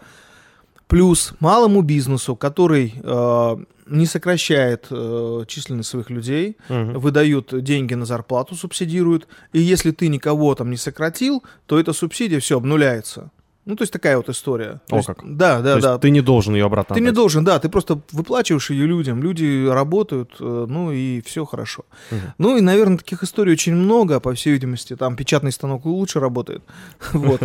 Плюс 0.86 1.34
малому 1.40 1.82
бизнесу, 1.82 2.34
который 2.34 2.94
э, 3.02 3.56
не 3.88 4.06
сокращает 4.06 4.86
э, 4.90 5.44
численность 5.46 5.90
своих 5.90 6.08
людей, 6.08 6.56
Мгм. 6.70 6.98
выдают 6.98 7.52
деньги 7.62 7.92
на 7.94 8.06
зарплату, 8.06 8.54
субсидируют. 8.54 9.28
И 9.52 9.60
если 9.60 9.90
ты 9.90 10.08
никого 10.08 10.54
там 10.54 10.70
не 10.70 10.76
сократил, 10.78 11.42
то 11.66 11.78
эта 11.78 11.92
субсидия 11.92 12.40
все 12.40 12.56
обнуляется. 12.56 13.30
Ну, 13.68 13.76
то 13.76 13.82
есть 13.82 13.92
такая 13.92 14.16
вот 14.16 14.30
история. 14.30 14.80
То 14.86 14.96
О, 14.96 14.98
есть- 14.98 15.06
как. 15.06 15.18
Да, 15.36 15.58
То 15.58 15.62
да, 15.62 15.72
есть 15.74 15.82
да. 15.82 15.98
ты 15.98 16.08
не 16.08 16.22
должен 16.22 16.54
ее 16.54 16.64
обратно 16.64 16.94
Ты 16.94 17.02
не 17.02 17.08
отдать. 17.08 17.16
должен, 17.16 17.44
да, 17.44 17.58
ты 17.58 17.68
просто 17.68 18.00
выплачиваешь 18.12 18.70
ее 18.70 18.86
людям, 18.86 19.22
люди 19.22 19.68
работают, 19.68 20.36
э, 20.40 20.66
ну 20.66 20.90
и 20.90 21.20
все 21.20 21.44
хорошо. 21.44 21.84
Мгм. 22.10 22.20
Ну 22.38 22.56
и, 22.56 22.62
наверное, 22.62 22.96
таких 22.96 23.22
историй 23.22 23.52
очень 23.52 23.74
много, 23.74 24.20
по 24.20 24.32
всей 24.32 24.54
видимости, 24.54 24.96
там 24.96 25.16
печатный 25.16 25.52
станок 25.52 25.84
лучше 25.84 26.18
работает, 26.18 26.62
вот, 27.12 27.42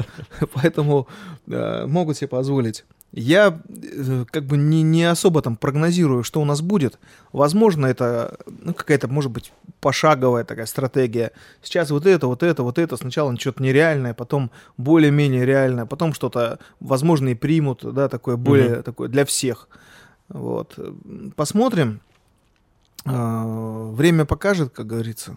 поэтому 0.53 1.07
э, 1.47 1.86
могут 1.88 2.15
себе 2.15 2.29
позволить. 2.29 2.86
Я 3.12 3.59
э, 3.69 4.25
как 4.31 4.45
бы 4.45 4.55
не, 4.57 4.81
не 4.81 5.03
особо 5.03 5.41
там 5.41 5.55
прогнозирую, 5.57 6.23
что 6.23 6.41
у 6.41 6.45
нас 6.45 6.62
будет. 6.62 6.99
Возможно, 7.33 7.86
это 7.86 8.38
ну, 8.62 8.73
какая-то, 8.73 9.07
может 9.09 9.29
быть, 9.31 9.51
пошаговая 9.84 10.46
такая 10.46 10.65
стратегия. 10.65 11.34
Сейчас 11.62 11.91
вот 11.91 12.06
это, 12.06 12.28
вот 12.28 12.41
это, 12.41 12.63
вот 12.63 12.80
это. 12.80 12.96
Сначала 12.96 13.38
что-то 13.38 13.62
нереальное, 13.62 14.13
потом 14.13 14.50
более-менее 14.78 15.46
реальное, 15.46 15.86
потом 15.86 16.13
что-то, 16.13 16.58
возможно, 16.80 17.30
и 17.30 17.36
примут, 17.36 17.82
да, 17.84 18.08
такое 18.08 18.38
более 18.38 18.82
такое 18.82 19.10
для 19.10 19.26
всех. 19.26 19.67
Вот. 20.30 20.80
Посмотрим. 21.36 22.00
А, 23.06 23.91
Время 23.91 24.24
покажет, 24.24 24.72
как 24.74 24.88
говорится. 24.88 25.36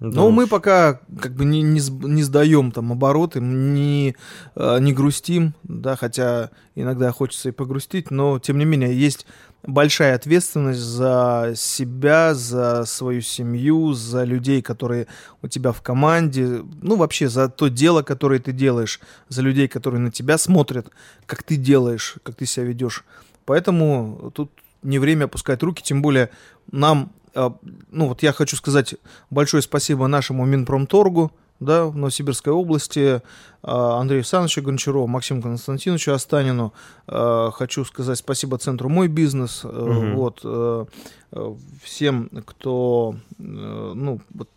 Да 0.00 0.08
Но 0.08 0.30
мы 0.30 0.44
уж. 0.44 0.50
пока 0.50 1.00
как 1.20 1.32
бы 1.34 1.44
не, 1.44 1.62
не, 1.62 1.80
не 2.08 2.22
сдаем 2.22 2.72
там 2.72 2.90
обороты, 2.90 3.40
не, 3.40 4.16
э, 4.56 4.78
не 4.80 4.94
грустим, 4.94 5.54
да, 5.62 5.94
хотя 5.94 6.50
иногда 6.74 7.12
хочется 7.12 7.50
и 7.50 7.52
погрустить, 7.52 8.10
но 8.10 8.38
тем 8.38 8.58
не 8.58 8.64
менее 8.64 8.98
есть 8.98 9.26
большая 9.66 10.14
ответственность 10.14 10.80
за 10.80 11.52
себя, 11.56 12.34
за 12.34 12.84
свою 12.84 13.20
семью, 13.20 13.92
за 13.92 14.24
людей, 14.24 14.62
которые 14.62 15.06
у 15.42 15.48
тебя 15.48 15.72
в 15.72 15.82
команде, 15.82 16.62
ну 16.82 16.96
вообще 16.96 17.28
за 17.28 17.48
то 17.48 17.68
дело, 17.68 18.02
которое 18.02 18.40
ты 18.40 18.52
делаешь, 18.52 19.00
за 19.28 19.42
людей, 19.42 19.68
которые 19.68 20.00
на 20.00 20.10
тебя 20.10 20.38
смотрят, 20.38 20.90
как 21.26 21.42
ты 21.42 21.56
делаешь, 21.56 22.16
как 22.22 22.36
ты 22.36 22.46
себя 22.46 22.66
ведешь. 22.66 23.04
Поэтому 23.44 24.32
тут 24.34 24.50
не 24.82 24.98
время 24.98 25.24
опускать 25.24 25.62
руки, 25.62 25.82
тем 25.82 26.02
более 26.02 26.30
нам, 26.70 27.12
э, 27.34 27.50
ну 27.90 28.08
вот 28.08 28.22
я 28.22 28.32
хочу 28.32 28.56
сказать 28.56 28.94
большое 29.28 29.62
спасибо 29.62 30.06
нашему 30.06 30.44
Минпромторгу, 30.46 31.32
да, 31.60 31.84
в 31.86 31.96
Новосибирской 31.96 32.52
области, 32.52 33.00
э, 33.00 33.20
Андрею 33.62 34.20
Александровичу 34.20 34.62
Гончарову, 34.62 35.06
Максиму 35.06 35.42
Константиновичу 35.42 36.12
Останину. 36.12 36.72
Э, 37.06 37.50
Хочу 37.52 37.84
сказать 37.84 38.18
спасибо 38.18 38.58
Центру 38.58 38.88
«Мой 38.88 39.08
бизнес», 39.08 39.64
Мгм. 39.64 40.16
вот, 40.16 40.40
э, 40.42 40.86
э, 41.32 41.54
всем, 41.82 42.30
кто, 42.46 43.14
ну, 43.38 44.20
вот 44.34 44.48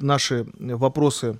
наши 0.00 0.46
вопросы 0.58 1.38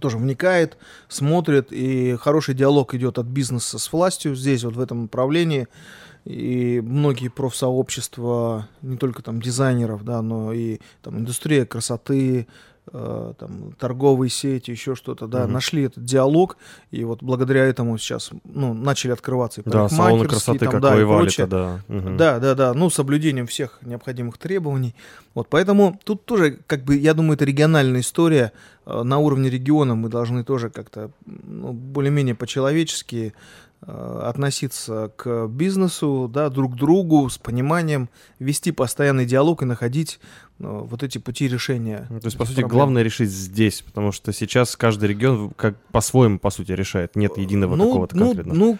тоже 0.00 0.18
вникает, 0.18 0.76
смотрит, 1.08 1.72
и 1.72 2.16
хороший 2.16 2.54
диалог 2.54 2.94
идет 2.94 3.18
от 3.18 3.26
бизнеса 3.26 3.78
с 3.78 3.92
властью 3.92 4.36
здесь, 4.36 4.62
вот 4.64 4.76
в 4.76 4.80
этом 4.80 5.02
направлении. 5.02 5.66
И 6.24 6.80
многие 6.84 7.28
профсообщества, 7.28 8.68
не 8.82 8.96
только 8.98 9.22
там 9.22 9.40
дизайнеров, 9.40 10.04
да, 10.04 10.20
но 10.20 10.52
и 10.52 10.78
там 11.02 11.18
индустрия 11.18 11.64
красоты, 11.64 12.46
э, 12.92 13.32
там, 13.38 13.72
торговые 13.78 14.30
сети, 14.30 14.70
еще 14.70 14.94
что-то, 14.94 15.26
да, 15.26 15.44
Мгм. 15.44 15.52
нашли 15.52 15.82
этот 15.84 16.04
диалог, 16.04 16.56
и 16.90 17.04
вот 17.04 17.22
благодаря 17.22 17.64
этому 17.64 17.98
сейчас, 17.98 18.30
ну, 18.44 18.74
начали 18.74 19.12
открываться 19.12 19.60
и 19.60 19.64
Да, 19.68 19.88
салоны 19.88 20.26
красоты 20.26 20.58
там, 20.60 20.72
как 20.72 20.80
да, 20.82 20.94
воевали-то, 20.94 21.24
прочее. 21.24 21.46
да. 21.46 21.80
Мгм. 21.88 22.16
Да, 22.16 22.38
да, 22.38 22.54
да. 22.54 22.74
Ну, 22.74 22.90
соблюдением 22.90 23.46
всех 23.46 23.78
необходимых 23.82 24.38
требований. 24.38 24.94
Вот, 25.34 25.48
поэтому 25.48 26.00
тут 26.04 26.24
тоже, 26.24 26.58
как 26.66 26.82
бы, 26.84 26.96
я 26.96 27.14
думаю, 27.14 27.34
это 27.34 27.44
региональная 27.44 28.00
история. 28.00 28.52
Э, 28.86 29.02
На 29.02 29.18
уровне 29.18 29.50
региона 29.50 29.94
мы 29.94 30.08
должны 30.08 30.44
тоже 30.44 30.70
как-то 30.70 31.10
ну, 31.26 31.72
более-менее 31.72 32.34
по-человечески 32.34 33.34
относиться 33.80 35.12
к 35.16 35.46
бизнесу, 35.46 36.28
да, 36.32 36.50
друг 36.50 36.74
к 36.74 36.76
другу 36.76 37.28
с 37.28 37.38
пониманием, 37.38 38.08
вести 38.38 38.72
постоянный 38.72 39.24
диалог 39.24 39.62
и 39.62 39.66
находить 39.66 40.18
э, 40.58 40.64
вот 40.64 41.02
эти 41.02 41.18
пути 41.18 41.46
решения. 41.46 42.06
Ну, 42.10 42.20
То 42.20 42.26
есть, 42.26 42.36
по 42.36 42.44
сути, 42.44 42.60
проблем. 42.60 42.76
главное 42.76 43.02
решить 43.02 43.30
здесь, 43.30 43.82
потому 43.82 44.10
что 44.12 44.32
сейчас 44.32 44.76
каждый 44.76 45.10
регион 45.10 45.50
как 45.50 45.76
по-своему, 45.92 46.38
по 46.38 46.50
сути, 46.50 46.72
решает. 46.72 47.14
Нет 47.14 47.38
единого 47.38 47.76
ну, 47.76 47.86
какого-то 47.86 48.16
ну, 48.16 48.26
конкретного. 48.26 48.58
Ну, 48.58 48.78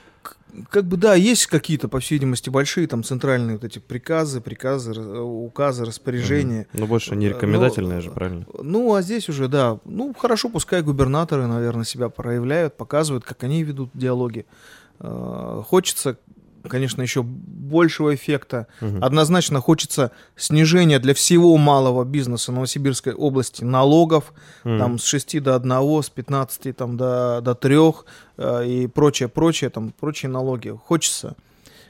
как 0.71 0.85
бы 0.87 0.97
да, 0.97 1.15
есть 1.15 1.47
какие-то, 1.47 1.89
по 1.89 2.01
всей 2.01 2.15
видимости, 2.15 2.51
большие 2.51 2.87
там 2.87 3.05
центральные 3.05 3.57
вот 3.57 3.65
эти 3.65 3.79
приказы, 3.79 4.41
приказы, 4.41 4.93
э, 4.93 5.19
указы, 5.21 5.85
распоряжения. 5.85 6.67
Мгм. 6.73 6.81
Но 6.81 6.87
больше 6.87 7.17
не 7.17 7.27
Э, 7.27 7.29
рекомендательное 7.31 7.97
ну, 7.97 8.03
же, 8.03 8.11
правильно? 8.11 8.47
Ну, 8.61 8.95
а 8.95 9.03
здесь 9.03 9.29
уже, 9.29 9.49
да, 9.49 9.79
ну, 9.85 10.15
хорошо, 10.19 10.49
пускай 10.49 10.83
губернаторы, 10.83 11.47
наверное, 11.47 11.85
себя 11.85 12.09
проявляют, 12.09 12.77
показывают, 12.77 13.25
как 13.25 13.43
они 13.45 13.63
ведут 13.63 13.91
диалоги. 13.95 14.47
Э, 15.01 15.63
Хочется, 15.67 16.17
конечно, 16.69 17.03
еще 17.03 17.23
большего 17.23 18.15
эффекта. 18.15 18.67
Мгм. 18.81 19.03
Однозначно 19.05 19.61
хочется 19.61 20.11
снижения 20.37 20.99
для 20.99 21.15
всего 21.15 21.57
малого 21.57 22.05
бизнеса 22.05 22.53
Новосибирской 22.53 23.15
области 23.15 23.65
налогов, 23.65 24.33
Мгм. 24.65 24.79
там 24.79 24.99
с 24.99 25.05
6 25.05 25.41
до 25.41 25.55
1, 25.57 26.03
с 26.03 26.11
15 26.11 26.73
там, 26.73 26.97
до, 26.97 27.41
до 27.43 27.55
3 27.55 28.05
и 28.67 28.87
прочее, 28.87 29.29
прочее, 29.29 29.71
там, 29.71 29.93
прочие 29.99 30.31
налоги. 30.31 30.71
Хочется. 30.87 31.35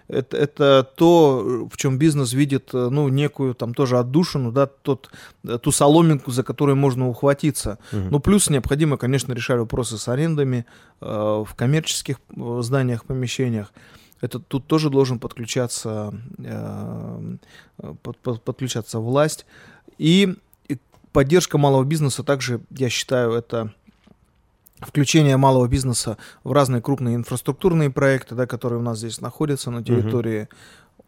Это, 0.09 0.37
это 0.39 0.91
то, 0.97 1.69
в 1.71 1.77
чем 1.77 1.99
бизнес 1.99 2.33
видит, 2.33 2.71
э, 2.73 2.89
ну, 2.91 3.09
некую 3.09 3.55
там 3.55 3.75
тоже 3.75 3.99
отдушину, 3.99 4.53
да, 4.53 4.67
тот, 4.67 5.11
э, 5.45 5.59
ту 5.59 5.71
соломинку, 5.71 6.31
за 6.31 6.43
которую 6.43 6.77
можно 6.77 7.09
ухватиться. 7.09 7.79
Мгм. 7.93 8.09
Ну, 8.11 8.21
плюс 8.21 8.49
необходимо, 8.51 8.97
конечно, 8.97 9.35
решать 9.35 9.59
вопросы 9.59 9.99
с 9.99 10.09
арендами 10.09 10.65
э, 11.01 11.07
в 11.47 11.55
коммерческих 11.55 12.17
э, 12.35 12.59
зданиях, 12.63 13.05
помещениях. 13.05 13.73
Это 14.23 14.39
тут 14.39 14.67
тоже 14.67 14.89
должен 14.91 15.19
подключаться, 15.19 16.15
э, 16.39 17.37
под- 18.03 18.19
под- 18.19 18.43
подключаться 18.43 18.99
власть. 19.01 19.47
И, 19.99 20.37
и 20.69 20.79
поддержка 21.13 21.59
малого 21.59 21.85
бизнеса 21.85 22.23
также, 22.23 22.61
я 22.71 22.89
считаю, 22.89 23.33
это 23.33 23.73
включение 24.81 25.37
малого 25.37 25.67
бизнеса 25.69 26.19
в 26.45 26.53
разные 26.53 26.83
крупные 26.83 27.17
инфраструктурные 27.17 27.91
проекты, 27.91 28.35
да, 28.35 28.47
которые 28.47 28.81
у 28.81 28.83
нас 28.83 28.99
здесь 28.99 29.21
находятся 29.21 29.71
на 29.71 29.83
территории 29.83 30.49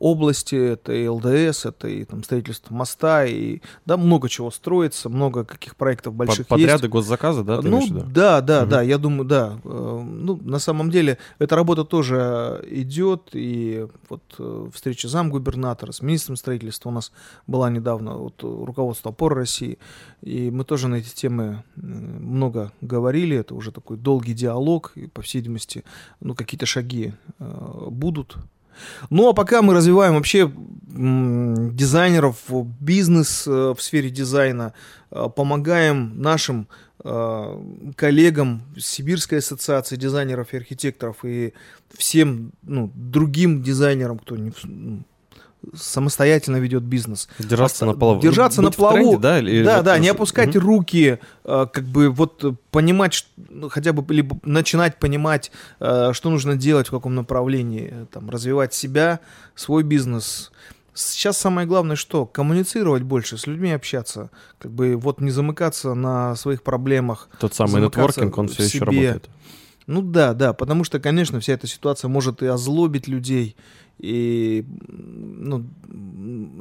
области, 0.00 0.54
это 0.56 0.92
и 0.92 1.06
ЛДС, 1.06 1.66
это 1.66 1.86
и 1.86 2.04
там, 2.04 2.24
строительство 2.24 2.74
моста, 2.74 3.24
и 3.26 3.60
да, 3.86 3.96
много 3.98 4.28
чего 4.28 4.50
строится, 4.50 5.08
много 5.10 5.44
каких 5.44 5.76
проектов 5.76 6.14
Под- 6.16 6.26
больших 6.26 6.46
Подряды, 6.48 6.84
есть. 6.84 6.88
госзаказы, 6.92 7.44
да, 7.44 7.60
ты 7.60 7.68
ну, 7.68 7.76
имеешь 7.78 7.90
да, 7.90 8.40
да, 8.40 8.62
Мгм. 8.62 8.70
да, 8.70 8.82
я 8.82 8.98
думаю, 8.98 9.24
да. 9.28 9.60
Э, 9.62 10.00
Ну, 10.02 10.40
на 10.42 10.58
самом 10.58 10.90
деле, 10.90 11.18
эта 11.38 11.54
работа 11.54 11.84
тоже 11.84 12.64
идет, 12.70 13.30
и 13.34 13.86
вот 14.08 14.22
э, 14.38 14.68
встреча 14.72 15.06
замгубернатора 15.08 15.92
с 15.92 16.00
министром 16.02 16.36
строительства 16.36 16.88
у 16.88 16.92
нас 16.92 17.12
была 17.46 17.68
недавно, 17.70 18.14
вот, 18.16 18.42
руководство 18.42 19.10
опоры 19.10 19.36
России, 19.36 19.78
и 20.22 20.50
мы 20.50 20.64
тоже 20.64 20.88
на 20.88 20.96
эти 20.96 21.14
темы 21.14 21.62
много 21.76 22.72
говорили, 22.80 23.36
это 23.36 23.54
уже 23.54 23.70
такой 23.70 23.98
долгий 23.98 24.32
диалог, 24.34 24.92
и, 24.94 25.06
по 25.06 25.20
всей 25.20 25.38
видимости, 25.38 25.84
ну, 26.20 26.34
какие-то 26.34 26.64
шаги 26.66 27.12
э, 27.38 27.86
будут. 27.90 28.36
Ну, 29.10 29.28
а 29.28 29.32
пока 29.32 29.62
мы 29.62 29.74
развиваем 29.74 30.14
вообще 30.14 30.50
дизайнеров, 30.92 32.36
бизнес 32.80 33.46
э, 33.46 33.74
в 33.76 33.80
сфере 33.80 34.10
дизайна, 34.10 34.74
э, 35.10 35.28
помогаем 35.34 36.20
нашим 36.20 36.66
э, 37.04 37.62
коллегам 37.96 38.62
Сибирской 38.76 39.38
ассоциации 39.38 39.96
дизайнеров 39.96 40.52
и 40.52 40.56
архитекторов 40.56 41.24
и 41.24 41.54
всем 41.96 42.52
ну, 42.62 42.90
другим 42.94 43.62
дизайнерам, 43.62 44.18
кто 44.18 44.36
не, 44.36 44.52
ну, 44.64 45.04
самостоятельно 45.74 46.56
ведет 46.56 46.82
бизнес. 46.82 47.28
Держаться 47.38 47.84
на 47.86 47.94
плаву. 47.94 48.20
Держаться 48.20 48.62
Быть 48.62 48.70
на 48.70 48.76
плаву. 48.76 48.96
тренде, 48.96 49.18
да? 49.18 49.38
Или 49.38 49.64
да, 49.64 49.82
да, 49.82 49.98
не 49.98 50.08
опускать 50.08 50.54
Мгм. 50.54 50.64
руки, 50.66 51.18
э, 51.44 51.66
как 51.72 51.84
бы 51.84 52.10
вот 52.10 52.44
э, 52.44 52.52
понимать, 52.70 53.26
ну, 53.36 53.68
хотя 53.68 53.92
бы 53.92 54.04
либо 54.12 54.38
начинать 54.42 54.98
понимать, 54.98 55.52
э, 55.80 56.10
что 56.12 56.30
нужно 56.30 56.56
делать, 56.56 56.88
в 56.88 56.90
каком 56.90 57.14
направлении, 57.14 57.88
э, 57.92 58.06
там, 58.10 58.30
развивать 58.30 58.72
себя, 58.74 59.20
свой 59.54 59.82
бизнес. 59.82 60.50
Сейчас 60.94 61.38
самое 61.38 61.66
главное 61.66 61.96
что? 61.96 62.26
Коммуницировать 62.26 63.02
больше, 63.02 63.38
с 63.38 63.46
людьми 63.46 63.70
общаться. 63.70 64.30
Как 64.58 64.72
бы 64.72 64.96
вот 64.96 65.20
не 65.20 65.30
замыкаться 65.30 65.94
на 65.94 66.34
своих 66.36 66.62
проблемах. 66.62 67.28
Тот 67.38 67.54
самый 67.54 67.80
нетворкинг, 67.82 68.36
он 68.36 68.48
все 68.48 68.64
еще 68.64 68.80
работает. 68.84 69.28
Ну 69.86 70.02
да, 70.02 70.34
да, 70.34 70.52
потому 70.52 70.84
что, 70.84 71.00
конечно, 71.00 71.40
вся 71.40 71.54
эта 71.54 71.66
ситуация 71.66 72.08
может 72.08 72.42
и 72.42 72.46
озлобить 72.46 73.08
людей, 73.08 73.56
и 74.00 74.64
ну, 74.88 75.64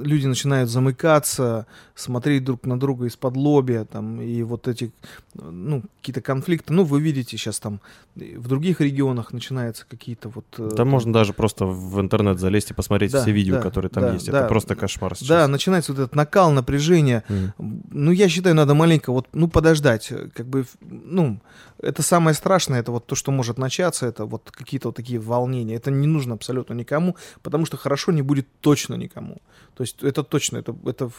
люди 0.02 0.25
начинают 0.28 0.69
замыкаться, 0.69 1.65
смотреть 1.95 2.43
друг 2.43 2.65
на 2.65 2.80
друга 2.80 3.06
из-под 3.06 3.38
лобья, 3.38 3.86
там, 3.86 4.21
и 4.21 4.43
вот 4.43 4.67
эти, 4.67 4.91
ну, 5.34 5.84
какие-то 5.99 6.21
конфликты. 6.21 6.73
Ну, 6.73 6.84
вы 6.84 7.02
видите 7.02 7.38
сейчас 7.38 7.60
там 7.60 7.80
в 8.15 8.47
других 8.47 8.82
регионах 8.82 9.32
начинаются 9.32 9.86
какие-то 9.88 10.30
вот... 10.30 10.45
э, 10.58 10.67
Там 10.69 10.75
там- 10.78 10.88
можно 10.89 11.13
даже 11.13 11.34
просто 11.34 11.65
в 11.65 11.99
интернет 12.02 12.39
залезть 12.39 12.71
и 12.71 12.73
посмотреть 12.73 13.12
Да, 13.12 13.21
все 13.21 13.32
видео, 13.32 13.56
да, 13.56 13.62
которые 13.62 13.89
там 13.89 14.04
да, 14.04 14.13
есть. 14.13 14.30
да. 14.30 14.39
Это 14.39 14.47
просто 14.47 14.75
кошмар 14.75 15.15
сейчас. 15.15 15.28
Да, 15.30 15.47
начинается 15.47 15.93
вот 15.93 15.99
этот 16.02 16.15
накал, 16.15 16.52
напряжение. 16.52 17.23
Мгм. 17.30 17.84
Ну, 17.91 18.12
я 18.12 18.28
считаю, 18.28 18.56
надо 18.56 18.73
маленько 18.73 19.12
вот, 19.12 19.28
ну, 19.34 19.47
подождать. 19.47 20.12
э, 20.12 20.28
Как 20.36 20.47
бы, 20.47 20.65
ну, 20.82 21.39
это 21.82 22.02
самое 22.02 22.34
страшное, 22.34 22.82
это 22.82 22.91
вот 22.91 23.06
то, 23.06 23.15
что 23.15 23.32
может 23.32 23.58
начаться, 23.58 24.06
это 24.08 24.25
вот 24.25 24.52
какие-то 24.52 24.89
вот 24.89 24.95
такие 24.95 25.19
волнения. 25.19 25.75
Это 25.75 25.91
не 25.91 26.08
нужно 26.08 26.34
абсолютно 26.34 26.73
никому, 26.73 27.15
потому 27.41 27.65
что 27.65 27.77
хорошо 27.77 28.11
не 28.11 28.21
будет 28.21 28.47
точно 28.61 28.95
никому. 28.95 29.41
То 29.75 29.83
есть 29.83 30.03
это 30.03 30.23
точно, 30.23 30.57
это, 30.57 30.75
это 30.85 31.09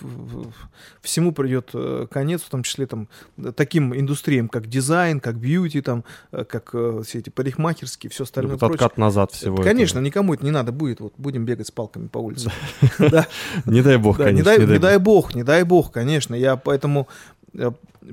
всему 1.00 1.32
придет 1.32 1.70
э, 1.72 2.06
конец, 2.10 2.42
в 2.42 2.50
том 2.50 2.62
числе 2.62 2.86
там 2.86 3.08
э, 3.38 3.52
таким 3.56 3.98
индустриям, 3.98 4.48
как 4.48 4.66
дизайн, 4.66 5.20
как 5.20 5.36
бьюти, 5.36 5.80
там, 5.80 6.04
э, 6.32 6.44
как 6.44 6.70
все 6.70 7.18
эти 7.20 7.30
парикмахерские, 7.30 8.10
все 8.10 8.24
остальное 8.24 8.52
Вот 8.52 8.60
прочее. 8.60 8.74
откат 8.74 8.98
назад 8.98 9.32
всего 9.32 9.56
Конечно, 9.56 9.98
этого. 9.98 10.04
никому 10.04 10.34
это 10.34 10.44
не 10.44 10.50
надо 10.50 10.72
будет. 10.72 11.00
Вот 11.00 11.14
будем 11.16 11.44
бегать 11.44 11.68
с 11.68 11.70
палками 11.70 12.08
по 12.08 12.18
улице. 12.18 12.52
Не 13.66 13.82
дай 13.82 13.96
бог, 13.96 14.18
конечно. 14.18 14.36
не, 14.36 14.78
дай, 14.78 14.98
бог. 14.98 15.34
не 15.34 15.42
дай 15.42 15.64
бог, 15.64 15.90
конечно. 15.90 16.34
Я 16.34 16.56
поэтому 16.56 17.08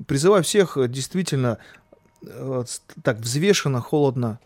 призываю 0.08 0.44
всех 0.44 0.78
действительно 0.90 1.58
так 3.04 3.20
взвешенно, 3.20 3.82
холодно 3.82 4.40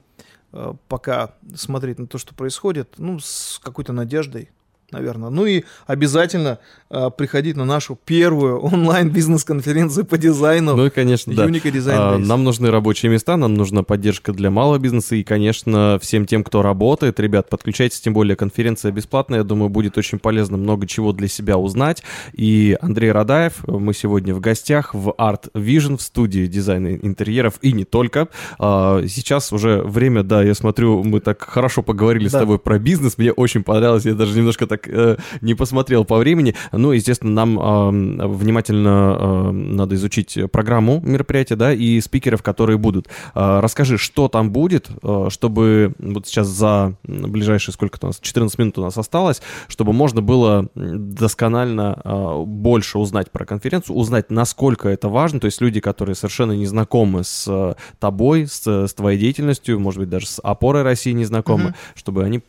пока 0.87 1.35
смотреть 1.55 1.99
на 1.99 2.07
то, 2.07 2.17
что 2.17 2.33
происходит, 2.33 2.95
ну, 2.97 3.19
с 3.19 3.59
какой-то 3.63 3.93
надеждой, 3.93 4.49
наверное. 4.91 5.30
Ну 5.30 5.45
и 5.45 5.63
обязательно 5.88 6.60
э, 6.89 7.10
приходить 7.15 7.56
на 7.56 7.65
нашу 7.65 7.97
первую 8.06 8.60
онлайн-бизнес-конференцию 8.60 10.06
по 10.06 10.17
дизайну. 10.17 10.75
Ну 10.75 10.86
и, 10.86 10.89
конечно, 10.89 11.34
да. 11.34 11.45
Unica 11.47 11.71
Design 11.71 11.95
А. 11.97 12.17
Нам 12.17 12.43
нужны 12.43 12.71
рабочие 12.71 13.12
места, 13.12 13.38
нам 13.38 13.54
нужна 13.54 13.84
поддержка 13.84 14.34
для 14.34 14.49
малого 14.49 14.77
бизнеса 14.80 15.15
и, 15.15 15.23
конечно, 15.23 15.99
всем 16.01 16.25
тем, 16.25 16.43
кто 16.43 16.62
работает. 16.62 17.19
Ребят, 17.19 17.49
подключайтесь, 17.49 17.99
тем 18.01 18.13
более 18.13 18.36
конференция 18.36 18.91
бесплатная. 18.91 19.39
Я 19.39 19.43
думаю, 19.43 19.69
будет 19.69 19.97
очень 19.97 20.19
полезно 20.19 20.58
много 20.58 20.88
чего 20.88 21.13
для 21.13 21.27
себя 21.27 21.58
узнать. 21.58 22.04
И 22.34 22.77
Андрей 22.82 23.12
Радаев, 23.12 23.65
мы 23.67 23.93
сегодня 23.93 24.34
в 24.34 24.39
гостях 24.39 24.93
в 24.93 25.10
Art 25.17 25.51
Vision 25.54 25.97
в 25.97 26.01
студии 26.01 26.47
дизайна 26.47 26.95
интерьеров 26.95 27.56
и 27.62 27.71
не 27.73 27.86
только. 27.86 28.27
А, 28.60 29.01
Сейчас 29.08 29.51
уже 29.54 29.82
время, 29.82 30.23
да, 30.23 30.43
я 30.43 30.54
смотрю, 30.54 31.04
мы 31.04 31.19
так 31.19 31.41
хорошо 31.43 31.82
поговорили 31.84 32.27
с 32.27 32.32
Да. 32.32 32.39
тобой 32.39 32.60
про 32.60 32.80
бизнес. 32.80 33.17
Мне 33.17 33.32
очень 33.32 33.63
понравилось, 33.63 34.06
я 34.06 34.13
даже 34.13 34.38
немножко 34.38 34.67
так 34.67 34.80
э, 34.87 35.17
не 35.41 35.53
посмотрел 35.53 36.05
по 36.05 36.17
времени. 36.17 36.55
Ну, 36.71 36.91
естественно, 36.91 37.31
нам 37.31 37.59
а, 37.59 37.89
внимательно 37.91 38.89
а, 38.91 39.51
надо 39.51 39.95
изучить 39.95 40.37
программу 40.51 41.01
мероприятия, 41.01 41.55
да, 41.55 41.73
и 41.73 41.99
спикеров, 42.01 42.43
которые 42.43 42.77
будут. 42.77 43.07
А, 43.33 43.61
Расскажи, 43.61 43.97
что 43.97 44.27
там 44.27 44.51
будет, 44.51 44.89
а, 45.03 45.29
чтобы 45.29 45.93
вот 45.99 46.27
сейчас 46.27 46.47
за 46.47 46.95
ближайшие, 47.03 47.73
сколько 47.73 47.97
у 48.01 48.07
нас, 48.07 48.19
14 48.19 48.57
минут 48.59 48.77
у 48.77 48.81
нас 48.81 48.97
осталось, 48.97 49.41
чтобы 49.67 49.93
можно 49.93 50.21
было 50.21 50.67
досконально 50.75 51.99
а, 52.03 52.43
больше 52.43 52.97
узнать 52.97 53.31
про 53.31 53.45
конференцию, 53.45 53.95
узнать, 53.95 54.29
насколько 54.31 54.89
это 54.89 55.09
важно, 55.09 55.39
то 55.39 55.45
есть 55.45 55.61
люди, 55.61 55.79
которые 55.79 56.15
совершенно 56.15 56.53
не 56.53 56.65
знакомы 56.65 57.23
с 57.23 57.45
а, 57.47 57.75
тобой, 57.99 58.47
с, 58.47 58.65
с 58.67 58.93
твоей 58.93 59.19
деятельностью, 59.19 59.79
может 59.79 59.99
быть, 59.99 60.09
даже 60.09 60.27
с 60.27 60.39
опорой 60.41 60.83
России 60.83 61.11
не 61.11 61.25
знакомы, 61.25 61.61
Мгм. 61.65 61.75
чтобы 61.95 62.23
они 62.23 62.41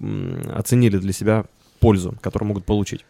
оценили 0.54 0.98
для 0.98 1.12
себя 1.12 1.44
пользу, 1.82 2.14
которую 2.22 2.48
могут 2.48 2.64
получить. 2.64 3.04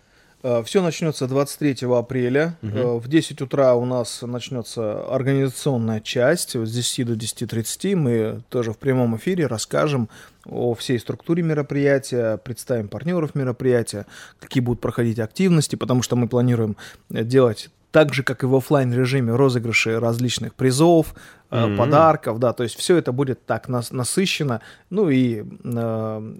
Все 0.64 0.82
начнется 0.82 1.28
23 1.28 1.86
апреля. 1.96 2.56
Э, 2.62 2.98
В 2.98 3.06
10 3.06 3.40
утра 3.42 3.74
у 3.76 3.84
нас 3.84 4.22
начнется 4.22 5.04
организационная 5.08 6.00
часть. 6.00 6.56
С 6.56 6.72
10 6.72 7.06
до 7.06 7.12
10.30 7.12 7.94
мы 7.94 8.42
тоже 8.48 8.72
в 8.72 8.78
прямом 8.78 9.16
эфире 9.16 9.46
расскажем 9.46 10.08
о 10.46 10.74
всей 10.74 10.98
структуре 10.98 11.44
мероприятия, 11.44 12.38
представим 12.38 12.88
партнеров 12.88 13.36
мероприятия, 13.36 14.04
какие 14.40 14.60
будут 14.64 14.80
проходить 14.80 15.20
активности, 15.20 15.76
потому 15.76 16.02
что 16.02 16.16
мы 16.16 16.26
планируем 16.26 16.76
э, 17.10 17.22
делать 17.22 17.70
так 17.92 18.12
же, 18.14 18.22
как 18.24 18.42
и 18.42 18.46
в 18.46 18.56
оффлайн 18.56 18.92
режиме, 18.92 19.34
розыгрыши 19.36 20.00
различных 20.00 20.54
призов, 20.54 21.14
Мгм. 21.50 21.76
подарков, 21.76 22.38
да, 22.38 22.54
то 22.54 22.62
есть 22.62 22.78
все 22.78 22.96
это 22.96 23.12
будет 23.12 23.44
так 23.44 23.68
нас, 23.68 23.90
насыщенно, 23.92 24.62
ну 24.88 25.10
и 25.10 25.42
э, 25.64 26.32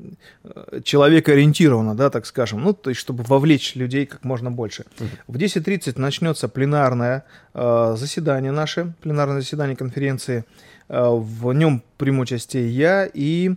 э, 0.45 0.81
человекоориентировано, 0.85 1.95
да, 1.95 2.09
так 2.09 2.25
скажем, 2.25 2.63
ну, 2.63 2.73
то 2.73 2.89
есть 2.89 3.01
чтобы 3.01 3.23
вовлечь 3.23 3.75
людей 3.77 4.07
как 4.07 4.25
можно 4.25 4.51
больше. 4.51 4.85
В 5.27 5.37
10.30 5.37 6.01
начнется 6.01 6.49
пленарное 6.49 7.25
э, 7.53 7.95
заседание 7.99 8.53
наше, 8.53 8.95
пленарное 9.03 9.41
заседание 9.43 9.77
конференции. 9.77 10.47
Э, 10.89 11.09
в 11.11 11.53
нем 11.53 11.83
приму 11.99 12.23
участие 12.23 12.71
я 12.71 13.05
и 13.05 13.55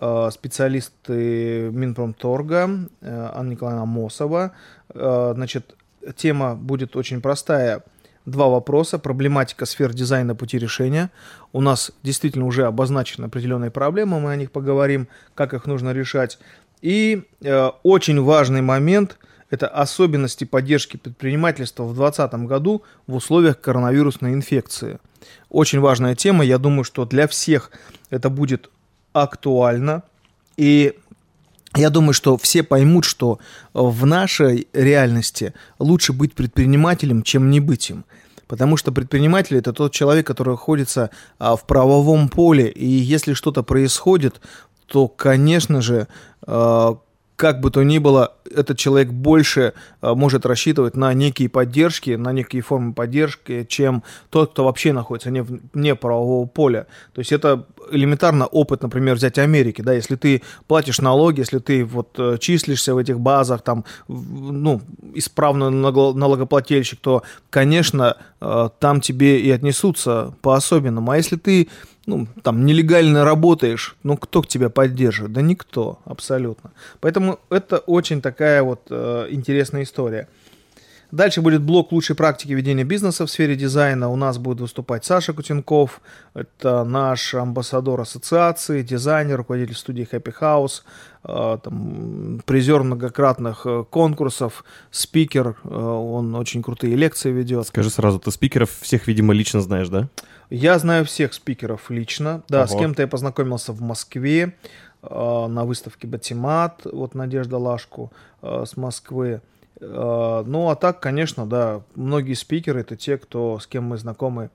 э, 0.00 0.30
специалисты 0.32 1.70
Минпромторга, 1.72 2.70
э, 3.00 3.30
Анна 3.34 3.50
Николаевна 3.50 3.86
Мосова. 3.86 4.52
Значит, 4.94 5.74
тема 6.16 6.54
будет 6.54 6.96
очень 6.96 7.20
простая. 7.20 7.82
Два 8.24 8.46
вопроса. 8.46 8.98
Проблематика 8.98 9.66
сфер 9.66 9.92
дизайна 9.92 10.36
пути 10.36 10.58
решения. 10.58 11.10
У 11.52 11.60
нас 11.60 11.90
действительно 12.04 12.46
уже 12.46 12.66
обозначены 12.66 13.26
определенные 13.26 13.72
проблемы, 13.72 14.20
мы 14.20 14.30
о 14.30 14.36
них 14.36 14.52
поговорим, 14.52 15.08
как 15.34 15.54
их 15.54 15.66
нужно 15.66 15.92
решать. 15.92 16.38
И 16.82 17.24
э, 17.40 17.70
очень 17.82 18.20
важный 18.20 18.62
момент– 18.62 19.18
это 19.50 19.68
особенности 19.68 20.44
поддержки 20.44 20.96
предпринимательства 20.96 21.82
в 21.82 21.94
2020 21.94 22.34
году 22.46 22.84
в 23.06 23.14
условиях 23.14 23.60
коронавирусной 23.60 24.32
инфекции. 24.32 24.98
Очень 25.50 25.80
важная 25.80 26.14
тема. 26.14 26.42
Я 26.42 26.58
думаю, 26.58 26.84
что 26.84 27.04
для 27.04 27.26
всех 27.28 27.70
это 28.08 28.30
будет 28.30 28.70
актуально. 29.12 30.04
И 30.56 30.98
я 31.74 31.90
думаю, 31.90 32.12
что 32.12 32.36
все 32.36 32.62
поймут, 32.62 33.04
что 33.04 33.38
в 33.72 34.04
нашей 34.04 34.68
реальности 34.72 35.54
лучше 35.78 36.12
быть 36.12 36.34
предпринимателем, 36.34 37.22
чем 37.22 37.50
не 37.50 37.60
быть 37.60 37.90
им. 37.90 38.04
Потому 38.46 38.76
что 38.76 38.92
предприниматель 38.92 39.56
это 39.56 39.72
тот 39.72 39.92
человек, 39.92 40.26
который 40.26 40.50
находится 40.50 41.08
а, 41.38 41.56
в 41.56 41.66
правовом 41.66 42.28
поле. 42.28 42.68
И 42.68 42.86
если 42.86 43.32
что-то 43.32 43.62
происходит, 43.62 44.42
то, 44.86 45.08
конечно 45.08 45.80
же, 45.80 46.06
а, 46.46 46.98
как 47.42 47.58
бы 47.58 47.72
то 47.72 47.82
ни 47.82 47.98
было, 47.98 48.34
этот 48.54 48.78
человек 48.78 49.08
больше 49.10 49.72
а, 50.00 50.14
может 50.14 50.46
рассчитывать 50.46 50.94
на 50.94 51.12
некие 51.12 51.48
поддержки, 51.48 52.10
на 52.10 52.32
некие 52.32 52.62
формы 52.62 52.92
поддержки, 52.92 53.66
чем 53.68 54.04
тот, 54.30 54.52
кто 54.52 54.64
вообще 54.64 54.92
находится 54.92 55.32
не 55.32 55.42
вне 55.42 55.96
правового 55.96 56.46
поля. 56.46 56.86
То 57.12 57.18
есть 57.18 57.32
это 57.32 57.66
элементарно 57.90 58.46
опыт, 58.46 58.84
например, 58.84 59.16
взять 59.16 59.38
Америки, 59.38 59.82
да, 59.82 59.92
если 59.92 60.14
ты 60.14 60.42
платишь 60.68 61.00
налоги, 61.00 61.40
если 61.40 61.58
ты 61.58 61.84
вот 61.84 62.14
э, 62.16 62.38
числишься 62.38 62.94
в 62.94 62.98
этих 62.98 63.18
базах, 63.18 63.62
там, 63.62 63.84
ну, 64.06 64.80
исправно 65.12 65.68
налогоплательщик, 65.68 67.00
то, 67.00 67.24
конечно, 67.50 68.18
э, 68.40 68.68
там 68.78 69.00
тебе 69.00 69.40
и 69.40 69.50
отнесутся 69.50 70.32
по-особенному. 70.42 71.10
А 71.10 71.16
если 71.16 71.34
ты 71.34 71.68
ну, 72.06 72.26
там, 72.42 72.66
нелегально 72.66 73.24
работаешь, 73.24 73.96
ну, 74.02 74.16
кто 74.16 74.42
к 74.42 74.48
тебя 74.48 74.70
поддержит? 74.70 75.32
Да 75.32 75.42
никто, 75.42 76.00
абсолютно. 76.04 76.72
Поэтому 77.00 77.38
это 77.50 77.78
очень 77.78 78.20
такая 78.20 78.62
вот 78.62 78.80
э, 78.90 79.28
интересная 79.30 79.84
история. 79.84 80.28
Дальше 81.12 81.42
будет 81.42 81.60
блок 81.60 81.92
лучшей 81.92 82.16
практики 82.16 82.52
ведения 82.52 82.84
бизнеса 82.84 83.26
в 83.26 83.30
сфере 83.30 83.54
дизайна. 83.54 84.08
У 84.08 84.16
нас 84.16 84.38
будет 84.38 84.60
выступать 84.60 85.04
Саша 85.04 85.34
Кутенков. 85.34 86.00
Это 86.32 86.84
наш 86.84 87.34
амбассадор 87.34 88.00
ассоциации, 88.00 88.82
дизайнер, 88.82 89.36
руководитель 89.36 89.74
студии 89.74 90.08
Happy 90.10 90.34
House, 90.40 90.82
э, 91.24 91.58
там, 91.62 92.40
призер 92.46 92.82
многократных 92.82 93.66
э, 93.66 93.84
конкурсов, 93.90 94.64
спикер. 94.90 95.56
э, 95.64 95.68
Он 95.68 96.34
очень 96.34 96.62
крутые 96.62 96.96
лекции 96.96 97.30
ведет. 97.30 97.66
Скажи 97.66 97.90
сразу, 97.90 98.18
ты 98.18 98.30
спикеров 98.30 98.70
всех, 98.80 99.06
видимо, 99.06 99.34
лично 99.34 99.60
знаешь, 99.60 99.90
да? 99.90 100.08
Я 100.54 100.78
знаю 100.78 101.06
всех 101.06 101.32
спикеров 101.32 101.90
лично. 101.90 102.42
Да, 102.48 102.66
с 102.66 102.72
Ого. 102.72 102.80
кем-то 102.80 103.02
я 103.02 103.08
познакомился 103.08 103.72
в 103.72 103.80
Москве. 103.80 104.54
на 105.02 105.64
выставке 105.64 106.06
Батимат, 106.06 106.82
вот 106.84 107.14
Надежда 107.14 107.58
Лашку 107.58 108.12
с 108.40 108.76
Москвы. 108.76 109.40
Ну, 109.80 110.68
а 110.68 110.76
так, 110.76 111.00
конечно, 111.00 111.44
да, 111.44 111.82
многие 111.96 112.34
спикеры 112.34 112.82
это 112.82 112.96
те, 112.96 113.18
кто, 113.18 113.58
с 113.58 113.66
кем 113.66 113.84
мы 113.84 113.96
знакомы 113.96 114.50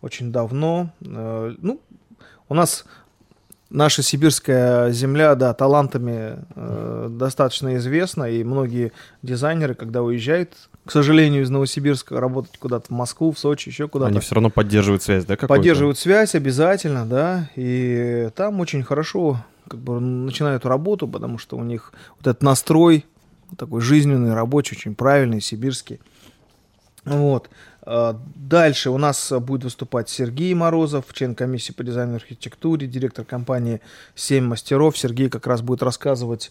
очень 0.00 0.32
давно. 0.32 0.90
Ну, 1.00 1.80
у 2.48 2.54
нас 2.54 2.84
наша 3.70 4.02
сибирская 4.02 4.90
земля, 4.90 5.34
да, 5.34 5.54
талантами 5.54 6.38
э, 6.54 7.08
достаточно 7.10 7.76
известна, 7.76 8.24
и 8.24 8.44
многие 8.44 8.92
дизайнеры, 9.22 9.74
когда 9.74 10.02
уезжают, 10.02 10.54
к 10.84 10.90
сожалению, 10.90 11.42
из 11.42 11.50
Новосибирска 11.50 12.18
работать 12.18 12.58
куда-то 12.58 12.86
в 12.88 12.90
Москву, 12.90 13.30
в 13.32 13.38
Сочи, 13.38 13.68
еще 13.68 13.88
куда-то. 13.88 14.10
Они 14.10 14.20
все 14.20 14.34
равно 14.34 14.50
поддерживают 14.50 15.02
связь, 15.02 15.24
да? 15.24 15.36
Поддерживают 15.36 15.98
связь 15.98 16.34
обязательно, 16.34 17.06
да, 17.06 17.50
и 17.54 18.30
там 18.34 18.60
очень 18.60 18.82
хорошо 18.82 19.44
как 19.68 19.80
бы 19.80 20.00
начинают 20.00 20.66
работу, 20.66 21.06
потому 21.06 21.38
что 21.38 21.56
у 21.56 21.62
них 21.62 21.92
вот 22.18 22.26
этот 22.26 22.42
настрой 22.42 23.06
такой 23.56 23.80
жизненный, 23.80 24.34
рабочий, 24.34 24.76
очень 24.76 24.94
правильный, 24.94 25.40
сибирский. 25.40 26.00
Вот. 27.04 27.48
А, 27.82 28.20
дальше 28.34 28.90
у 28.90 28.98
нас 28.98 29.32
будет 29.40 29.64
выступать 29.64 30.08
Сергей 30.08 30.54
Морозов, 30.54 31.06
член 31.12 31.34
комиссии 31.34 31.72
по 31.72 31.82
дизайну 31.82 32.14
и 32.14 32.16
архитектуре, 32.16 32.86
директор 32.86 33.24
компании 33.24 33.80
«Семь 34.14 34.44
мастеров». 34.44 34.96
Сергей 34.96 35.28
как 35.28 35.46
раз 35.46 35.62
будет 35.62 35.82
рассказывать 35.82 36.50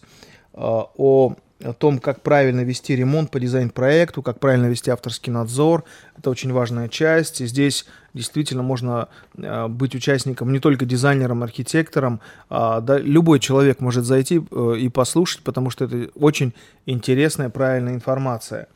о, 0.54 1.36
о 1.62 1.72
том, 1.72 1.98
как 1.98 2.22
правильно 2.22 2.60
вести 2.62 2.96
ремонт 2.96 3.30
по 3.30 3.38
дизайн-проекту, 3.38 4.22
как 4.22 4.40
правильно 4.40 4.66
вести 4.66 4.90
авторский 4.90 5.32
надзор. 5.32 5.84
Это 6.16 6.30
очень 6.30 6.52
важная 6.52 6.88
часть. 6.88 7.40
И 7.40 7.46
здесь 7.46 7.86
действительно 8.14 8.62
можно 8.62 9.08
а, 9.38 9.68
быть 9.68 9.94
участником, 9.94 10.52
не 10.52 10.58
только 10.58 10.84
дизайнером, 10.84 11.42
архитектором. 11.42 12.20
Да, 12.50 12.98
любой 12.98 13.40
человек 13.40 13.80
может 13.80 14.04
зайти 14.04 14.40
э, 14.50 14.74
и 14.78 14.88
послушать, 14.88 15.42
потому 15.42 15.70
что 15.70 15.86
это 15.86 16.10
очень 16.14 16.52
интересная, 16.86 17.48
правильная 17.48 17.94
информация. 17.94 18.68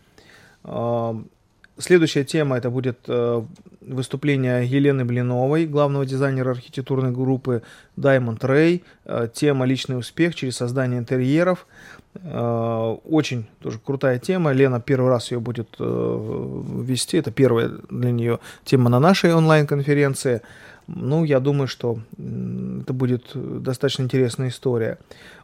Следующая 1.78 2.24
тема 2.24 2.56
это 2.56 2.70
будет 2.70 3.00
э, 3.06 3.42
выступление 3.82 4.66
Елены 4.66 5.04
Блиновой, 5.04 5.66
главного 5.66 6.06
дизайнера 6.06 6.52
архитектурной 6.52 7.10
группы 7.10 7.62
Diamond 7.98 8.38
Ray. 8.40 8.82
Э, 9.04 9.28
тема 9.32 9.66
«Личный 9.66 9.98
успех 9.98 10.34
через 10.34 10.56
создание 10.56 10.98
интерьеров». 10.98 11.66
Э, 12.14 12.96
очень 13.04 13.46
тоже 13.60 13.78
крутая 13.78 14.18
тема. 14.18 14.52
Лена 14.52 14.80
первый 14.80 15.10
раз 15.10 15.30
ее 15.30 15.38
будет 15.38 15.68
э, 15.78 16.62
вести. 16.82 17.18
Это 17.18 17.30
первая 17.30 17.70
для 17.90 18.10
нее 18.10 18.38
тема 18.64 18.88
на 18.88 18.98
нашей 18.98 19.34
онлайн-конференции. 19.34 20.40
Ну, 20.88 21.24
я 21.24 21.40
думаю, 21.40 21.66
что 21.66 21.98
это 22.16 22.92
будет 22.92 23.32
достаточно 23.34 24.04
интересная 24.04 24.48
история. 24.48 24.98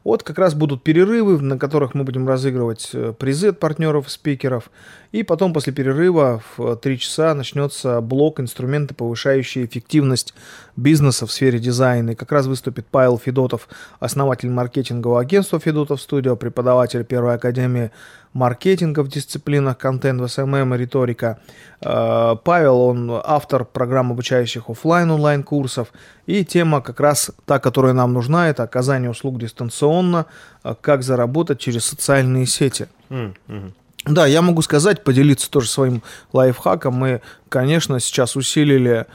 Вот 0.05 0.23
как 0.23 0.39
раз 0.39 0.55
будут 0.55 0.85
перерывы, 0.85 1.41
на 1.41 1.59
которых 1.59 1.95
мы 1.95 2.05
будем 2.05 2.29
разыгрывать 2.29 2.91
э, 2.93 3.13
призы 3.17 3.49
от 3.49 3.59
партнеров, 3.59 4.11
спикеров. 4.11 4.71
И 5.11 5.25
потом 5.25 5.53
после 5.53 5.73
перерыва 5.73 6.43
в 6.57 6.77
3 6.77 6.99
часа 6.99 7.35
начнется 7.35 8.01
блок 8.01 8.39
инструменты, 8.39 8.95
повышающие 8.95 9.67
эффективность 9.67 10.33
бизнеса 10.77 11.27
в 11.27 11.33
сфере 11.33 11.59
дизайна. 11.59 12.11
И 12.11 12.15
как 12.15 12.31
раз 12.31 12.47
выступит 12.47 12.87
Павел 12.87 13.19
Федотов, 13.19 13.69
основатель 13.99 14.51
маркетингового 14.51 15.21
агентства 15.21 15.59
Федотов 15.59 16.01
Студио, 16.01 16.37
преподаватель 16.37 17.05
Первой 17.05 17.35
Академии 17.35 17.91
маркетинга 18.33 19.03
в 19.03 19.09
дисциплинах 19.09 19.79
контент, 19.79 20.31
SMM 20.31 20.75
и 20.75 20.79
риторика. 20.79 21.39
Э, 21.81 22.37
Павел, 22.43 22.81
он 22.81 23.11
автор 23.25 23.65
программ 23.65 24.13
обучающих 24.13 24.71
офлайн 24.71 25.11
онлайн 25.11 25.43
курсов. 25.43 25.93
И 26.27 26.45
тема 26.45 26.81
как 26.81 27.01
раз 27.01 27.31
та, 27.45 27.59
которая 27.59 27.93
нам 27.93 28.13
нужна, 28.13 28.49
это 28.49 28.63
оказание 28.63 29.11
услуг 29.11 29.39
дистанционно, 29.39 30.27
э, 30.65 30.75
как 30.81 31.03
заработать 31.03 31.61
через 31.61 31.85
социальные 31.85 32.47
сети. 32.47 32.89
Mm-hmm. 33.11 33.73
Да, 34.07 34.27
я 34.27 34.43
могу 34.43 34.63
сказать, 34.63 35.05
поделиться 35.05 35.51
тоже 35.51 35.69
своим 35.69 36.03
лайфхаком. 36.33 36.95
Мы, 36.95 37.21
конечно, 37.49 38.01
сейчас 38.01 38.35
усилили 38.35 39.07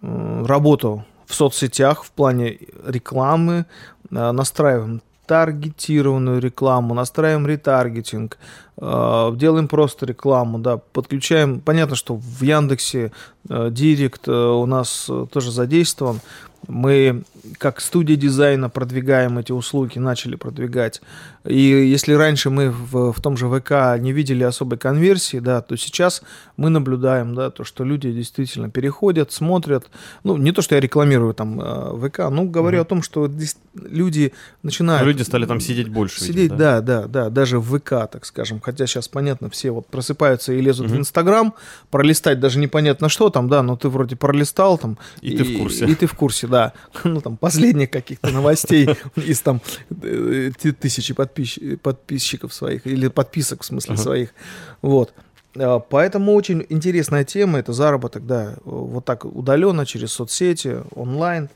э, 0.00 0.44
работу 0.46 1.04
в 1.26 1.34
соцсетях 1.34 2.04
в 2.04 2.10
плане 2.10 2.58
рекламы, 2.86 3.64
настраиваем 4.10 5.00
таргетированную 5.26 6.40
рекламу, 6.40 6.94
настраиваем 6.94 7.46
ретаргетинг, 7.46 8.38
э, 8.76 9.32
делаем 9.34 9.68
просто 9.68 10.06
рекламу, 10.06 10.58
да, 10.58 10.76
подключаем, 10.76 11.60
понятно, 11.60 11.96
что 11.96 12.16
в 12.16 12.42
Яндексе 12.42 13.12
э, 13.48 13.70
Директ 13.70 14.28
э, 14.28 14.32
у 14.32 14.66
нас 14.66 15.08
тоже 15.32 15.50
задействован, 15.50 16.20
мы 16.68 17.24
как 17.58 17.80
студия 17.80 18.16
дизайна 18.16 18.68
продвигаем 18.68 19.38
эти 19.38 19.52
услуги, 19.52 19.98
начали 19.98 20.36
продвигать. 20.36 21.00
И 21.44 21.60
если 21.60 22.12
раньше 22.14 22.50
мы 22.50 22.70
в, 22.70 23.12
в 23.12 23.20
том 23.20 23.36
же 23.36 23.48
ВК 23.48 23.98
не 23.98 24.12
видели 24.12 24.44
особой 24.44 24.78
конверсии, 24.78 25.38
да, 25.38 25.60
то 25.60 25.76
сейчас 25.76 26.22
мы 26.56 26.70
наблюдаем, 26.70 27.34
да, 27.34 27.50
то, 27.50 27.64
что 27.64 27.84
люди 27.84 28.12
действительно 28.12 28.70
переходят, 28.70 29.32
смотрят. 29.32 29.86
Ну, 30.24 30.36
не 30.36 30.52
то, 30.52 30.62
что 30.62 30.74
я 30.74 30.80
рекламирую 30.80 31.34
там 31.34 31.60
э, 31.60 32.08
ВК, 32.08 32.30
ну, 32.30 32.48
говорю 32.48 32.78
угу. 32.78 32.82
о 32.82 32.84
том, 32.86 33.02
что 33.02 33.30
люди 33.74 34.32
начинают... 34.62 35.06
Люди 35.06 35.22
стали 35.22 35.46
там 35.46 35.60
сидеть 35.60 35.88
больше. 35.88 36.20
Сидеть, 36.20 36.36
видимо, 36.36 36.58
да? 36.58 36.80
да, 36.80 37.02
да, 37.02 37.08
да, 37.08 37.30
даже 37.30 37.58
в 37.58 37.78
ВК, 37.78 38.10
так 38.10 38.24
скажем. 38.24 38.60
Хотя 38.60 38.86
сейчас, 38.86 39.08
понятно, 39.08 39.50
все 39.50 39.70
вот 39.70 39.86
просыпаются 39.86 40.52
и 40.52 40.60
лезут 40.60 40.86
угу. 40.86 40.94
в 40.94 40.98
Инстаграм, 40.98 41.54
пролистать 41.90 42.40
даже 42.40 42.58
непонятно 42.58 43.08
что 43.08 43.30
там, 43.30 43.48
да, 43.48 43.62
но 43.62 43.76
ты 43.76 43.88
вроде 43.88 44.16
пролистал 44.16 44.78
там. 44.78 44.98
И, 45.20 45.30
и 45.30 45.36
ты 45.36 45.44
в 45.44 45.58
курсе. 45.58 45.86
И 45.86 45.94
ты 45.94 46.06
в 46.06 46.14
курсе, 46.14 46.46
да. 46.46 46.72
Ну, 47.04 47.20
там, 47.20 47.31
последних 47.36 47.90
каких-то 47.90 48.30
новостей 48.30 48.88
из 49.16 49.40
там 49.40 49.60
э, 50.02 50.50
тысячи 50.80 51.14
подписчиков 51.14 52.54
своих, 52.54 52.86
или 52.86 53.08
подписок, 53.08 53.62
в 53.62 53.66
смысле, 53.66 53.96
своих. 53.96 54.34
Вот. 54.80 55.12
А, 55.56 55.78
поэтому 55.78 56.34
очень 56.34 56.64
интересная 56.68 57.24
тема, 57.24 57.58
это 57.58 57.72
заработок, 57.72 58.26
да, 58.26 58.56
вот 58.64 59.04
так 59.04 59.24
удаленно, 59.24 59.86
через 59.86 60.12
соцсети, 60.12 60.78
онлайн, 60.94 61.48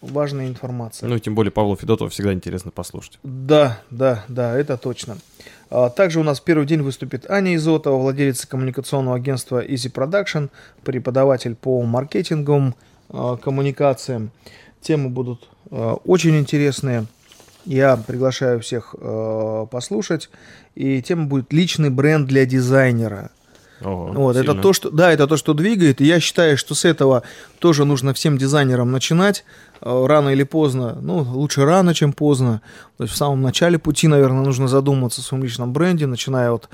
важная 0.00 0.48
информация. 0.48 1.08
Ну, 1.08 1.18
тем 1.18 1.34
более 1.34 1.50
Павлу 1.50 1.76
Федотову 1.76 2.10
всегда 2.10 2.32
интересно 2.32 2.70
послушать. 2.70 3.18
Да, 3.22 3.80
да, 3.90 4.24
да, 4.28 4.56
это 4.56 4.76
точно. 4.76 5.18
А, 5.70 5.90
также 5.90 6.20
у 6.20 6.22
нас 6.22 6.40
первый 6.40 6.66
день 6.66 6.82
выступит 6.82 7.30
Аня 7.30 7.54
Изотова, 7.56 7.96
владелица 7.96 8.48
коммуникационного 8.48 9.16
агентства 9.16 9.64
Easy 9.64 9.92
Production, 9.92 10.50
преподаватель 10.84 11.54
по 11.54 11.82
маркетинговым 11.82 12.74
а, 13.08 13.36
коммуникациям. 13.36 14.30
Темы 14.80 15.08
будут 15.08 15.48
э, 15.70 15.96
очень 16.04 16.38
интересные. 16.38 17.06
Я 17.64 17.96
приглашаю 17.96 18.60
всех 18.60 18.94
э, 18.98 19.66
послушать. 19.70 20.30
И 20.74 21.02
тема 21.02 21.26
будет 21.26 21.52
личный 21.52 21.90
бренд 21.90 22.26
для 22.26 22.46
дизайнера. 22.46 23.30
Ого, 23.80 24.12
вот, 24.12 24.36
это 24.36 24.54
то, 24.54 24.72
что, 24.72 24.90
да, 24.90 25.12
это 25.12 25.26
то, 25.26 25.36
что 25.36 25.54
двигает. 25.54 26.00
И 26.00 26.04
я 26.04 26.18
считаю, 26.18 26.56
что 26.56 26.74
с 26.74 26.84
этого 26.84 27.22
тоже 27.58 27.84
нужно 27.84 28.12
всем 28.14 28.38
дизайнерам 28.38 28.90
начинать. 28.90 29.44
Э, 29.80 30.06
рано 30.06 30.30
или 30.30 30.44
поздно, 30.44 30.96
ну, 31.00 31.18
лучше 31.18 31.64
рано, 31.64 31.94
чем 31.94 32.12
поздно. 32.12 32.62
То 32.96 33.04
есть 33.04 33.14
в 33.14 33.16
самом 33.16 33.42
начале 33.42 33.78
пути, 33.78 34.08
наверное, 34.08 34.42
нужно 34.42 34.68
задуматься 34.68 35.20
о 35.20 35.24
своем 35.24 35.44
личном 35.44 35.72
бренде, 35.72 36.06
начиная 36.06 36.52
от 36.52 36.68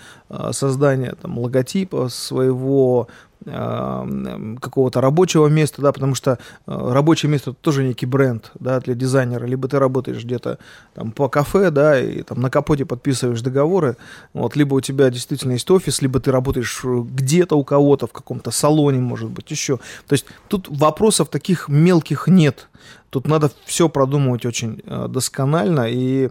создания 0.53 1.15
там, 1.21 1.39
логотипа 1.39 2.09
своего, 2.09 3.09
какого-то 3.45 5.01
рабочего 5.01 5.49
места, 5.49 5.83
да, 5.83 5.93
потому 5.93 6.15
что 6.15 6.39
э, 6.67 6.93
рабочее 6.93 7.31
место 7.31 7.51
это 7.51 7.61
тоже 7.61 7.85
некий 7.85 8.07
бренд, 8.07 8.51
да, 8.59 8.81
для 8.81 8.95
дизайнера. 8.95 9.45
Либо 9.45 9.69
ты 9.69 9.79
работаешь 9.79 10.25
где-то 10.25 10.59
там 10.95 11.13
по 11.13 11.29
кафе, 11.29 11.71
да, 11.71 12.01
и 12.01 12.23
там 12.23 12.41
на 12.41 12.51
капоте 12.51 12.87
подписываешь 12.87 13.43
договоры, 13.43 13.97
вот, 14.33 14.57
либо 14.57 14.75
у 14.75 14.81
тебя 14.81 15.11
действительно 15.11 15.53
есть 15.53 15.71
офис, 15.71 16.01
либо 16.01 16.21
ты 16.21 16.33
работаешь 16.33 16.81
э, 16.85 17.05
где-то 17.05 17.57
у 17.57 17.65
кого-то 17.65 18.07
в 18.07 18.13
каком-то 18.13 18.51
салоне, 18.51 19.01
может 19.01 19.31
быть, 19.31 19.51
еще. 19.51 19.77
То 20.07 20.15
есть 20.15 20.27
тут 20.49 20.67
вопросов 20.69 21.29
таких 21.29 21.69
мелких 21.69 22.29
нет. 22.29 22.69
Тут 23.11 23.27
надо 23.27 23.51
все 23.65 23.89
продумывать 23.89 24.47
очень 24.47 24.83
э, 24.87 25.07
досконально, 25.09 25.87
и 25.89 26.31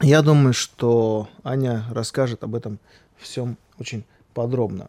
я 0.00 0.22
думаю, 0.22 0.54
что 0.54 1.28
Аня 1.44 1.84
расскажет 1.90 2.44
об 2.44 2.54
этом 2.54 2.78
всем 3.18 3.58
очень 3.78 4.04
подробно. 4.32 4.88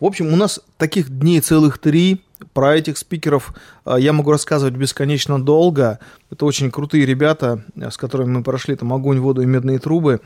В 0.00 0.04
общем, 0.04 0.32
у 0.32 0.36
нас 0.36 0.60
таких 0.76 1.10
дней 1.10 1.40
целых 1.40 1.78
три. 1.78 2.24
Про 2.52 2.76
этих 2.76 2.98
спикеров 2.98 3.52
э, 3.84 3.96
я 3.98 4.12
могу 4.12 4.30
рассказывать 4.30 4.74
бесконечно 4.74 5.42
долго. 5.42 5.98
Это 6.30 6.46
очень 6.46 6.70
крутые 6.70 7.04
ребята, 7.04 7.64
с 7.74 7.96
которыми 7.96 8.28
мы 8.28 8.42
прошли 8.44 8.76
там 8.76 8.92
огонь, 8.92 9.18
воду 9.18 9.42
и 9.42 9.46
медные 9.46 9.80
трубы. 9.80 10.20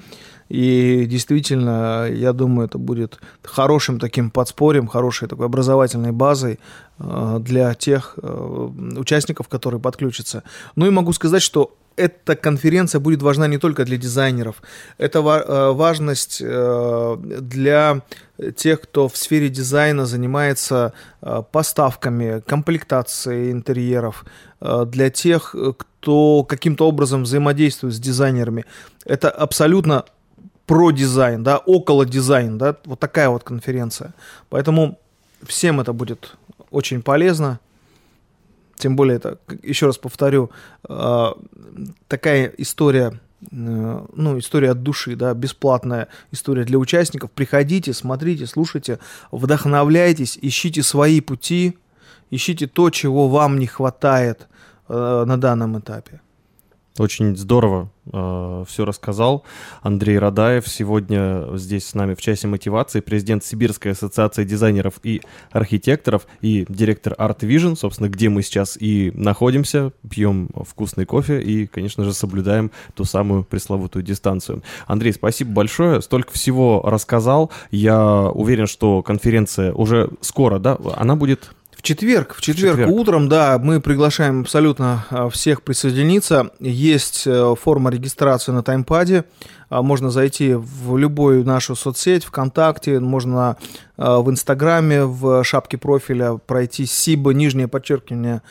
И 0.51 1.07
действительно, 1.07 2.07
я 2.11 2.35
думаю, 2.35 2.69
это 2.69 2.77
будет 2.77 3.19
хорошим 3.43 3.99
таким 3.99 4.31
подспорьем, 4.31 4.89
хорошей 4.89 5.27
такой 5.27 5.47
образовательной 5.47 6.13
базой 6.13 6.61
э, 6.99 7.39
для 7.41 7.73
тех 7.73 8.19
участников, 8.19 9.49
которые 9.49 9.81
подключатся. 9.81 10.43
Ну 10.77 10.87
и 10.87 10.91
могу 10.91 11.15
сказать, 11.15 11.43
что 11.43 11.75
эта 11.97 12.37
конференция 12.37 13.01
будет 13.01 13.23
важна 13.23 13.47
не 13.47 13.59
только 13.59 13.85
для 13.85 13.97
дизайнеров, 13.97 14.63
это 14.99 15.19
э, 15.19 15.73
важность 15.73 16.43
э, 16.45 17.17
для 17.19 18.03
тех, 18.57 18.81
кто 18.81 19.09
в 19.09 19.17
сфере 19.17 19.49
дизайна 19.49 20.07
занимается 20.07 20.93
э, 21.21 21.43
поставками, 21.51 22.41
комплектацией 22.47 23.53
интерьеров, 23.53 24.25
для 24.87 25.11
тех, 25.11 25.57
кто 25.77 26.45
каким-то 26.45 26.87
образом 26.87 27.25
взаимодействует 27.25 27.95
с 27.95 27.99
дизайнерами. 27.99 28.65
Это 29.05 29.29
абсолютно 29.29 30.05
про 30.67 30.93
дизайн, 30.93 31.43
да, 31.43 31.59
около 31.59 32.07
дизайн, 32.07 32.59
да, 32.59 32.77
вот 32.85 33.01
такая 33.01 33.29
вот 33.29 33.43
конференция. 33.43 34.15
Поэтому 34.51 35.01
всем 35.43 35.81
это 35.81 35.93
будет 35.93 36.37
очень 36.71 37.03
полезно. 37.03 37.59
Тем 38.83 38.97
более 38.97 39.19
это, 39.19 39.39
еще 39.63 39.87
раз 39.87 39.97
повторю, 39.97 40.51
а, 40.89 41.37
такая 42.09 42.53
история, 42.59 43.21
э, 43.53 44.07
ну, 44.17 44.39
история 44.41 44.73
от 44.73 44.83
души, 44.83 45.15
да, 45.15 45.35
бесплатная 45.35 46.09
история 46.33 46.65
для 46.65 46.79
участников. 46.79 47.31
Приходите, 47.31 47.93
смотрите, 47.93 48.49
слушайте, 48.49 48.99
вдохновляйтесь, 49.31 50.37
ищите 50.43 50.83
свои 50.83 51.21
пути, 51.21 51.79
ищите 52.31 52.67
то, 52.67 52.91
чего 52.91 53.29
вам 53.29 53.61
не 53.61 53.69
хватает 53.69 54.49
э, 54.89 55.25
на 55.25 55.41
данном 55.41 55.79
этапе. 55.79 56.21
Очень 56.99 57.37
здорово 57.39 57.91
э, 58.13 58.65
все 58.69 58.85
рассказал. 58.85 59.45
Андрей 59.81 60.19
Радаев 60.19 60.69
сегодня 60.69 61.47
здесь 61.57 61.87
с 61.89 61.95
нами 61.95 62.15
в 62.15 62.21
часе 62.21 62.49
мотивации, 62.49 63.01
президент 63.01 63.43
Сибирской 63.45 63.93
ассоциации 63.93 64.45
дизайнеров 64.45 64.95
и 65.03 65.23
архитекторов 65.53 66.27
и 66.43 66.67
директор 66.69 67.15
Art 67.15 67.39
Vision, 67.41 67.77
собственно, 67.77 68.11
где 68.11 68.29
мы 68.29 68.43
сейчас 68.43 68.77
и 68.79 69.11
находимся, 69.15 69.93
пьем 70.09 70.51
вкусный 70.69 71.07
кофе 71.07 71.41
и, 71.41 71.67
конечно 71.67 72.05
же, 72.05 72.13
соблюдаем 72.13 72.71
ту 72.95 73.05
самую 73.05 73.45
пресловутую 73.45 74.03
дистанцию. 74.03 74.63
Андрей, 74.87 75.15
спасибо 75.15 75.53
большое, 75.53 76.03
столько 76.03 76.33
всего 76.33 76.83
рассказал. 76.85 77.51
Я 77.71 78.29
уверен, 78.35 78.67
что 78.67 79.03
конференция 79.03 79.73
уже 79.73 80.11
скоро, 80.21 80.59
да, 80.59 80.77
она 80.97 81.17
будет 81.17 81.53
в 81.83 81.85
четверг, 81.85 82.35
в 82.37 82.41
четверг, 82.41 82.77
в 82.77 82.79
четверг 82.79 82.95
утром, 82.95 83.29
да, 83.29 83.59
мы 83.59 83.81
приглашаем 83.81 84.43
абсолютно 84.43 85.05
а, 85.11 85.29
всех 85.29 85.63
присоединиться. 85.63 86.53
Есть 86.61 87.27
э, 87.27 87.55
форма 87.61 87.91
регистрации 87.91 88.53
на 88.53 88.63
таймпаде. 88.63 89.25
А, 89.69 89.83
можно 89.83 90.11
зайти 90.11 90.55
в 90.55 90.97
любую 90.97 91.45
нашу 91.45 91.75
соцсеть, 91.75 92.25
ВКонтакте, 92.25 93.01
можно 93.01 93.57
а, 93.97 94.21
в 94.21 94.31
Инстаграме, 94.31 95.05
в 95.07 95.43
шапке 95.43 95.77
профиля 95.77 96.35
пройти 96.47 96.87
Сиба, 96.87 97.35
нижнее 97.35 97.67
подчеркивание 97.67 98.43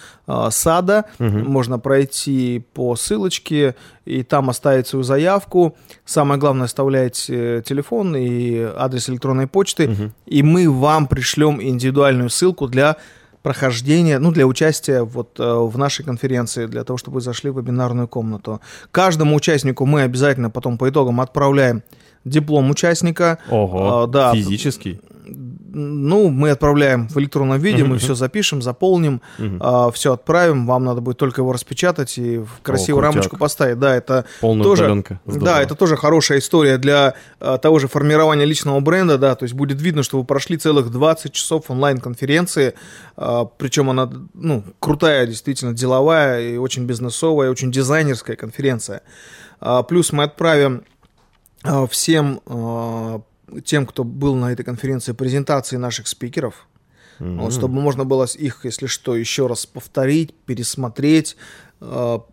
сада. 0.49 1.05
Угу. 1.19 1.29
Можно 1.29 1.79
пройти 1.79 2.65
по 2.73 2.97
ссылочке 2.97 3.75
и 4.03 4.23
там 4.23 4.49
оставить 4.49 4.87
свою 4.87 5.03
заявку. 5.03 5.77
Самое 6.03 6.37
главное, 6.37 6.65
оставляйте 6.65 7.63
телефон 7.65 8.13
и 8.17 8.59
адрес 8.59 9.09
электронной 9.09 9.47
почты, 9.47 9.87
угу. 9.87 10.11
и 10.25 10.43
мы 10.43 10.69
вам 10.69 11.07
пришлем 11.07 11.61
индивидуальную 11.61 12.29
ссылку 12.29 12.67
для 12.67 12.97
прохождения, 13.41 14.19
ну, 14.19 14.31
для 14.31 14.45
участия 14.45 15.03
вот 15.03 15.39
э, 15.39 15.43
в 15.43 15.77
нашей 15.77 16.05
конференции, 16.05 16.65
для 16.67 16.83
того, 16.83 16.97
чтобы 16.97 17.15
вы 17.15 17.21
зашли 17.21 17.49
в 17.49 17.57
вебинарную 17.57 18.07
комнату. 18.07 18.61
Каждому 18.91 19.35
участнику 19.35 19.85
мы 19.85 20.01
обязательно 20.01 20.49
потом 20.49 20.77
по 20.77 20.89
итогам 20.89 21.21
отправляем 21.21 21.83
диплом 22.25 22.69
участника. 22.69 23.39
Ого, 23.49 24.03
а, 24.03 24.07
да, 24.07 24.33
физический? 24.33 25.01
Ну, 25.73 26.29
мы 26.29 26.49
отправляем 26.49 27.07
в 27.07 27.17
электронном 27.17 27.59
виде, 27.59 27.83
uh-huh. 27.83 27.87
мы 27.87 27.97
все 27.97 28.15
запишем, 28.15 28.61
заполним, 28.61 29.21
uh-huh. 29.37 29.57
а, 29.59 29.91
все 29.91 30.13
отправим. 30.13 30.65
Вам 30.65 30.83
надо 30.83 31.01
будет 31.01 31.17
только 31.17 31.41
его 31.41 31.53
распечатать 31.53 32.17
и 32.17 32.39
в 32.39 32.61
красивую 32.61 33.01
О, 33.01 33.05
рамочку 33.07 33.37
поставить. 33.37 33.79
Да, 33.79 33.95
это 33.95 34.25
Полная 34.41 34.63
тоже, 34.63 34.83
удаленка. 34.83 35.21
да, 35.25 35.61
это 35.61 35.75
тоже 35.75 35.95
хорошая 35.95 36.39
история 36.39 36.77
для 36.77 37.15
а, 37.39 37.57
того 37.57 37.79
же 37.79 37.87
формирования 37.87 38.45
личного 38.45 38.79
бренда, 38.79 39.17
да, 39.17 39.35
то 39.35 39.43
есть 39.43 39.55
будет 39.55 39.81
видно, 39.81 40.03
что 40.03 40.17
вы 40.17 40.25
прошли 40.25 40.57
целых 40.57 40.91
20 40.91 41.31
часов 41.31 41.65
онлайн-конференции, 41.69 42.73
а, 43.15 43.45
причем 43.45 43.89
она, 43.89 44.11
ну, 44.33 44.63
крутая, 44.79 45.25
действительно 45.25 45.73
деловая 45.73 46.41
и 46.41 46.57
очень 46.57 46.85
бизнесовая, 46.85 47.49
очень 47.49 47.71
дизайнерская 47.71 48.35
конференция. 48.35 49.01
Плюс 49.87 50.11
мы 50.11 50.23
отправим 50.23 50.83
всем 51.89 52.41
тем, 53.63 53.85
кто 53.85 54.03
был 54.03 54.35
на 54.35 54.51
этой 54.51 54.63
конференции, 54.63 55.11
презентации 55.13 55.77
наших 55.77 56.07
спикеров, 56.07 56.67
mm-hmm. 57.19 57.39
вот, 57.39 57.53
чтобы 57.53 57.81
можно 57.81 58.05
было 58.05 58.25
их, 58.25 58.61
если 58.63 58.87
что, 58.87 59.15
еще 59.15 59.47
раз 59.47 59.65
повторить, 59.65 60.33
пересмотреть. 60.45 61.35
А, 61.81 62.23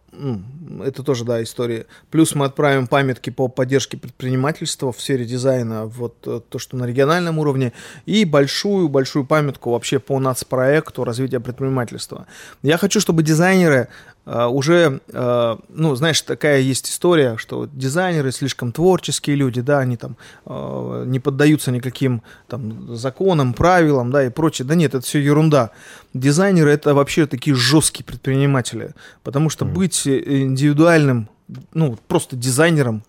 это 0.84 1.02
тоже, 1.02 1.24
да, 1.24 1.42
история. 1.42 1.86
Плюс 2.10 2.34
мы 2.34 2.46
отправим 2.46 2.86
памятки 2.86 3.30
по 3.30 3.48
поддержке 3.48 3.96
предпринимательства 3.96 4.92
в 4.92 5.00
сфере 5.00 5.24
дизайна, 5.24 5.86
вот 5.86 6.16
э, 6.26 6.40
то, 6.48 6.58
что 6.58 6.76
на 6.76 6.84
региональном 6.84 7.38
уровне, 7.38 7.72
и 8.06 8.24
большую-большую 8.24 9.26
памятку 9.26 9.70
вообще 9.70 9.98
по 9.98 10.18
нацпроекту 10.18 11.04
развития 11.04 11.40
предпринимательства. 11.40 12.26
Я 12.62 12.78
хочу, 12.78 13.00
чтобы 13.00 13.22
дизайнеры 13.22 13.88
уже, 14.28 15.00
э, 15.08 15.56
ну, 15.68 15.94
знаешь, 15.94 16.20
такая 16.20 16.60
есть 16.60 16.90
история, 16.90 17.36
что 17.38 17.66
дизайнеры 17.72 18.30
слишком 18.30 18.72
творческие 18.72 19.36
люди, 19.36 19.62
да, 19.62 19.78
они 19.78 19.96
там 19.96 20.16
э, 20.44 21.04
не 21.06 21.18
поддаются 21.18 21.70
никаким 21.70 22.22
там 22.46 22.94
законам, 22.94 23.54
правилам, 23.54 24.10
да, 24.10 24.24
и 24.24 24.28
прочее. 24.28 24.68
Да 24.68 24.74
нет, 24.74 24.94
это 24.94 25.04
все 25.04 25.18
ерунда. 25.18 25.70
Дизайнеры 26.12 26.70
это 26.70 26.94
вообще 26.94 27.26
такие 27.26 27.56
жесткие 27.56 28.04
предприниматели, 28.04 28.94
потому 29.22 29.48
что 29.48 29.64
mm. 29.64 29.72
быть 29.72 30.06
индивидуальным, 30.06 31.30
ну, 31.72 31.98
просто 32.06 32.36
дизайнером, 32.36 33.02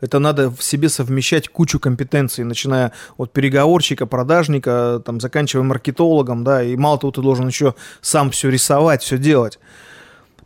это 0.00 0.18
надо 0.18 0.50
в 0.50 0.62
себе 0.62 0.88
совмещать 0.88 1.48
кучу 1.48 1.80
компетенций, 1.80 2.44
начиная 2.44 2.92
от 3.16 3.32
переговорщика, 3.32 4.06
продажника, 4.06 5.02
там, 5.04 5.20
заканчивая 5.20 5.64
маркетологом, 5.64 6.44
да, 6.44 6.62
и 6.62 6.76
мало 6.76 6.98
того, 6.98 7.10
ты 7.12 7.22
должен 7.22 7.48
еще 7.48 7.74
сам 8.00 8.30
все 8.30 8.50
рисовать, 8.50 9.02
все 9.02 9.18
делать. 9.18 9.58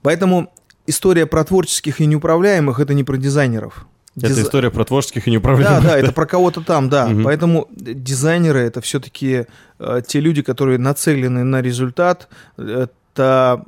Поэтому 0.02 0.52
история 0.86 1.26
про 1.26 1.44
творческих 1.44 2.00
и 2.00 2.06
неуправляемых 2.06 2.80
это 2.80 2.94
не 2.94 3.04
про 3.04 3.16
дизайнеров. 3.16 3.86
Это 4.16 4.28
Диз... 4.28 4.40
история 4.40 4.70
про 4.70 4.84
творческих 4.84 5.28
и 5.28 5.30
неуправляемых. 5.30 5.82
Да, 5.82 5.90
да, 5.90 5.98
это 5.98 6.12
про 6.12 6.26
кого-то 6.26 6.62
там, 6.62 6.88
да. 6.88 7.06
Угу. 7.06 7.22
Поэтому 7.22 7.68
дизайнеры 7.70 8.60
это 8.60 8.80
все-таки 8.80 9.46
э, 9.78 10.02
те 10.06 10.20
люди, 10.20 10.42
которые 10.42 10.78
нацелены 10.78 11.44
на 11.44 11.62
результат. 11.62 12.28
Это 12.56 13.64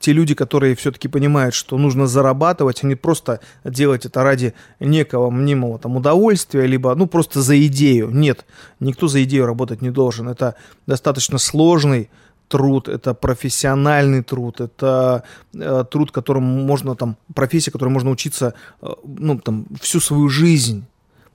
те 0.00 0.12
люди, 0.12 0.34
которые 0.34 0.74
все-таки 0.74 1.08
понимают, 1.08 1.54
что 1.54 1.78
нужно 1.78 2.06
зарабатывать, 2.06 2.82
а 2.82 2.86
не 2.86 2.94
просто 2.94 3.40
делать 3.64 4.06
это 4.06 4.22
ради 4.22 4.54
некого 4.80 5.30
мнимого 5.30 5.78
там 5.78 5.96
удовольствия, 5.96 6.66
либо 6.66 6.94
ну 6.94 7.06
просто 7.06 7.40
за 7.40 7.60
идею. 7.66 8.10
Нет, 8.10 8.44
никто 8.80 9.08
за 9.08 9.22
идею 9.24 9.46
работать 9.46 9.82
не 9.82 9.90
должен. 9.90 10.28
Это 10.28 10.56
достаточно 10.86 11.38
сложный 11.38 12.10
труд, 12.48 12.88
это 12.88 13.14
профессиональный 13.14 14.22
труд, 14.22 14.60
это 14.60 15.24
э, 15.54 15.84
труд, 15.90 16.12
которому 16.12 16.62
можно 16.62 16.94
там, 16.94 17.16
профессия, 17.34 17.70
которой 17.70 17.88
можно 17.88 18.10
учиться, 18.10 18.54
э, 18.82 18.88
ну, 19.04 19.38
там, 19.38 19.66
всю 19.80 20.00
свою 20.00 20.28
жизнь. 20.28 20.84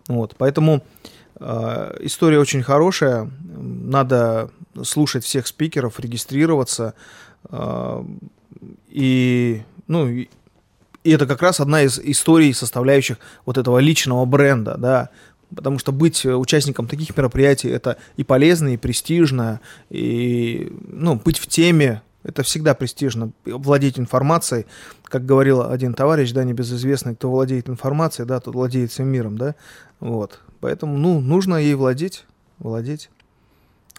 Вот, 0.08 0.36
поэтому 0.38 0.84
э, 1.39 1.97
история 2.01 2.39
очень 2.39 2.64
хорошая, 2.64 3.30
надо 3.58 4.51
слушать 4.84 5.24
всех 5.24 5.47
спикеров, 5.47 5.99
регистрироваться, 5.99 6.93
э, 7.49 8.03
и, 8.89 9.64
ну, 9.88 10.08
и, 10.08 10.30
и 11.03 11.12
это 11.12 11.26
как 11.26 11.41
раз 11.41 11.60
одна 11.60 11.84
из 11.84 11.99
историй, 11.99 12.53
составляющих 12.53 13.18
вот 13.45 13.58
этого 13.58 13.80
личного 13.80 14.26
бренда, 14.26 14.76
да, 14.78 15.10
Потому 15.56 15.80
что 15.80 15.91
быть 15.91 16.26
э, 16.26 16.36
участником 16.36 16.88
таких 16.88 17.16
мероприятий 17.16 17.70
это 17.70 17.98
и 18.18 18.24
полезно, 18.24 18.74
и 18.74 18.78
престижно, 18.78 19.62
и 19.89 20.72
ну, 20.88 21.16
быть 21.16 21.39
в 21.39 21.48
теме 21.48 22.02
это 22.24 22.43
всегда 22.43 22.76
престижно. 22.76 23.32
Владеть 23.45 23.98
информацией, 23.98 24.66
как 25.06 25.26
говорил 25.26 25.62
один 25.62 25.93
товарищ, 25.93 26.32
да, 26.34 26.43
небезызвестный, 26.43 27.16
кто 27.16 27.32
владеет 27.32 27.70
информацией, 27.70 28.28
да, 28.28 28.41
тот 28.41 28.54
владеет 28.54 28.91
всем 28.91 29.08
миром, 29.08 29.38
да. 29.38 29.56
Вот. 30.02 30.41
Поэтому, 30.60 30.98
ну, 30.98 31.22
нужно 31.22 31.56
ей 31.56 31.76
владеть, 31.76 32.26
владеть 32.60 33.10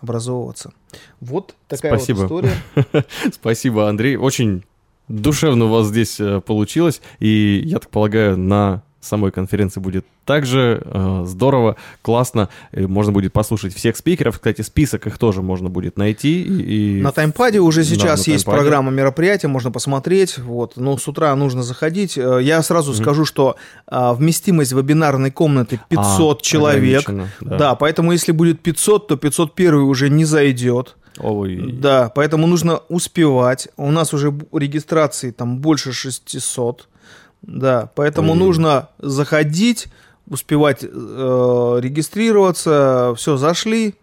образовываться. 0.01 0.73
Вот 1.21 1.55
такая 1.69 1.97
Спасибо. 1.97 2.27
вот 2.27 2.45
история. 2.45 3.05
Спасибо, 3.33 3.89
Андрей. 3.89 4.17
Очень 4.17 4.65
душевно 5.09 5.65
у 5.65 5.69
вас 5.69 5.87
здесь 5.87 6.21
э, 6.21 6.41
получилось. 6.41 7.01
И, 7.21 7.63
я 7.65 7.79
так 7.79 7.91
полагаю, 7.91 8.37
на 8.37 8.83
самой 9.01 9.31
конференции 9.31 9.81
будет 9.81 10.05
также 10.25 10.83
э, 10.85 11.23
здорово, 11.25 11.77
классно. 12.03 12.49
Можно 12.73 13.13
будет 13.13 13.33
послушать 13.33 13.75
всех 13.75 13.97
спикеров. 13.97 14.37
Кстати, 14.37 14.63
список 14.63 15.07
их 15.07 15.19
тоже 15.19 15.41
можно 15.41 15.71
будет 15.71 15.97
найти. 15.97 16.43
И, 16.43 17.01
на 17.01 17.13
таймпаде 17.13 17.61
уже 17.61 17.85
сейчас 17.85 18.25
да, 18.25 18.33
есть 18.33 18.45
таймпаде. 18.45 18.65
программа 18.65 18.91
мероприятия, 18.91 19.49
можно 19.49 19.71
посмотреть. 19.71 20.39
Вот. 20.39 20.77
Но 20.77 20.99
с 20.99 21.07
утра 21.09 21.35
нужно 21.35 21.63
заходить. 21.63 22.19
Э, 22.19 22.41
я 22.43 22.63
сразу 22.63 22.93
mm-hmm. 22.93 23.03
скажу, 23.03 23.25
что 23.25 23.57
э, 23.91 24.13
вместимость 24.15 24.73
вебинарной 24.73 25.31
комнаты 25.31 25.81
500 25.89 26.39
а, 26.39 26.43
человек. 26.43 27.09
Да. 27.41 27.57
да, 27.57 27.75
поэтому 27.75 28.13
если 28.13 28.33
будет 28.33 28.61
500, 28.61 29.09
то 29.09 29.17
501 29.17 29.75
уже 29.75 30.11
не 30.11 30.25
зайдет. 30.25 30.97
Ой. 31.19 31.73
Да, 31.73 32.11
поэтому 32.15 32.47
нужно 32.47 32.81
успевать. 32.89 33.69
У 33.77 33.91
нас 33.91 34.13
уже 34.15 34.33
регистрации 34.53 35.31
там 35.31 35.59
больше 35.59 35.93
600. 35.93 36.89
Да, 37.43 37.91
поэтому 37.95 38.33
Ой. 38.33 38.39
нужно 38.39 38.89
заходить, 38.99 39.87
успевать 40.29 40.83
э, 40.83 41.79
регистрироваться, 41.81 43.15
все, 43.17 43.37
зашли 43.37 43.95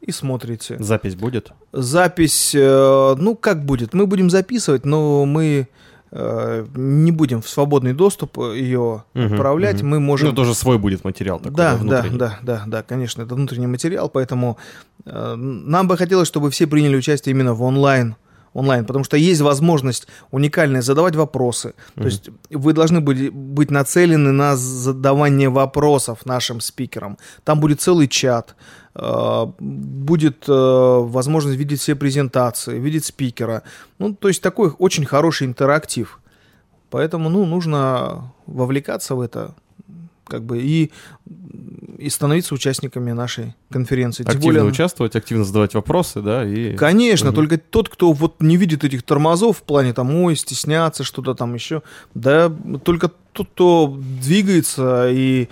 и 0.00 0.10
смотрите. 0.12 0.76
Запись 0.78 1.14
будет? 1.14 1.52
Запись, 1.72 2.54
э, 2.54 3.14
ну 3.18 3.36
как 3.36 3.64
будет, 3.64 3.94
мы 3.94 4.06
будем 4.06 4.30
записывать, 4.30 4.84
но 4.84 5.24
мы 5.24 5.68
э, 6.10 6.66
не 6.74 7.12
будем 7.12 7.40
в 7.40 7.48
свободный 7.48 7.92
доступ 7.94 8.38
ее 8.38 9.04
Мгм, 9.14 9.32
отправлять, 9.32 9.80
мгм. 9.80 9.90
мы 9.90 10.00
можем... 10.00 10.28
Ну, 10.30 10.34
тоже 10.34 10.54
свой 10.54 10.78
будет 10.78 11.04
материал 11.04 11.38
такой, 11.38 11.56
Да, 11.56 11.78
да, 11.82 12.04
да, 12.12 12.38
да, 12.42 12.64
да, 12.66 12.82
конечно, 12.82 13.22
это 13.22 13.34
внутренний 13.34 13.68
материал, 13.68 14.08
поэтому 14.08 14.58
э, 15.06 15.34
нам 15.36 15.88
бы 15.88 15.96
хотелось, 15.96 16.28
чтобы 16.28 16.50
все 16.50 16.66
приняли 16.66 16.96
участие 16.96 17.32
именно 17.32 17.54
в 17.54 17.62
онлайн 17.62 18.16
онлайн, 18.54 18.84
потому 18.84 19.04
что 19.04 19.16
есть 19.16 19.40
возможность 19.40 20.06
уникальная 20.30 20.82
задавать 20.82 21.16
вопросы. 21.16 21.74
То 21.94 22.04
есть 22.04 22.30
вы 22.50 22.72
должны 22.72 23.00
быть, 23.00 23.32
быть 23.32 23.70
нацелены 23.70 24.32
на 24.32 24.56
задавание 24.56 25.48
вопросов 25.48 26.26
нашим 26.26 26.60
спикерам. 26.60 27.18
Там 27.44 27.60
будет 27.60 27.80
целый 27.80 28.08
чат, 28.08 28.54
э, 28.94 29.46
будет 29.58 30.44
э, 30.48 30.52
возможность 30.52 31.58
видеть 31.58 31.80
все 31.80 31.94
презентации, 31.94 32.78
видеть 32.78 33.04
спикера. 33.04 33.62
Ну, 33.98 34.14
то 34.14 34.28
есть 34.28 34.42
такой 34.42 34.70
очень 34.78 35.06
хороший 35.06 35.46
интерактив. 35.46 36.18
Поэтому, 36.90 37.30
ну, 37.30 37.46
нужно 37.46 38.32
вовлекаться 38.46 39.14
в 39.14 39.22
это, 39.22 39.54
как 40.32 40.44
бы 40.44 40.58
и 40.62 40.90
и 41.98 42.08
становиться 42.08 42.54
участниками 42.54 43.12
нашей 43.12 43.54
конференции. 43.70 44.24
Тем 44.24 44.32
Активно 44.36 44.60
более- 44.60 44.64
участвовать, 44.72 45.14
активно 45.14 45.44
задавать 45.44 45.74
вопросы, 45.74 46.20
да, 46.20 46.44
и... 46.44 46.74
Конечно, 46.74 47.28
Мгм. 47.28 47.36
только 47.36 47.58
тот, 47.58 47.88
кто 47.88 48.12
вот 48.12 48.40
не 48.42 48.56
видит 48.56 48.82
этих 48.82 49.02
тормозов 49.04 49.58
в 49.58 49.62
плане 49.62 49.92
там, 49.92 50.12
ой, 50.16 50.34
стесняться, 50.34 51.04
что-то 51.04 51.34
там 51.34 51.54
еще, 51.54 51.82
да, 52.14 52.50
только 52.82 53.10
тот, 53.32 53.48
кто 53.54 53.96
двигается 54.26 55.08
и, 55.10 55.48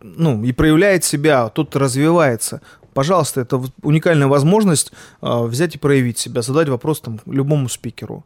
ну, 0.00 0.42
и 0.42 0.52
проявляет 0.52 1.04
себя, 1.04 1.48
тот 1.50 1.76
развивается. 1.76 2.60
Пожалуйста, 2.94 3.42
это 3.42 3.62
уникальная 3.82 4.26
возможность 4.26 4.92
а, 5.20 5.42
взять 5.44 5.76
и 5.76 5.78
проявить 5.78 6.18
себя, 6.18 6.42
задать 6.42 6.68
вопрос 6.68 7.00
там 7.00 7.20
любому 7.26 7.68
спикеру. 7.68 8.24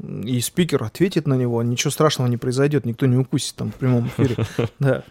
И 0.00 0.40
спикер 0.40 0.82
ответит 0.82 1.26
на 1.26 1.34
него, 1.34 1.62
ничего 1.62 1.90
страшного 1.90 2.28
не 2.28 2.36
произойдет, 2.36 2.84
никто 2.84 3.06
не 3.06 3.16
укусит 3.16 3.54
там 3.56 3.70
в 3.72 3.76
прямом 3.76 4.08
эфире. 4.08 4.36
Да. 4.78 5.04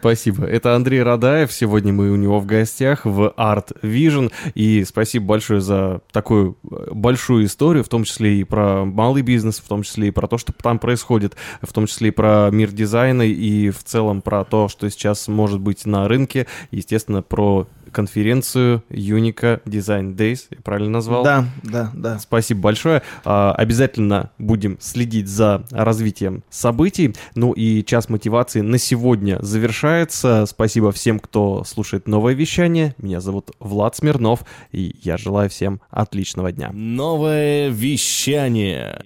Спасибо. 0.00 0.44
Это 0.44 0.76
Андрей 0.76 1.02
Радаев. 1.02 1.52
Сегодня 1.52 1.92
мы 1.92 2.10
у 2.10 2.16
него 2.16 2.38
в 2.38 2.46
гостях 2.46 3.04
в 3.04 3.34
Art 3.36 3.76
Vision. 3.82 4.30
И 4.54 4.84
спасибо 4.84 5.26
большое 5.26 5.60
за 5.60 6.02
такую 6.12 6.56
э, 6.70 6.90
большую 6.92 7.46
историю, 7.46 7.82
в 7.82 7.88
том 7.88 8.04
числе 8.04 8.38
и 8.38 8.44
про 8.44 8.84
малый 8.84 9.22
бизнес, 9.22 9.58
в 9.58 9.66
том 9.66 9.82
числе 9.82 10.08
и 10.08 10.10
про 10.12 10.28
то, 10.28 10.38
что 10.38 10.52
там 10.52 10.78
происходит, 10.78 11.34
в 11.62 11.72
том 11.72 11.86
числе 11.86 12.08
и 12.08 12.12
про 12.12 12.48
мир 12.52 12.70
дизайна, 12.70 13.22
и 13.22 13.70
в 13.70 13.82
целом 13.82 14.22
про 14.22 14.44
то, 14.44 14.68
что 14.68 14.88
сейчас 14.88 15.26
может 15.26 15.58
быть 15.58 15.84
на 15.84 16.06
рынке. 16.06 16.46
Естественно, 16.70 17.22
про 17.22 17.66
конференцию 17.92 18.82
Unica 18.90 19.62
Design 19.64 20.14
Days. 20.14 20.46
Я 20.50 20.58
правильно 20.62 20.90
назвал? 20.90 21.24
Да, 21.24 21.46
да, 21.62 21.90
да. 21.94 22.18
Спасибо 22.18 22.60
большое. 22.60 23.02
А, 23.24 23.52
Обязательно 23.52 24.30
будем 24.38 24.78
следить 24.80 25.28
за 25.28 25.64
развитием 25.70 26.42
событий. 26.50 27.14
Ну 27.34 27.52
и 27.52 27.84
час 27.84 28.08
мотивации 28.08 28.60
на 28.60 28.78
сегодня 28.78 29.38
завершается. 29.40 30.46
Спасибо 30.46 30.92
всем, 30.92 31.18
кто 31.18 31.64
слушает 31.64 32.08
новое 32.08 32.34
вещание. 32.34 32.94
Меня 32.98 33.20
зовут 33.20 33.50
Влад 33.60 33.96
Смирнов, 33.96 34.44
и 34.72 34.94
я 35.02 35.16
желаю 35.16 35.50
всем 35.50 35.80
отличного 35.90 36.52
дня. 36.52 36.70
Новое 36.72 37.68
вещание. 37.68 39.04